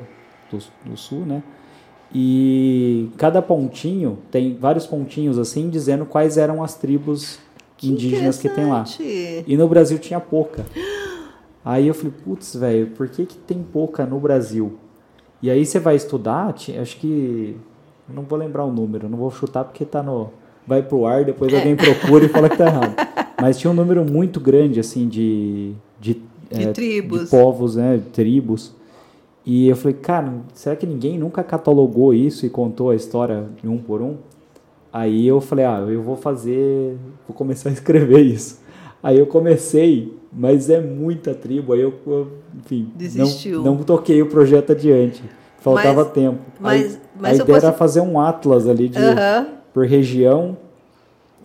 [0.51, 1.43] do, do Sul, né?
[2.13, 7.39] E cada pontinho, tem vários pontinhos assim, dizendo quais eram as tribos
[7.77, 8.83] que indígenas que tem lá.
[9.45, 10.65] E no Brasil tinha pouca.
[11.63, 14.77] Aí eu falei, putz, velho, por que, que tem pouca no Brasil?
[15.41, 17.57] E aí você vai estudar, acho que.
[18.07, 20.29] Não vou lembrar o número, não vou chutar porque tá no.
[20.67, 21.57] Vai pro ar, depois é.
[21.57, 22.95] alguém procura e fala que tá errado.
[23.41, 26.21] Mas tinha um número muito grande, assim, de, de,
[26.51, 27.25] de é, tribos.
[27.25, 28.01] De povos, né?
[28.13, 28.73] Tribos.
[29.45, 33.67] E eu falei, cara, será que ninguém nunca catalogou isso e contou a história de
[33.67, 34.15] um por um?
[34.91, 38.59] Aí eu falei, ah, eu vou fazer, vou começar a escrever isso.
[39.03, 41.93] Aí eu comecei, mas é muita tribo, aí eu,
[42.57, 43.61] enfim, Desistiu.
[43.61, 45.21] Não, não toquei o projeto adiante.
[45.65, 46.39] Faltava mas, tempo.
[46.59, 47.65] Mas, mas a ideia posso...
[47.65, 48.99] era fazer um atlas ali de,
[49.73, 50.55] por região,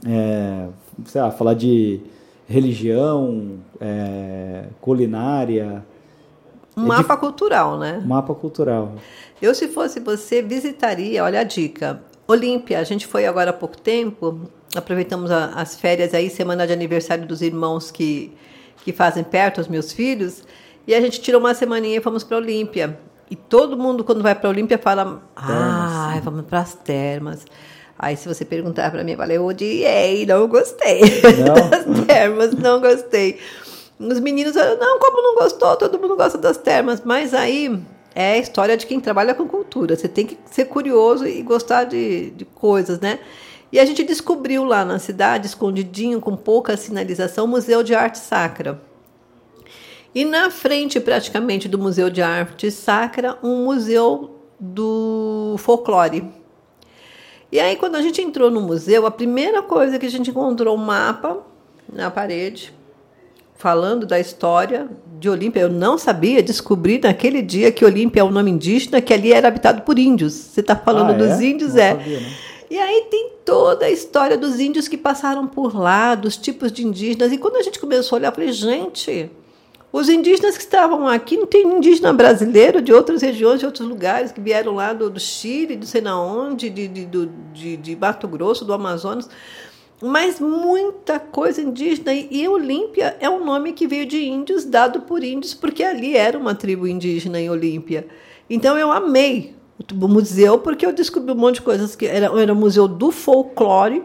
[0.07, 0.67] é,
[1.07, 2.03] sei lá, falar de
[2.47, 5.83] religião, é, culinária.
[6.77, 7.21] Um é mapa de...
[7.21, 8.03] cultural, né?
[8.05, 8.93] Mapa cultural.
[9.41, 12.79] Eu, se fosse você, visitaria, olha a dica, Olímpia.
[12.79, 14.43] A gente foi agora há pouco tempo,
[14.77, 18.35] aproveitamos a, as férias aí, semana de aniversário dos irmãos que,
[18.85, 20.45] que fazem perto, os meus filhos,
[20.87, 22.99] e a gente tirou uma semaninha e fomos para Olímpia.
[23.31, 27.47] E todo mundo, quando vai para Olímpia, fala: Ah, vamos para as termas.
[27.97, 31.01] Aí, se você perguntar para mim, eu falei: Eu odiei, não gostei
[31.39, 31.55] não.
[31.71, 33.39] das termas, não gostei.
[33.99, 35.77] Os meninos, não, como não gostou?
[35.77, 37.03] Todo mundo gosta das termas.
[37.05, 37.81] Mas aí
[38.15, 39.95] é a história de quem trabalha com cultura.
[39.95, 43.21] Você tem que ser curioso e gostar de, de coisas, né?
[43.71, 48.19] E a gente descobriu lá na cidade, escondidinho, com pouca sinalização, o Museu de Arte
[48.19, 48.81] Sacra.
[50.15, 56.25] E na frente, praticamente, do Museu de Arte Sacra, um museu do folclore.
[57.53, 60.77] E aí, quando a gente entrou no museu, a primeira coisa que a gente encontrou
[60.77, 61.39] um mapa
[61.93, 62.73] na parede,
[63.61, 64.89] falando da história
[65.19, 65.61] de Olímpia.
[65.61, 69.49] Eu não sabia, descobri naquele dia que Olímpia é um nome indígena, que ali era
[69.49, 70.33] habitado por índios.
[70.33, 71.45] Você está falando ah, dos é?
[71.45, 71.91] índios, não é.
[71.91, 72.33] Sabia, né?
[72.71, 76.87] E aí tem toda a história dos índios que passaram por lá, dos tipos de
[76.87, 77.33] indígenas.
[77.33, 79.31] E quando a gente começou a olhar, eu falei, gente,
[79.93, 84.31] os indígenas que estavam aqui, não tem indígena brasileiro de outras regiões, de outros lugares,
[84.31, 87.97] que vieram lá do, do Chile, de sei na onde, de, de, de, de, de
[87.97, 89.29] Mato Grosso, do Amazonas,
[90.01, 92.15] mas muita coisa indígena.
[92.15, 96.39] E Olímpia é um nome que veio de índios, dado por índios, porque ali era
[96.39, 98.07] uma tribo indígena em Olímpia.
[98.49, 99.55] Então eu amei
[99.93, 103.11] o museu, porque eu descobri um monte de coisas que era, era um museu do
[103.11, 104.03] folclore,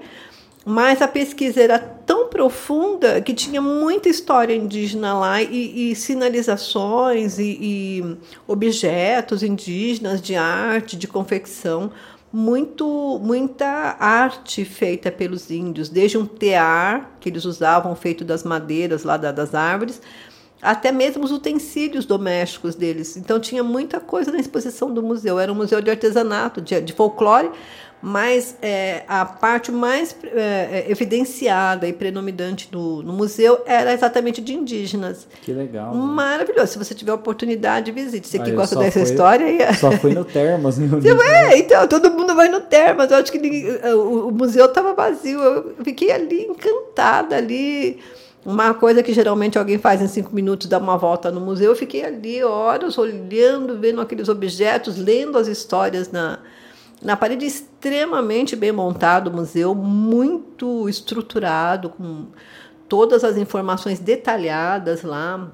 [0.66, 7.38] mas a pesquisa era tão profunda que tinha muita história indígena lá e, e sinalizações
[7.38, 8.18] e, e,
[8.48, 11.92] objetos indígenas de arte, de confecção,
[12.34, 19.04] muito muita arte feita pelos índios, desde um tear que eles usavam feito das madeiras
[19.04, 20.02] lá das árvores,
[20.62, 23.16] até mesmo os utensílios domésticos deles.
[23.16, 25.40] Então tinha muita coisa na exposição do museu.
[25.40, 27.52] Era um museu de artesanato, de, de folclore,
[28.08, 34.42] mas é, a parte mais é, é evidenciada e predominante no, no, museu era exatamente
[34.42, 35.28] de indígenas.
[35.42, 35.92] Que legal.
[35.92, 36.00] Né?
[36.00, 36.74] Maravilhoso.
[36.74, 38.28] Se você tiver oportunidade, visite.
[38.28, 39.48] Você que gosta dessa foi, história.
[39.48, 39.74] Aí...
[39.74, 40.78] Só foi no Termas.
[40.78, 43.10] No é, então, todo mundo vai no Termas.
[43.10, 43.40] Eu acho que
[43.96, 45.40] o, o museu estava vazio.
[45.40, 48.00] Eu fiquei ali encantada ali
[48.46, 51.72] uma coisa que geralmente alguém faz em cinco minutos, dá uma volta no museu.
[51.72, 56.38] Eu fiquei ali horas olhando, vendo aqueles objetos, lendo as histórias na,
[57.06, 62.26] na parede, extremamente bem montado o museu, muito estruturado, com
[62.90, 65.52] todas as informações detalhadas lá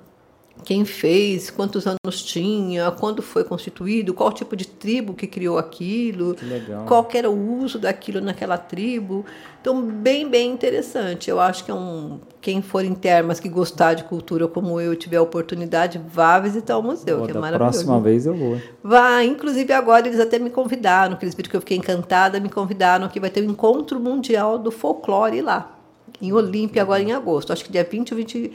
[0.64, 6.36] quem fez, quantos anos tinha, quando foi constituído, qual tipo de tribo que criou aquilo,
[6.36, 6.46] que
[6.86, 9.26] qual era o uso daquilo naquela tribo.
[9.60, 11.30] Então, bem, bem interessante.
[11.30, 12.20] Eu acho que é um.
[12.40, 16.78] Quem for em termas que gostar de cultura como eu tiver a oportunidade, vá visitar
[16.78, 17.86] o museu, Pô, que é maravilhoso.
[17.86, 18.58] próxima vez eu vou.
[18.84, 23.08] Vá, inclusive agora eles até me convidaram, aqueles vídeos que eu fiquei encantada, me convidaram
[23.08, 25.78] que vai ter o um encontro mundial do folclore lá,
[26.22, 27.54] em Olímpia, agora em agosto.
[27.54, 28.52] Acho que dia 20 ou 20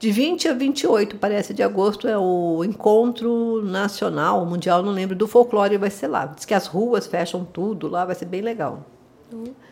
[0.00, 5.28] de 20 a 28, parece, de agosto é o encontro nacional, mundial, não lembro, do
[5.28, 6.24] folclore vai ser lá.
[6.24, 8.86] Diz que as ruas fecham tudo lá, vai ser bem legal.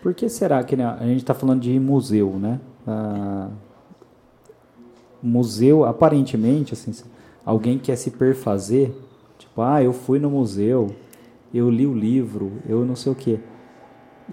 [0.03, 2.61] Por que será que né, a gente está falando de museu, né?
[2.87, 3.49] Ah,
[5.23, 6.93] museu, aparentemente, assim,
[7.43, 8.95] alguém quer se perfazer,
[9.39, 10.95] tipo, ah, eu fui no museu,
[11.55, 13.41] eu li o livro, eu não sei o quê.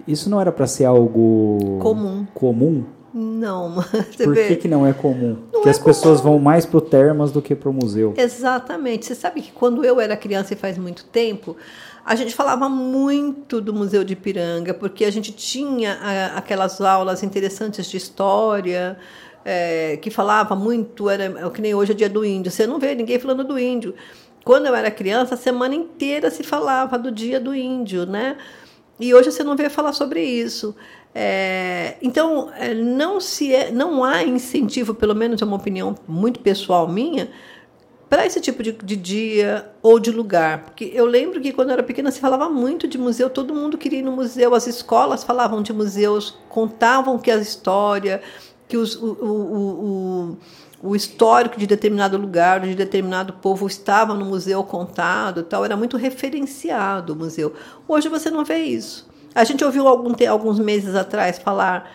[0.06, 2.26] Isso não era para ser algo comum.
[2.34, 2.84] comum
[3.16, 3.82] não.
[4.22, 5.38] Por que, que não é comum?
[5.50, 5.86] Não que é as comum.
[5.86, 8.12] pessoas vão mais para o Termas do que para o museu.
[8.16, 9.06] Exatamente.
[9.06, 11.56] Você sabe que quando eu era criança e faz muito tempo,
[12.04, 15.98] a gente falava muito do Museu de Ipiranga, porque a gente tinha
[16.36, 18.98] aquelas aulas interessantes de história,
[19.44, 22.52] é, que falava muito, era é que nem hoje é dia do índio.
[22.52, 23.94] Você não vê ninguém falando do índio.
[24.44, 28.36] Quando eu era criança, a semana inteira se falava do dia do índio, né?
[29.00, 30.74] E hoje você não vê falar sobre isso.
[31.18, 36.40] É, então, é, não, se é, não há incentivo, pelo menos é uma opinião muito
[36.40, 37.30] pessoal minha,
[38.06, 40.64] para esse tipo de, de, dia ou de lugar.
[40.64, 43.78] Porque eu lembro que quando eu era pequena se falava muito de museu, todo mundo
[43.78, 48.20] queria ir no museu, as escolas falavam de museus, contavam que a história,
[48.68, 50.36] que os, o, o,
[50.82, 55.78] o, o histórico de determinado lugar, de determinado povo estava no museu contado, tal, era
[55.78, 57.54] muito referenciado o museu.
[57.88, 59.15] Hoje você não vê isso.
[59.36, 61.92] A gente ouviu algum, alguns meses atrás falar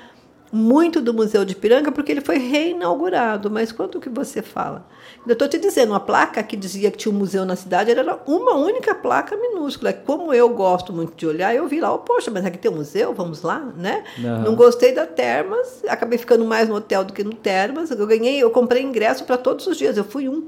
[0.54, 4.86] muito do Museu de Piranga porque ele foi reinaugurado, mas quanto que você fala?
[5.26, 8.20] Eu estou te dizendo, uma placa que dizia que tinha um museu na cidade era
[8.28, 9.92] uma única placa minúscula.
[9.92, 12.76] Como eu gosto muito de olhar, eu vi lá, oh, poxa, mas aqui tem um
[12.76, 14.04] museu, vamos lá, né?
[14.20, 14.42] Uhum.
[14.44, 17.90] Não gostei da Termas, acabei ficando mais no hotel do que no Termas.
[17.90, 20.44] Eu ganhei, eu comprei ingresso para todos os dias, eu fui um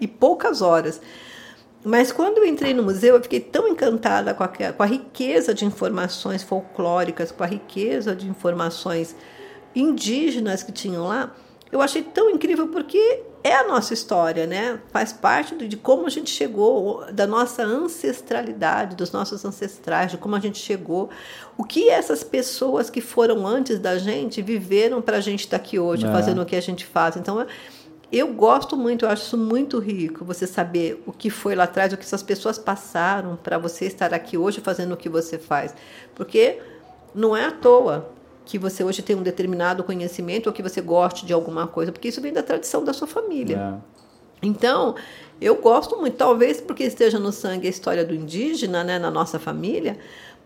[0.00, 1.00] e poucas horas.
[1.88, 5.54] Mas quando eu entrei no museu, eu fiquei tão encantada com a, com a riqueza
[5.54, 9.16] de informações folclóricas, com a riqueza de informações
[9.74, 11.34] indígenas que tinham lá,
[11.72, 14.80] eu achei tão incrível porque é a nossa história, né?
[14.90, 20.36] Faz parte de como a gente chegou, da nossa ancestralidade, dos nossos ancestrais, de como
[20.36, 21.08] a gente chegou,
[21.56, 25.78] o que essas pessoas que foram antes da gente viveram para a gente estar aqui
[25.78, 26.10] hoje, é.
[26.10, 27.16] fazendo o que a gente faz.
[27.16, 27.46] Então,
[28.10, 31.92] eu gosto muito, eu acho isso muito rico, você saber o que foi lá atrás,
[31.92, 35.74] o que essas pessoas passaram para você estar aqui hoje fazendo o que você faz,
[36.14, 36.58] porque
[37.14, 38.10] não é à toa
[38.46, 42.08] que você hoje tem um determinado conhecimento ou que você goste de alguma coisa, porque
[42.08, 43.76] isso vem da tradição da sua família.
[43.84, 43.98] É.
[44.42, 44.94] Então,
[45.40, 49.38] eu gosto muito, talvez porque esteja no sangue a história do indígena, né, na nossa
[49.38, 49.98] família,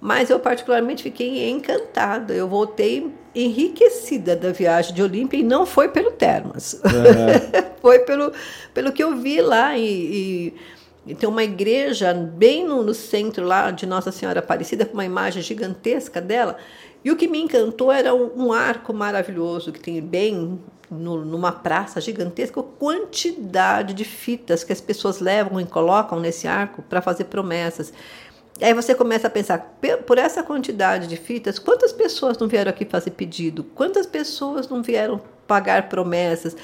[0.03, 2.35] mas eu particularmente fiquei encantada.
[2.35, 6.75] Eu voltei enriquecida da viagem de Olímpia e não foi pelo Termas.
[6.75, 7.71] Uhum.
[7.81, 8.33] foi pelo,
[8.75, 10.55] pelo que eu vi lá e, e
[11.05, 15.05] e tem uma igreja bem no, no, centro lá de Nossa Senhora Aparecida, com uma
[15.05, 16.57] imagem gigantesca dela.
[17.05, 21.51] E o que me encantou era um, um arco maravilhoso que tem bem no, numa
[21.51, 27.03] praça gigantesca, a quantidade de fitas que as pessoas levam e colocam nesse arco para
[27.03, 27.93] fazer promessas.
[28.61, 32.85] Aí você começa a pensar, por essa quantidade de fitas, quantas pessoas não vieram aqui
[32.85, 33.65] fazer pedido?
[33.65, 36.57] Quantas pessoas não vieram pagar promessas?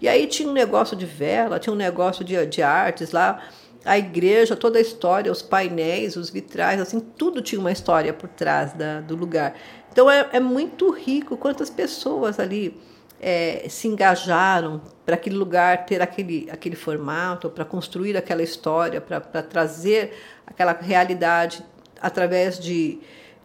[0.00, 3.42] E aí tinha um negócio de vela, tinha um negócio de, de artes lá
[3.84, 8.28] a igreja, toda a história, os painéis, os vitrais, assim, tudo tinha uma história por
[8.28, 9.54] trás da, do lugar.
[9.92, 12.80] Então é, é muito rico quantas pessoas ali
[13.20, 19.20] é, se engajaram para aquele lugar ter aquele, aquele formato, para construir aquela história, para
[19.42, 20.14] trazer
[20.46, 21.64] aquela realidade
[22.00, 22.98] através de,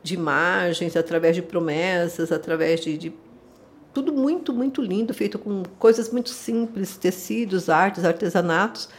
[0.04, 3.14] de imagens, através de promessas, através de, de
[3.94, 8.90] tudo muito, muito lindo, feito com coisas muito simples, tecidos, artes, artesanatos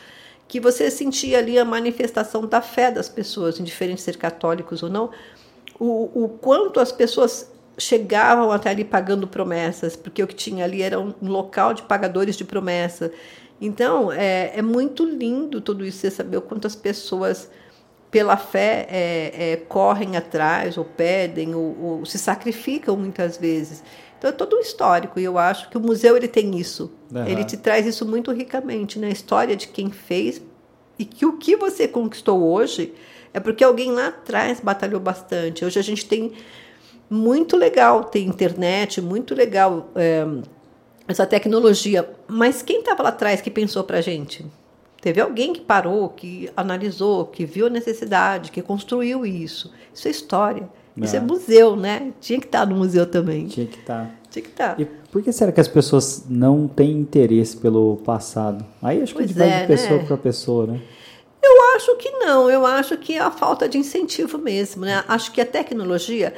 [0.50, 5.10] que você sentia ali a manifestação da fé das pessoas, indiferente ser católicos ou não,
[5.78, 7.48] o, o quanto as pessoas
[7.78, 12.34] chegavam até ali pagando promessas, porque o que tinha ali era um local de pagadores
[12.34, 13.12] de promessa.
[13.60, 17.48] Então, é, é muito lindo tudo isso, você saber o quanto as pessoas,
[18.10, 23.82] pela fé, é, é, correm atrás, ou pedem, ou, ou se sacrificam muitas vezes.
[24.18, 26.92] Então é todo um histórico e eu acho que o museu ele tem isso.
[27.10, 27.26] Uhum.
[27.26, 29.08] Ele te traz isso muito ricamente, né?
[29.08, 30.42] A história de quem fez
[30.98, 32.92] e que o que você conquistou hoje
[33.32, 35.64] é porque alguém lá atrás batalhou bastante.
[35.64, 36.32] Hoje a gente tem
[37.08, 40.26] muito legal, tem internet, muito legal é,
[41.08, 42.08] essa tecnologia.
[42.28, 44.44] Mas quem estava lá atrás que pensou para a gente?
[45.00, 49.72] Teve alguém que parou, que analisou, que viu a necessidade, que construiu isso.
[49.94, 50.68] Isso é história.
[50.96, 51.18] Isso é.
[51.18, 52.12] é museu, né?
[52.20, 53.46] Tinha que estar no museu também.
[53.46, 54.14] Tinha que estar.
[54.30, 54.78] Tinha que estar.
[54.78, 58.64] E por que será que as pessoas não têm interesse pelo passado?
[58.82, 60.04] Aí acho pois que vai é, de pessoa né?
[60.06, 60.80] para pessoa, né?
[61.42, 62.50] Eu acho que não.
[62.50, 65.02] Eu acho que é a falta de incentivo mesmo, né?
[65.08, 66.34] Acho que a tecnologia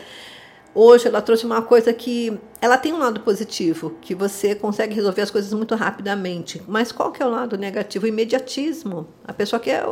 [0.74, 5.23] hoje ela trouxe uma coisa que ela tem um lado positivo, que você consegue resolver
[5.23, 6.62] as coisas muito rapidamente.
[6.66, 8.05] Mas qual que é o lado negativo?
[8.05, 9.07] O imediatismo.
[9.24, 9.85] A pessoa quer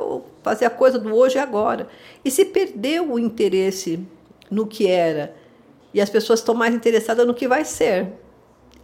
[0.43, 1.89] fazer a coisa do hoje e agora.
[2.25, 4.01] E se perdeu o interesse
[4.51, 5.35] no que era.
[5.93, 8.09] E as pessoas estão mais interessadas no que vai ser.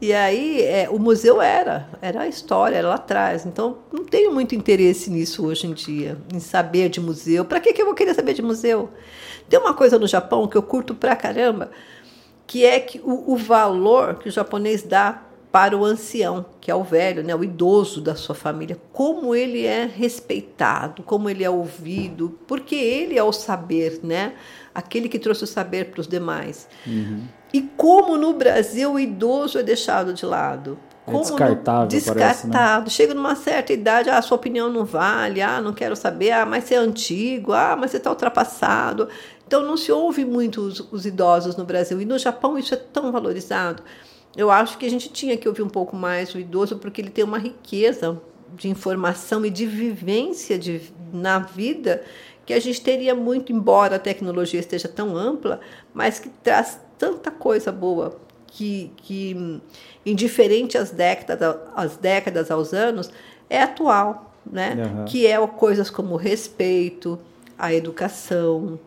[0.00, 3.46] E aí, é, o museu era, era a história, era lá atrás.
[3.46, 7.44] Então, não tenho muito interesse nisso hoje em dia, em saber de museu.
[7.44, 8.90] Para que, que eu vou querer saber de museu?
[9.48, 11.70] Tem uma coisa no Japão que eu curto pra caramba,
[12.46, 15.22] que é que o, o valor que o japonês dá
[15.56, 19.64] para o ancião, que é o velho, né, o idoso da sua família, como ele
[19.64, 24.34] é respeitado, como ele é ouvido, porque ele é o saber, né?
[24.74, 26.68] Aquele que trouxe o saber para os demais.
[26.86, 27.22] Uhum.
[27.54, 30.78] E como no Brasil o idoso é deixado de lado.
[31.06, 32.50] É como é descartável, no, descartado.
[32.52, 32.90] Parece, né?
[32.90, 36.44] Chega numa certa idade, ah, a sua opinião não vale, ah, não quero saber, ah,
[36.44, 39.08] mas você é antigo, ah, mas você está ultrapassado.
[39.46, 41.98] Então não se ouve muito os, os idosos no Brasil.
[41.98, 43.82] E no Japão isso é tão valorizado
[44.36, 47.10] eu acho que a gente tinha que ouvir um pouco mais o idoso, porque ele
[47.10, 48.20] tem uma riqueza
[48.54, 50.80] de informação e de vivência de,
[51.12, 52.02] na vida
[52.44, 55.60] que a gente teria muito, embora a tecnologia esteja tão ampla,
[55.92, 59.60] mas que traz tanta coisa boa que, que
[60.04, 63.10] indiferente às décadas, às décadas, aos anos,
[63.50, 64.76] é atual, né?
[64.76, 65.04] Uhum.
[65.04, 67.18] Que é coisas como o respeito,
[67.58, 68.78] a educação,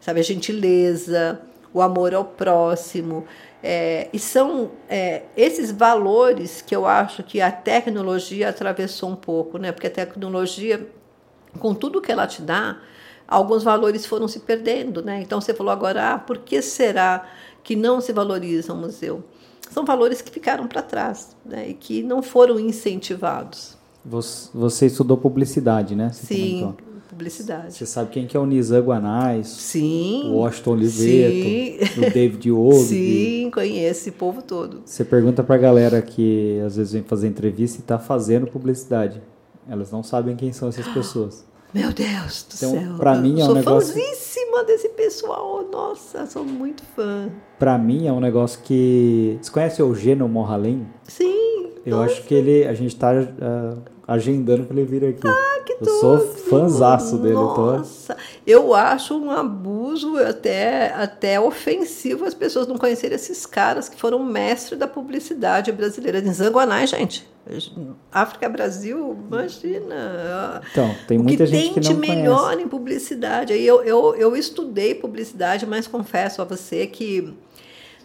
[0.00, 1.40] sabe, a gentileza,
[1.74, 3.26] o amor ao próximo.
[3.62, 9.58] É, e são é, esses valores que eu acho que a tecnologia atravessou um pouco,
[9.58, 9.70] né?
[9.70, 10.88] Porque a tecnologia,
[11.58, 12.78] com tudo que ela te dá,
[13.28, 15.20] alguns valores foram se perdendo, né?
[15.20, 17.26] Então você falou agora, ah, por que será
[17.62, 19.22] que não se valoriza o museu?
[19.70, 21.68] São valores que ficaram para trás, né?
[21.68, 23.78] E que não foram incentivados.
[24.54, 26.10] Você estudou publicidade, né?
[26.10, 26.60] Você Sim.
[26.60, 26.89] Comentou
[27.20, 27.74] publicidade.
[27.74, 29.46] Você sabe quem que é o Nizam Guanais?
[29.46, 30.30] Sim.
[30.30, 32.84] O Washington Oliveto, o David Ogilvy.
[33.44, 34.80] Sim, conheço esse povo todo.
[34.84, 39.20] Você pergunta pra galera que às vezes vem fazer entrevista e está fazendo publicidade.
[39.68, 41.44] Elas não sabem quem são essas pessoas.
[41.72, 42.96] Meu Deus do então, céu.
[42.96, 43.92] Pra mim é um sou negócio.
[43.92, 45.68] Sou fãzíssima desse pessoal.
[45.70, 47.30] Nossa, sou muito fã.
[47.58, 49.38] Pra mim é um negócio que.
[49.40, 50.86] Você conhece o Geno Morralem?
[51.04, 51.68] Sim.
[51.86, 52.12] Eu nossa.
[52.12, 52.66] acho que ele.
[52.66, 55.28] A gente tá uh, agendando para ele vir aqui.
[55.28, 57.34] Ah, que Eu sou fãzaço dele.
[57.34, 58.20] Nossa, tô...
[58.44, 64.18] eu acho um abuso até, até ofensivo as pessoas não conhecerem esses caras que foram
[64.24, 66.18] mestres da publicidade brasileira.
[66.18, 67.30] Em Zanguanais, gente.
[68.10, 70.60] África Brasil, imagina.
[70.72, 72.16] Então, tem muita gente que não conhece.
[72.16, 73.52] melhor em publicidade.
[73.52, 77.32] Eu, eu, eu estudei publicidade, mas confesso a você que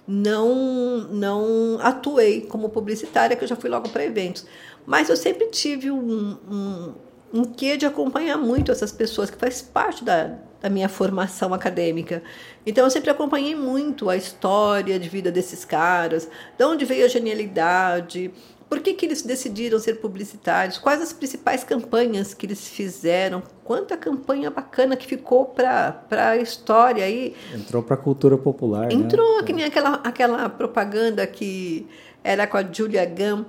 [0.07, 4.45] não não atuei como publicitária, que eu já fui logo para eventos.
[4.85, 6.93] Mas eu sempre tive um, um,
[7.33, 12.23] um quê de acompanhar muito essas pessoas, que faz parte da, da minha formação acadêmica.
[12.65, 17.07] Então eu sempre acompanhei muito a história de vida desses caras, de onde veio a
[17.07, 18.31] genialidade,
[18.69, 23.95] por que, que eles decidiram ser publicitários, quais as principais campanhas que eles fizeram, quanta
[23.95, 27.35] campanha bacana que ficou para a história aí.
[27.53, 28.87] Entrou para a cultura popular.
[28.87, 28.93] Né?
[28.93, 29.43] Entrou, né?
[29.43, 31.87] que nem aquela, aquela propaganda que
[32.23, 33.45] era com a Julia Gunn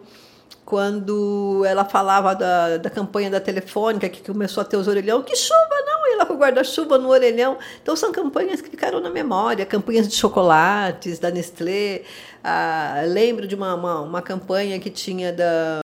[0.67, 5.37] quando ela falava da, da campanha da telefônica, que começou a ter os orelhão, que
[5.37, 7.57] chuva, não, e ela com o guarda-chuva no orelhão.
[7.81, 12.03] Então, são campanhas que ficaram na memória, campanhas de chocolates, da Nestlé.
[12.43, 15.81] Ah, lembro de uma, uma, uma campanha que tinha da...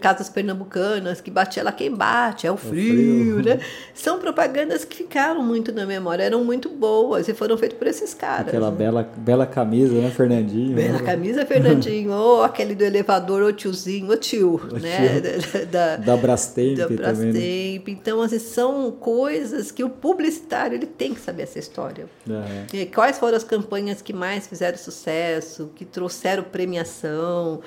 [0.00, 3.60] Casas pernambucanas, que bate ela quem bate, é o frio, é frio, né?
[3.92, 8.14] São propagandas que ficaram muito na memória, eram muito boas e foram feitas por esses
[8.14, 8.48] caras.
[8.48, 8.76] Aquela né?
[8.76, 10.74] bela, bela camisa, né, Fernandinho?
[10.74, 15.20] Bela camisa, Fernandinho, ou aquele do elevador, o tiozinho, o tio, o né?
[15.20, 15.66] Tio.
[15.66, 17.32] Da, da Brastemp da Brastemp.
[17.32, 17.84] Também, né?
[17.88, 22.06] Então, assim, são coisas que o publicitário ele tem que saber essa história.
[22.28, 22.76] É.
[22.76, 27.60] E quais foram as campanhas que mais fizeram sucesso, que trouxeram premiação,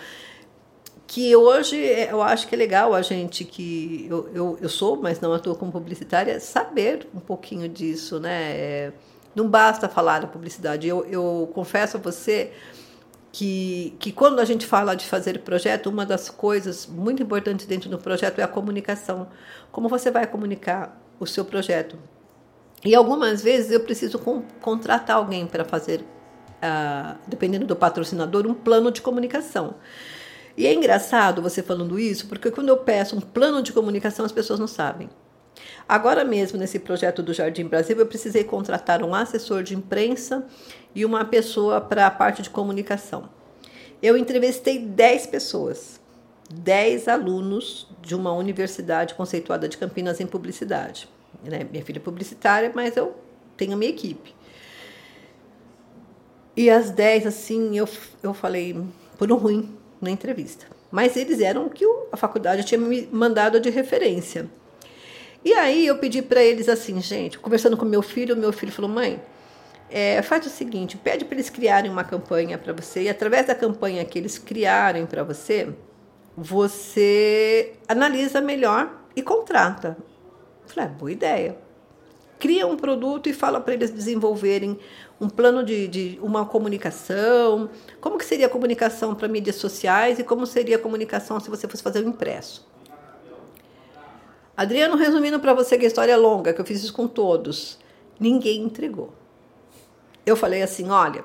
[1.09, 4.95] que hoje é, eu acho que é legal a gente que eu, eu, eu sou,
[4.95, 8.51] mas não atuo como publicitária, saber um pouquinho disso, né?
[8.51, 8.93] É,
[9.33, 10.87] não basta falar da publicidade.
[10.87, 12.53] Eu, eu confesso a você
[13.31, 17.89] que, que quando a gente fala de fazer projeto, uma das coisas muito importantes dentro
[17.89, 19.29] do projeto é a comunicação.
[19.71, 21.97] Como você vai comunicar o seu projeto?
[22.85, 28.53] E algumas vezes eu preciso com, contratar alguém para fazer, uh, dependendo do patrocinador, um
[28.53, 29.73] plano de comunicação.
[30.59, 34.31] E é engraçado você falando isso, porque quando eu peço um plano de comunicação, as
[34.33, 35.09] pessoas não sabem.
[35.87, 40.45] Agora mesmo, nesse projeto do Jardim Brasil, eu precisei contratar um assessor de imprensa
[40.93, 43.29] e uma pessoa para a parte de comunicação.
[44.03, 45.97] Eu entrevistei 10 pessoas,
[46.53, 51.07] 10 alunos de uma universidade conceituada de Campinas em publicidade.
[51.41, 51.65] Né?
[51.71, 53.15] Minha filha é publicitária, mas eu
[53.55, 54.35] tenho a minha equipe.
[56.53, 57.87] E as 10, assim, eu,
[58.21, 58.75] eu falei,
[59.17, 60.65] por um ruim, na entrevista.
[60.91, 64.47] Mas eles eram o que a faculdade tinha me mandado de referência.
[65.43, 68.89] E aí eu pedi para eles assim, gente, conversando com meu filho, meu filho falou:
[68.89, 69.21] mãe,
[69.89, 73.55] é, faz o seguinte, pede para eles criarem uma campanha para você e através da
[73.55, 75.69] campanha que eles criarem para você,
[76.35, 79.97] você analisa melhor e contrata.
[80.63, 81.57] Eu falei, é, boa ideia.
[82.37, 84.79] Cria um produto e fala para eles desenvolverem
[85.19, 87.69] um plano de, de, uma comunicação,
[87.99, 91.67] como que seria a comunicação para mídias sociais e como seria a comunicação se você
[91.67, 92.67] fosse fazer o um impresso.
[94.55, 97.77] Adriano, resumindo para você que a história é longa, que eu fiz isso com todos,
[98.19, 99.13] ninguém entregou.
[100.25, 101.23] Eu falei assim, olha,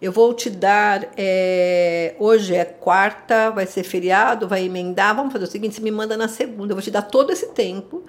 [0.00, 5.44] eu vou te dar, é, hoje é quarta, vai ser feriado, vai emendar, vamos fazer
[5.44, 8.02] o seguinte, você me manda na segunda, eu vou te dar todo esse tempo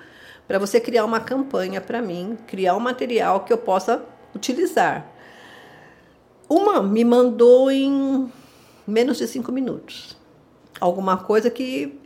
[0.48, 4.04] para você criar uma campanha para mim, criar um material que eu possa
[4.36, 5.12] utilizar.
[6.48, 8.32] Uma me mandou em
[8.86, 10.16] menos de cinco minutos.
[10.80, 12.00] Alguma coisa que.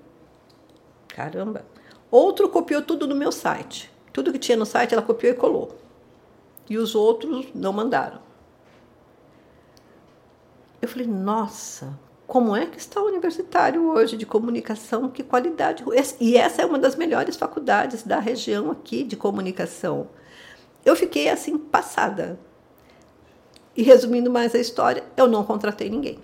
[1.09, 1.65] Caramba!
[2.09, 3.91] Outro copiou tudo no meu site.
[4.13, 5.77] Tudo que tinha no site ela copiou e colou.
[6.69, 8.19] E os outros não mandaram.
[10.81, 15.09] Eu falei, nossa, como é que está o universitário hoje de comunicação?
[15.09, 15.83] Que qualidade!
[16.19, 20.07] E essa é uma das melhores faculdades da região aqui de comunicação.
[20.89, 22.39] Eu fiquei assim passada.
[23.77, 26.17] E resumindo mais a história, eu não contratei ninguém.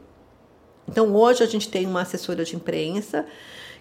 [0.90, 3.28] Então hoje a gente tem uma assessora de imprensa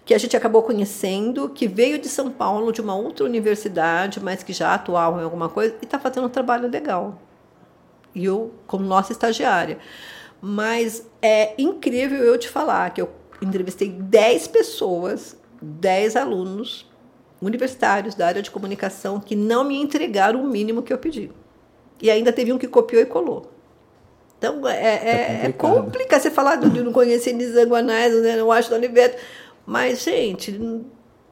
[0.04, 4.42] que a gente acabou conhecendo, que veio de São Paulo, de uma outra universidade, mas
[4.42, 7.18] que já atuava em alguma coisa e está fazendo um trabalho legal.
[8.14, 9.78] E eu, como nossa estagiária.
[10.38, 16.86] Mas é incrível eu te falar que eu entrevistei 10 pessoas, 10 alunos
[17.40, 21.30] universitários da área de comunicação que não me entregaram o mínimo que eu pedi.
[22.00, 23.50] E ainda teve um que copiou e colou.
[24.38, 28.74] Então, é, é, é, é complicado você falar de não conhecer Nizanguanais, né, no Washington
[28.76, 29.16] Oliveto.
[29.66, 30.60] Mas, gente,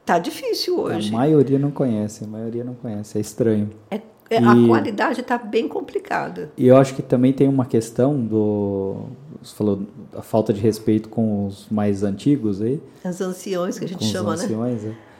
[0.03, 1.13] tá difícil hoje.
[1.13, 3.69] A maioria não conhece, a maioria não conhece, é estranho.
[3.91, 4.01] É, é
[4.31, 6.51] e, a qualidade está bem complicada.
[6.57, 9.05] E eu acho que também tem uma questão do.
[9.41, 9.81] Você falou
[10.15, 12.81] a falta de respeito com os mais antigos aí.
[13.03, 14.91] As anciões que a gente chama, os anciões, né?
[14.91, 15.12] É,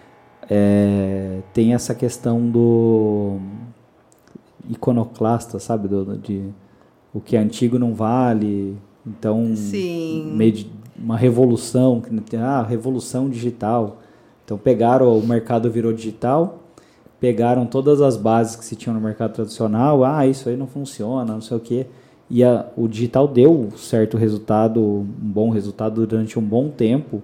[1.54, 3.40] tem essa questão do
[4.70, 5.88] iconoclasta, sabe?
[5.88, 6.50] Do, de
[7.14, 8.78] o que é antigo não vale.
[9.06, 10.34] Então, Sim.
[10.36, 10.66] meio
[10.98, 12.02] uma revolução,
[12.40, 13.98] ah, revolução digital.
[14.46, 16.60] Então pegaram o mercado virou digital,
[17.20, 21.34] pegaram todas as bases que se tinham no mercado tradicional, ah, isso aí não funciona,
[21.34, 21.88] não sei o quê.
[22.30, 27.22] E a, o digital deu certo resultado, um bom resultado durante um bom tempo,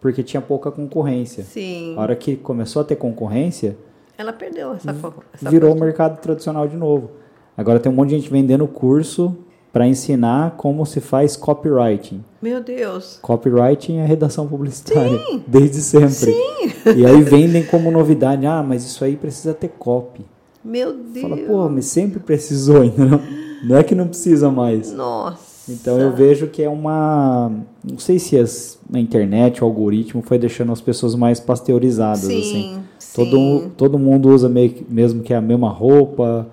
[0.00, 1.44] porque tinha pouca concorrência.
[1.44, 1.94] Sim.
[1.96, 3.76] A hora que começou a ter concorrência,
[4.16, 4.94] ela perdeu essa,
[5.32, 7.10] essa virou o mercado tradicional de novo.
[7.56, 9.36] Agora tem um monte de gente vendendo curso
[9.72, 12.24] para ensinar como se faz copywriting.
[12.42, 13.18] Meu Deus.
[13.22, 15.44] Copywriting é redação publicitária, Sim.
[15.46, 16.10] desde sempre.
[16.10, 16.96] Sim.
[16.96, 20.24] E aí vendem como novidade, ah, mas isso aí precisa ter copy.
[20.64, 21.22] Meu Deus.
[21.22, 23.20] Fala, pô, mas sempre precisou, não,
[23.64, 24.92] não é que não precisa mais.
[24.92, 25.49] Nossa.
[25.70, 27.50] Então eu vejo que é uma,
[27.84, 32.40] não sei se as, a internet, o algoritmo foi deixando as pessoas mais pasteurizadas sim,
[32.40, 32.82] assim.
[32.98, 33.14] Sim.
[33.14, 36.46] Todo todo mundo usa meio, mesmo que a mesma roupa,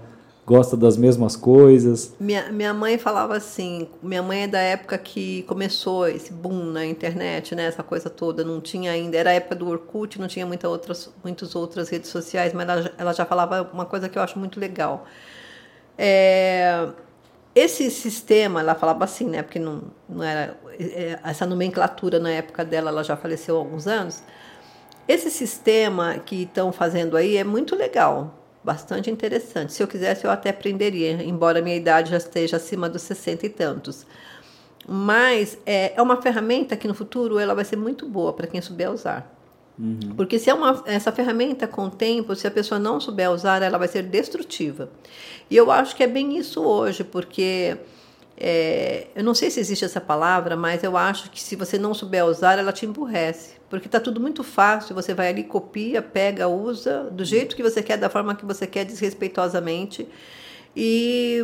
[0.47, 2.15] gosta das mesmas coisas.
[2.17, 6.85] Minha, minha mãe falava assim, minha mãe é da época que começou esse boom na
[6.85, 10.45] internet, né, essa coisa toda, não tinha ainda, era a época do Orkut, não tinha
[10.45, 14.21] muita outras, muitas outras redes sociais, mas ela, ela já falava uma coisa que eu
[14.21, 15.05] acho muito legal.
[15.97, 16.87] É,
[17.57, 22.63] esse sistema, ela falava assim, né, porque não, não era, é, essa nomenclatura na época
[22.63, 24.21] dela, ela já faleceu há alguns anos,
[25.07, 29.73] esse sistema que estão fazendo aí é muito legal, bastante interessante.
[29.73, 33.49] Se eu quisesse, eu até aprenderia, embora minha idade já esteja acima dos 60 e
[33.49, 34.05] tantos.
[34.87, 38.61] Mas é, é uma ferramenta que no futuro ela vai ser muito boa para quem
[38.61, 39.36] souber usar.
[39.77, 40.13] Uhum.
[40.15, 43.61] Porque se é uma, essa ferramenta com o tempo, se a pessoa não souber usar,
[43.61, 44.89] ela vai ser destrutiva.
[45.49, 47.77] E eu acho que é bem isso hoje, porque
[48.39, 51.93] é, eu não sei se existe essa palavra, mas eu acho que se você não
[51.93, 53.57] souber usar, ela te emburrece.
[53.69, 57.83] Porque está tudo muito fácil, você vai ali, copia, pega, usa, do jeito que você
[57.83, 60.07] quer, da forma que você quer, desrespeitosamente.
[60.75, 61.43] E,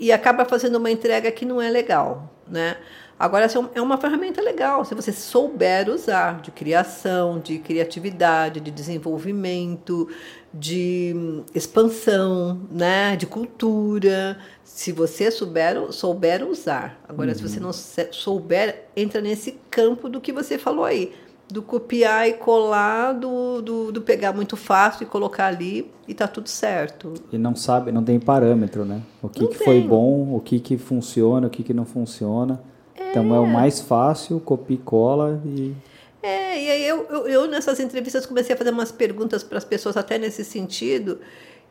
[0.00, 2.78] e acaba fazendo uma entrega que não é legal, né?
[3.22, 10.08] Agora, é uma ferramenta legal, se você souber usar, de criação, de criatividade, de desenvolvimento,
[10.52, 11.14] de
[11.54, 14.36] expansão, né, de cultura.
[14.64, 17.00] Se você souber, souber usar.
[17.08, 17.36] Agora, uhum.
[17.36, 17.66] se você uhum.
[17.66, 17.72] não
[18.10, 21.12] souber, entra nesse campo do que você falou aí.
[21.48, 26.26] Do copiar e colar, do, do, do pegar muito fácil e colocar ali e tá
[26.26, 27.14] tudo certo.
[27.32, 29.00] E não sabe, não tem parâmetro, né?
[29.22, 32.71] O que, que foi bom, o que, que funciona, o que, que não funciona.
[33.12, 35.74] Então é o mais fácil, copia e cola e
[36.22, 39.64] é, e aí eu, eu, eu, nessas entrevistas comecei a fazer umas perguntas para as
[39.64, 41.18] pessoas até nesse sentido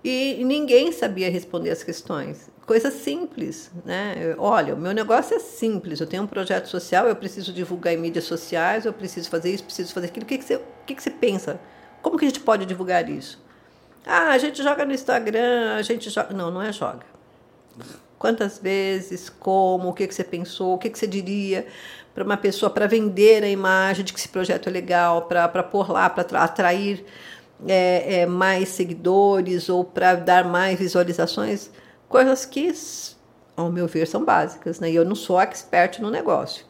[0.03, 2.49] e ninguém sabia responder as questões.
[2.65, 4.35] Coisa simples, né?
[4.37, 6.01] Olha, o meu negócio é simples.
[6.01, 9.63] Eu tenho um projeto social, eu preciso divulgar em mídias sociais, eu preciso fazer isso,
[9.63, 10.25] preciso fazer aquilo.
[10.25, 11.59] O que, que, você, o que, que você pensa?
[12.01, 13.41] Como que a gente pode divulgar isso?
[14.05, 16.33] Ah, a gente joga no Instagram, a gente joga.
[16.33, 17.05] Não, não é joga.
[18.21, 21.65] Quantas vezes, como, o que, que você pensou, o que, que você diria?
[22.13, 25.89] para uma pessoa para vender a imagem de que esse projeto é legal, para pôr
[25.89, 27.03] lá, para atrair
[27.65, 31.71] é, é, mais seguidores ou para dar mais visualizações,
[32.09, 32.71] coisas que,
[33.55, 34.79] ao meu ver, são básicas.
[34.79, 34.91] Né?
[34.91, 36.65] E eu não sou expert no negócio.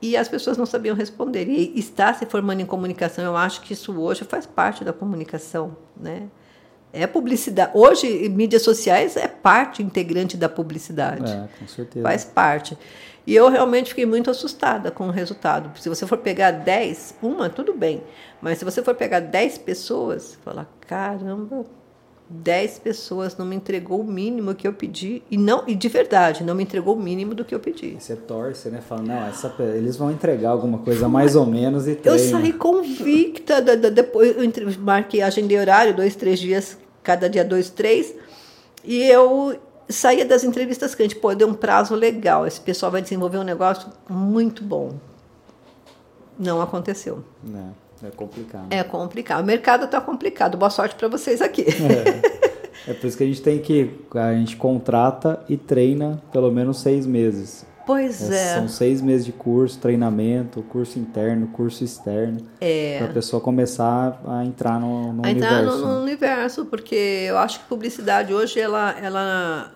[0.00, 1.48] E as pessoas não sabiam responder.
[1.48, 5.76] E está se formando em comunicação, eu acho que isso hoje faz parte da comunicação.
[5.96, 6.28] Né?
[6.92, 7.72] É publicidade.
[7.74, 11.30] Hoje, mídias sociais é parte integrante da publicidade.
[11.30, 12.02] É, com certeza.
[12.02, 12.76] Faz parte.
[13.26, 15.76] E eu realmente fiquei muito assustada com o resultado.
[15.80, 18.02] Se você for pegar 10, uma, tudo bem.
[18.40, 21.66] Mas se você for pegar 10 pessoas, falar, caramba,
[22.28, 26.42] dez pessoas não me entregou o mínimo que eu pedi e não e de verdade
[26.42, 27.96] não me entregou o mínimo do que eu pedi.
[28.00, 28.80] Você torce, né?
[28.80, 32.20] Fala, não, essa, eles vão entregar alguma coisa mais ou menos e treina.
[32.20, 37.44] Eu saí convicta, da, da, depois eu marquei, agendei horário, dois, três dias, cada dia
[37.44, 38.12] dois, três,
[38.84, 39.56] e eu
[39.88, 43.88] saía das entrevistas crente, pô, deu um prazo legal, esse pessoal vai desenvolver um negócio
[44.08, 44.94] muito bom.
[46.38, 47.24] Não aconteceu.
[47.42, 47.85] Não.
[48.02, 48.66] É complicado.
[48.70, 49.42] É complicado.
[49.42, 50.56] O mercado está complicado.
[50.56, 51.64] Boa sorte para vocês aqui.
[52.86, 52.90] É.
[52.90, 53.90] é por isso que a gente tem que.
[54.14, 57.64] A gente contrata e treina pelo menos seis meses.
[57.86, 58.34] Pois é.
[58.34, 58.54] é.
[58.54, 62.40] São seis meses de curso, treinamento, curso interno, curso externo.
[62.60, 62.98] É.
[62.98, 65.38] Para a pessoa começar a entrar no, no a universo.
[65.38, 66.96] Entrar no, no, universo, porque
[67.28, 68.94] eu acho que publicidade hoje, ela.
[69.00, 69.72] ela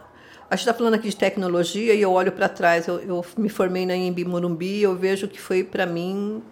[0.51, 2.89] a gente está falando aqui de tecnologia e eu olho para trás.
[2.89, 6.43] Eu, eu, me formei na Imbi Morumbi e eu vejo que foi, para mim,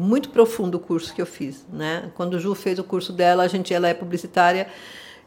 [0.00, 2.10] muito profundo o curso que eu fiz, né?
[2.14, 4.66] Quando o Ju fez o curso dela, a gente ela é publicitária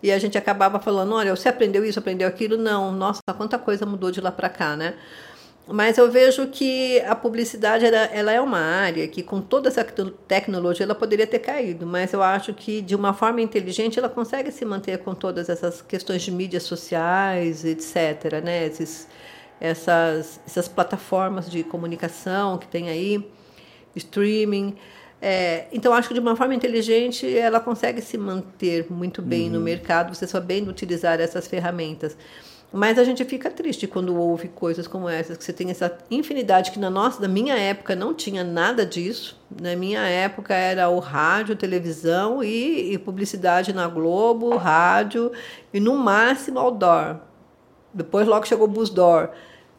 [0.02, 2.58] e a gente acabava falando, olha, você aprendeu isso, aprendeu aquilo?
[2.58, 4.96] Não, nossa, quanta coisa mudou de lá para cá, né?
[5.66, 9.82] Mas eu vejo que a publicidade ela, ela, é uma área que, com toda essa
[10.28, 14.52] tecnologia, ela poderia ter caído, mas eu acho que, de uma forma inteligente, ela consegue
[14.52, 18.44] se manter com todas essas questões de mídias sociais, etc.
[18.44, 18.66] Né?
[18.66, 19.08] Esses,
[19.62, 23.26] essas, essas plataformas de comunicação que tem aí
[23.96, 24.76] streaming.
[25.22, 29.54] É, então, acho que de uma forma inteligente ela consegue se manter muito bem uhum.
[29.54, 32.18] no mercado, você sabendo utilizar essas ferramentas.
[32.76, 36.72] Mas a gente fica triste quando ouve coisas como essas, que você tem essa infinidade
[36.72, 39.40] que na nossa, na minha época não tinha nada disso.
[39.62, 45.32] Na minha época era o rádio, televisão e, e publicidade na Globo, rádio
[45.72, 47.18] e no máximo outdoor.
[47.94, 49.30] Depois logo chegou o busdoor.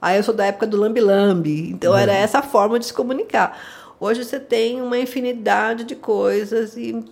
[0.01, 1.99] Aí eu sou da época do lambi lambi, então uhum.
[1.99, 3.59] era essa forma de se comunicar.
[4.05, 7.03] Hoje você tem uma infinidade de coisas e,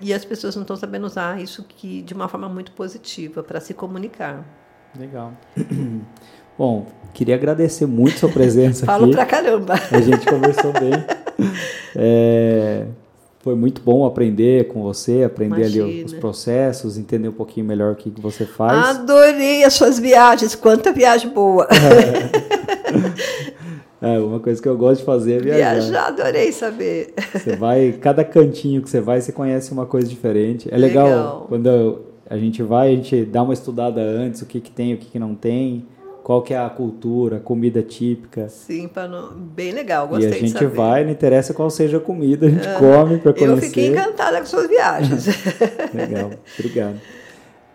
[0.00, 3.58] e as pessoas não estão sabendo usar isso que de uma forma muito positiva para
[3.58, 4.44] se comunicar.
[4.96, 5.32] Legal.
[6.56, 9.14] Bom, queria agradecer muito sua presença Falo aqui.
[9.14, 9.74] pra caramba.
[9.90, 10.92] A gente conversou bem.
[11.94, 12.86] É,
[13.40, 15.84] foi muito bom aprender com você, aprender Imagina.
[15.84, 18.96] ali os processos, entender um pouquinho melhor o que, que você faz.
[18.96, 21.68] Adorei as suas viagens, quanta viagem boa.
[21.68, 23.51] É,
[24.18, 25.74] uma coisa que eu gosto de fazer é viajar.
[25.74, 27.14] Viajar, adorei saber.
[27.32, 30.68] Você vai, cada cantinho que você vai, você conhece uma coisa diferente.
[30.72, 31.46] É legal, legal.
[31.48, 34.98] quando a gente vai, a gente dá uma estudada antes, o que, que tem, o
[34.98, 35.86] que, que não tem,
[36.22, 38.48] qual que é a cultura, a comida típica.
[38.48, 39.32] Sim, não...
[39.32, 42.66] bem legal, gostei E a gente vai, não interessa qual seja a comida, a gente
[42.66, 43.52] uh, come para conhecer.
[43.52, 45.26] Eu fiquei encantada com suas viagens.
[45.92, 46.98] legal, obrigado.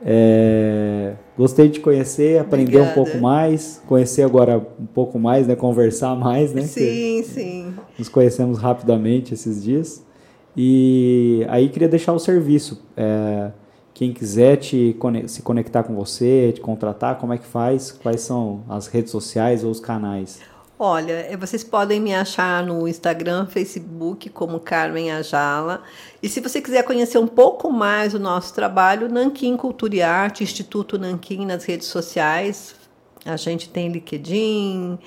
[0.05, 2.91] É, gostei de conhecer, aprender Obrigada.
[2.91, 5.55] um pouco mais, conhecer agora um pouco mais, né?
[5.55, 6.63] Conversar mais, né?
[6.63, 7.73] Sim, sim.
[7.97, 10.03] Nos conhecemos rapidamente esses dias.
[10.55, 12.83] E aí queria deixar o serviço.
[12.97, 13.51] É,
[13.93, 14.95] quem quiser te,
[15.27, 17.91] se conectar com você, te contratar, como é que faz?
[17.91, 20.39] Quais são as redes sociais ou os canais?
[20.79, 25.81] Olha, é, vocês podem me achar no Instagram, Facebook como Carmen Ajala.
[26.21, 30.43] E se você quiser conhecer um pouco mais o nosso trabalho, Nanquim Cultura e Arte,
[30.43, 32.75] Instituto Nanquim nas redes sociais.
[33.25, 34.99] A gente tem LinkedIn,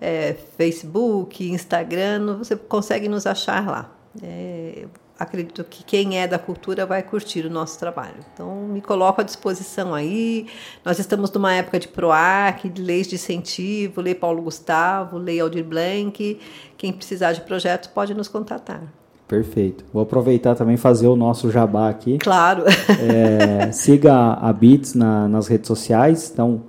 [0.00, 3.92] é, Facebook, Instagram, você consegue nos achar lá.
[4.22, 4.86] É,
[5.20, 8.16] acredito que quem é da cultura vai curtir o nosso trabalho.
[8.32, 10.46] Então, me coloco à disposição aí.
[10.82, 15.62] Nós estamos numa época de PROAC, de leis de incentivo, Lei Paulo Gustavo, Lei Aldir
[15.62, 16.40] Blanc.
[16.78, 18.82] Quem precisar de projetos pode nos contatar.
[19.28, 19.84] Perfeito.
[19.92, 22.16] Vou aproveitar também fazer o nosso jabá aqui.
[22.16, 22.64] Claro.
[22.66, 26.30] É, siga a Bits na, nas redes sociais.
[26.32, 26.62] Então,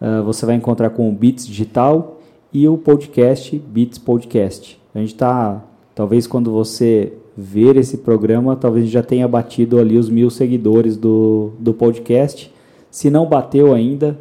[0.00, 4.80] uh, você vai encontrar com o Bits Digital e o podcast Bits Podcast.
[4.94, 5.62] A gente está,
[5.94, 11.52] talvez quando você ver esse programa, talvez já tenha batido ali os mil seguidores do,
[11.60, 12.52] do podcast.
[12.90, 14.20] Se não bateu ainda,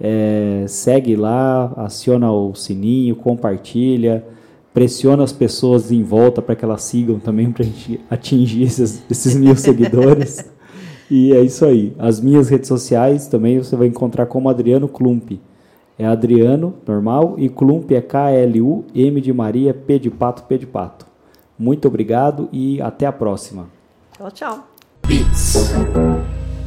[0.00, 4.24] é, segue lá, aciona o sininho, compartilha,
[4.72, 9.02] pressiona as pessoas em volta para que elas sigam também para a gente atingir esses,
[9.10, 10.48] esses mil seguidores.
[11.10, 11.92] E é isso aí.
[11.98, 15.32] As minhas redes sociais também você vai encontrar como Adriano Klump.
[15.98, 21.11] É Adriano, normal, e Klump é K-L-U-M de Maria, P de Pato, P de Pato.
[21.58, 23.68] Muito obrigado e até a próxima.
[24.16, 24.68] Tchau, tchau.
[25.06, 26.41] Beats.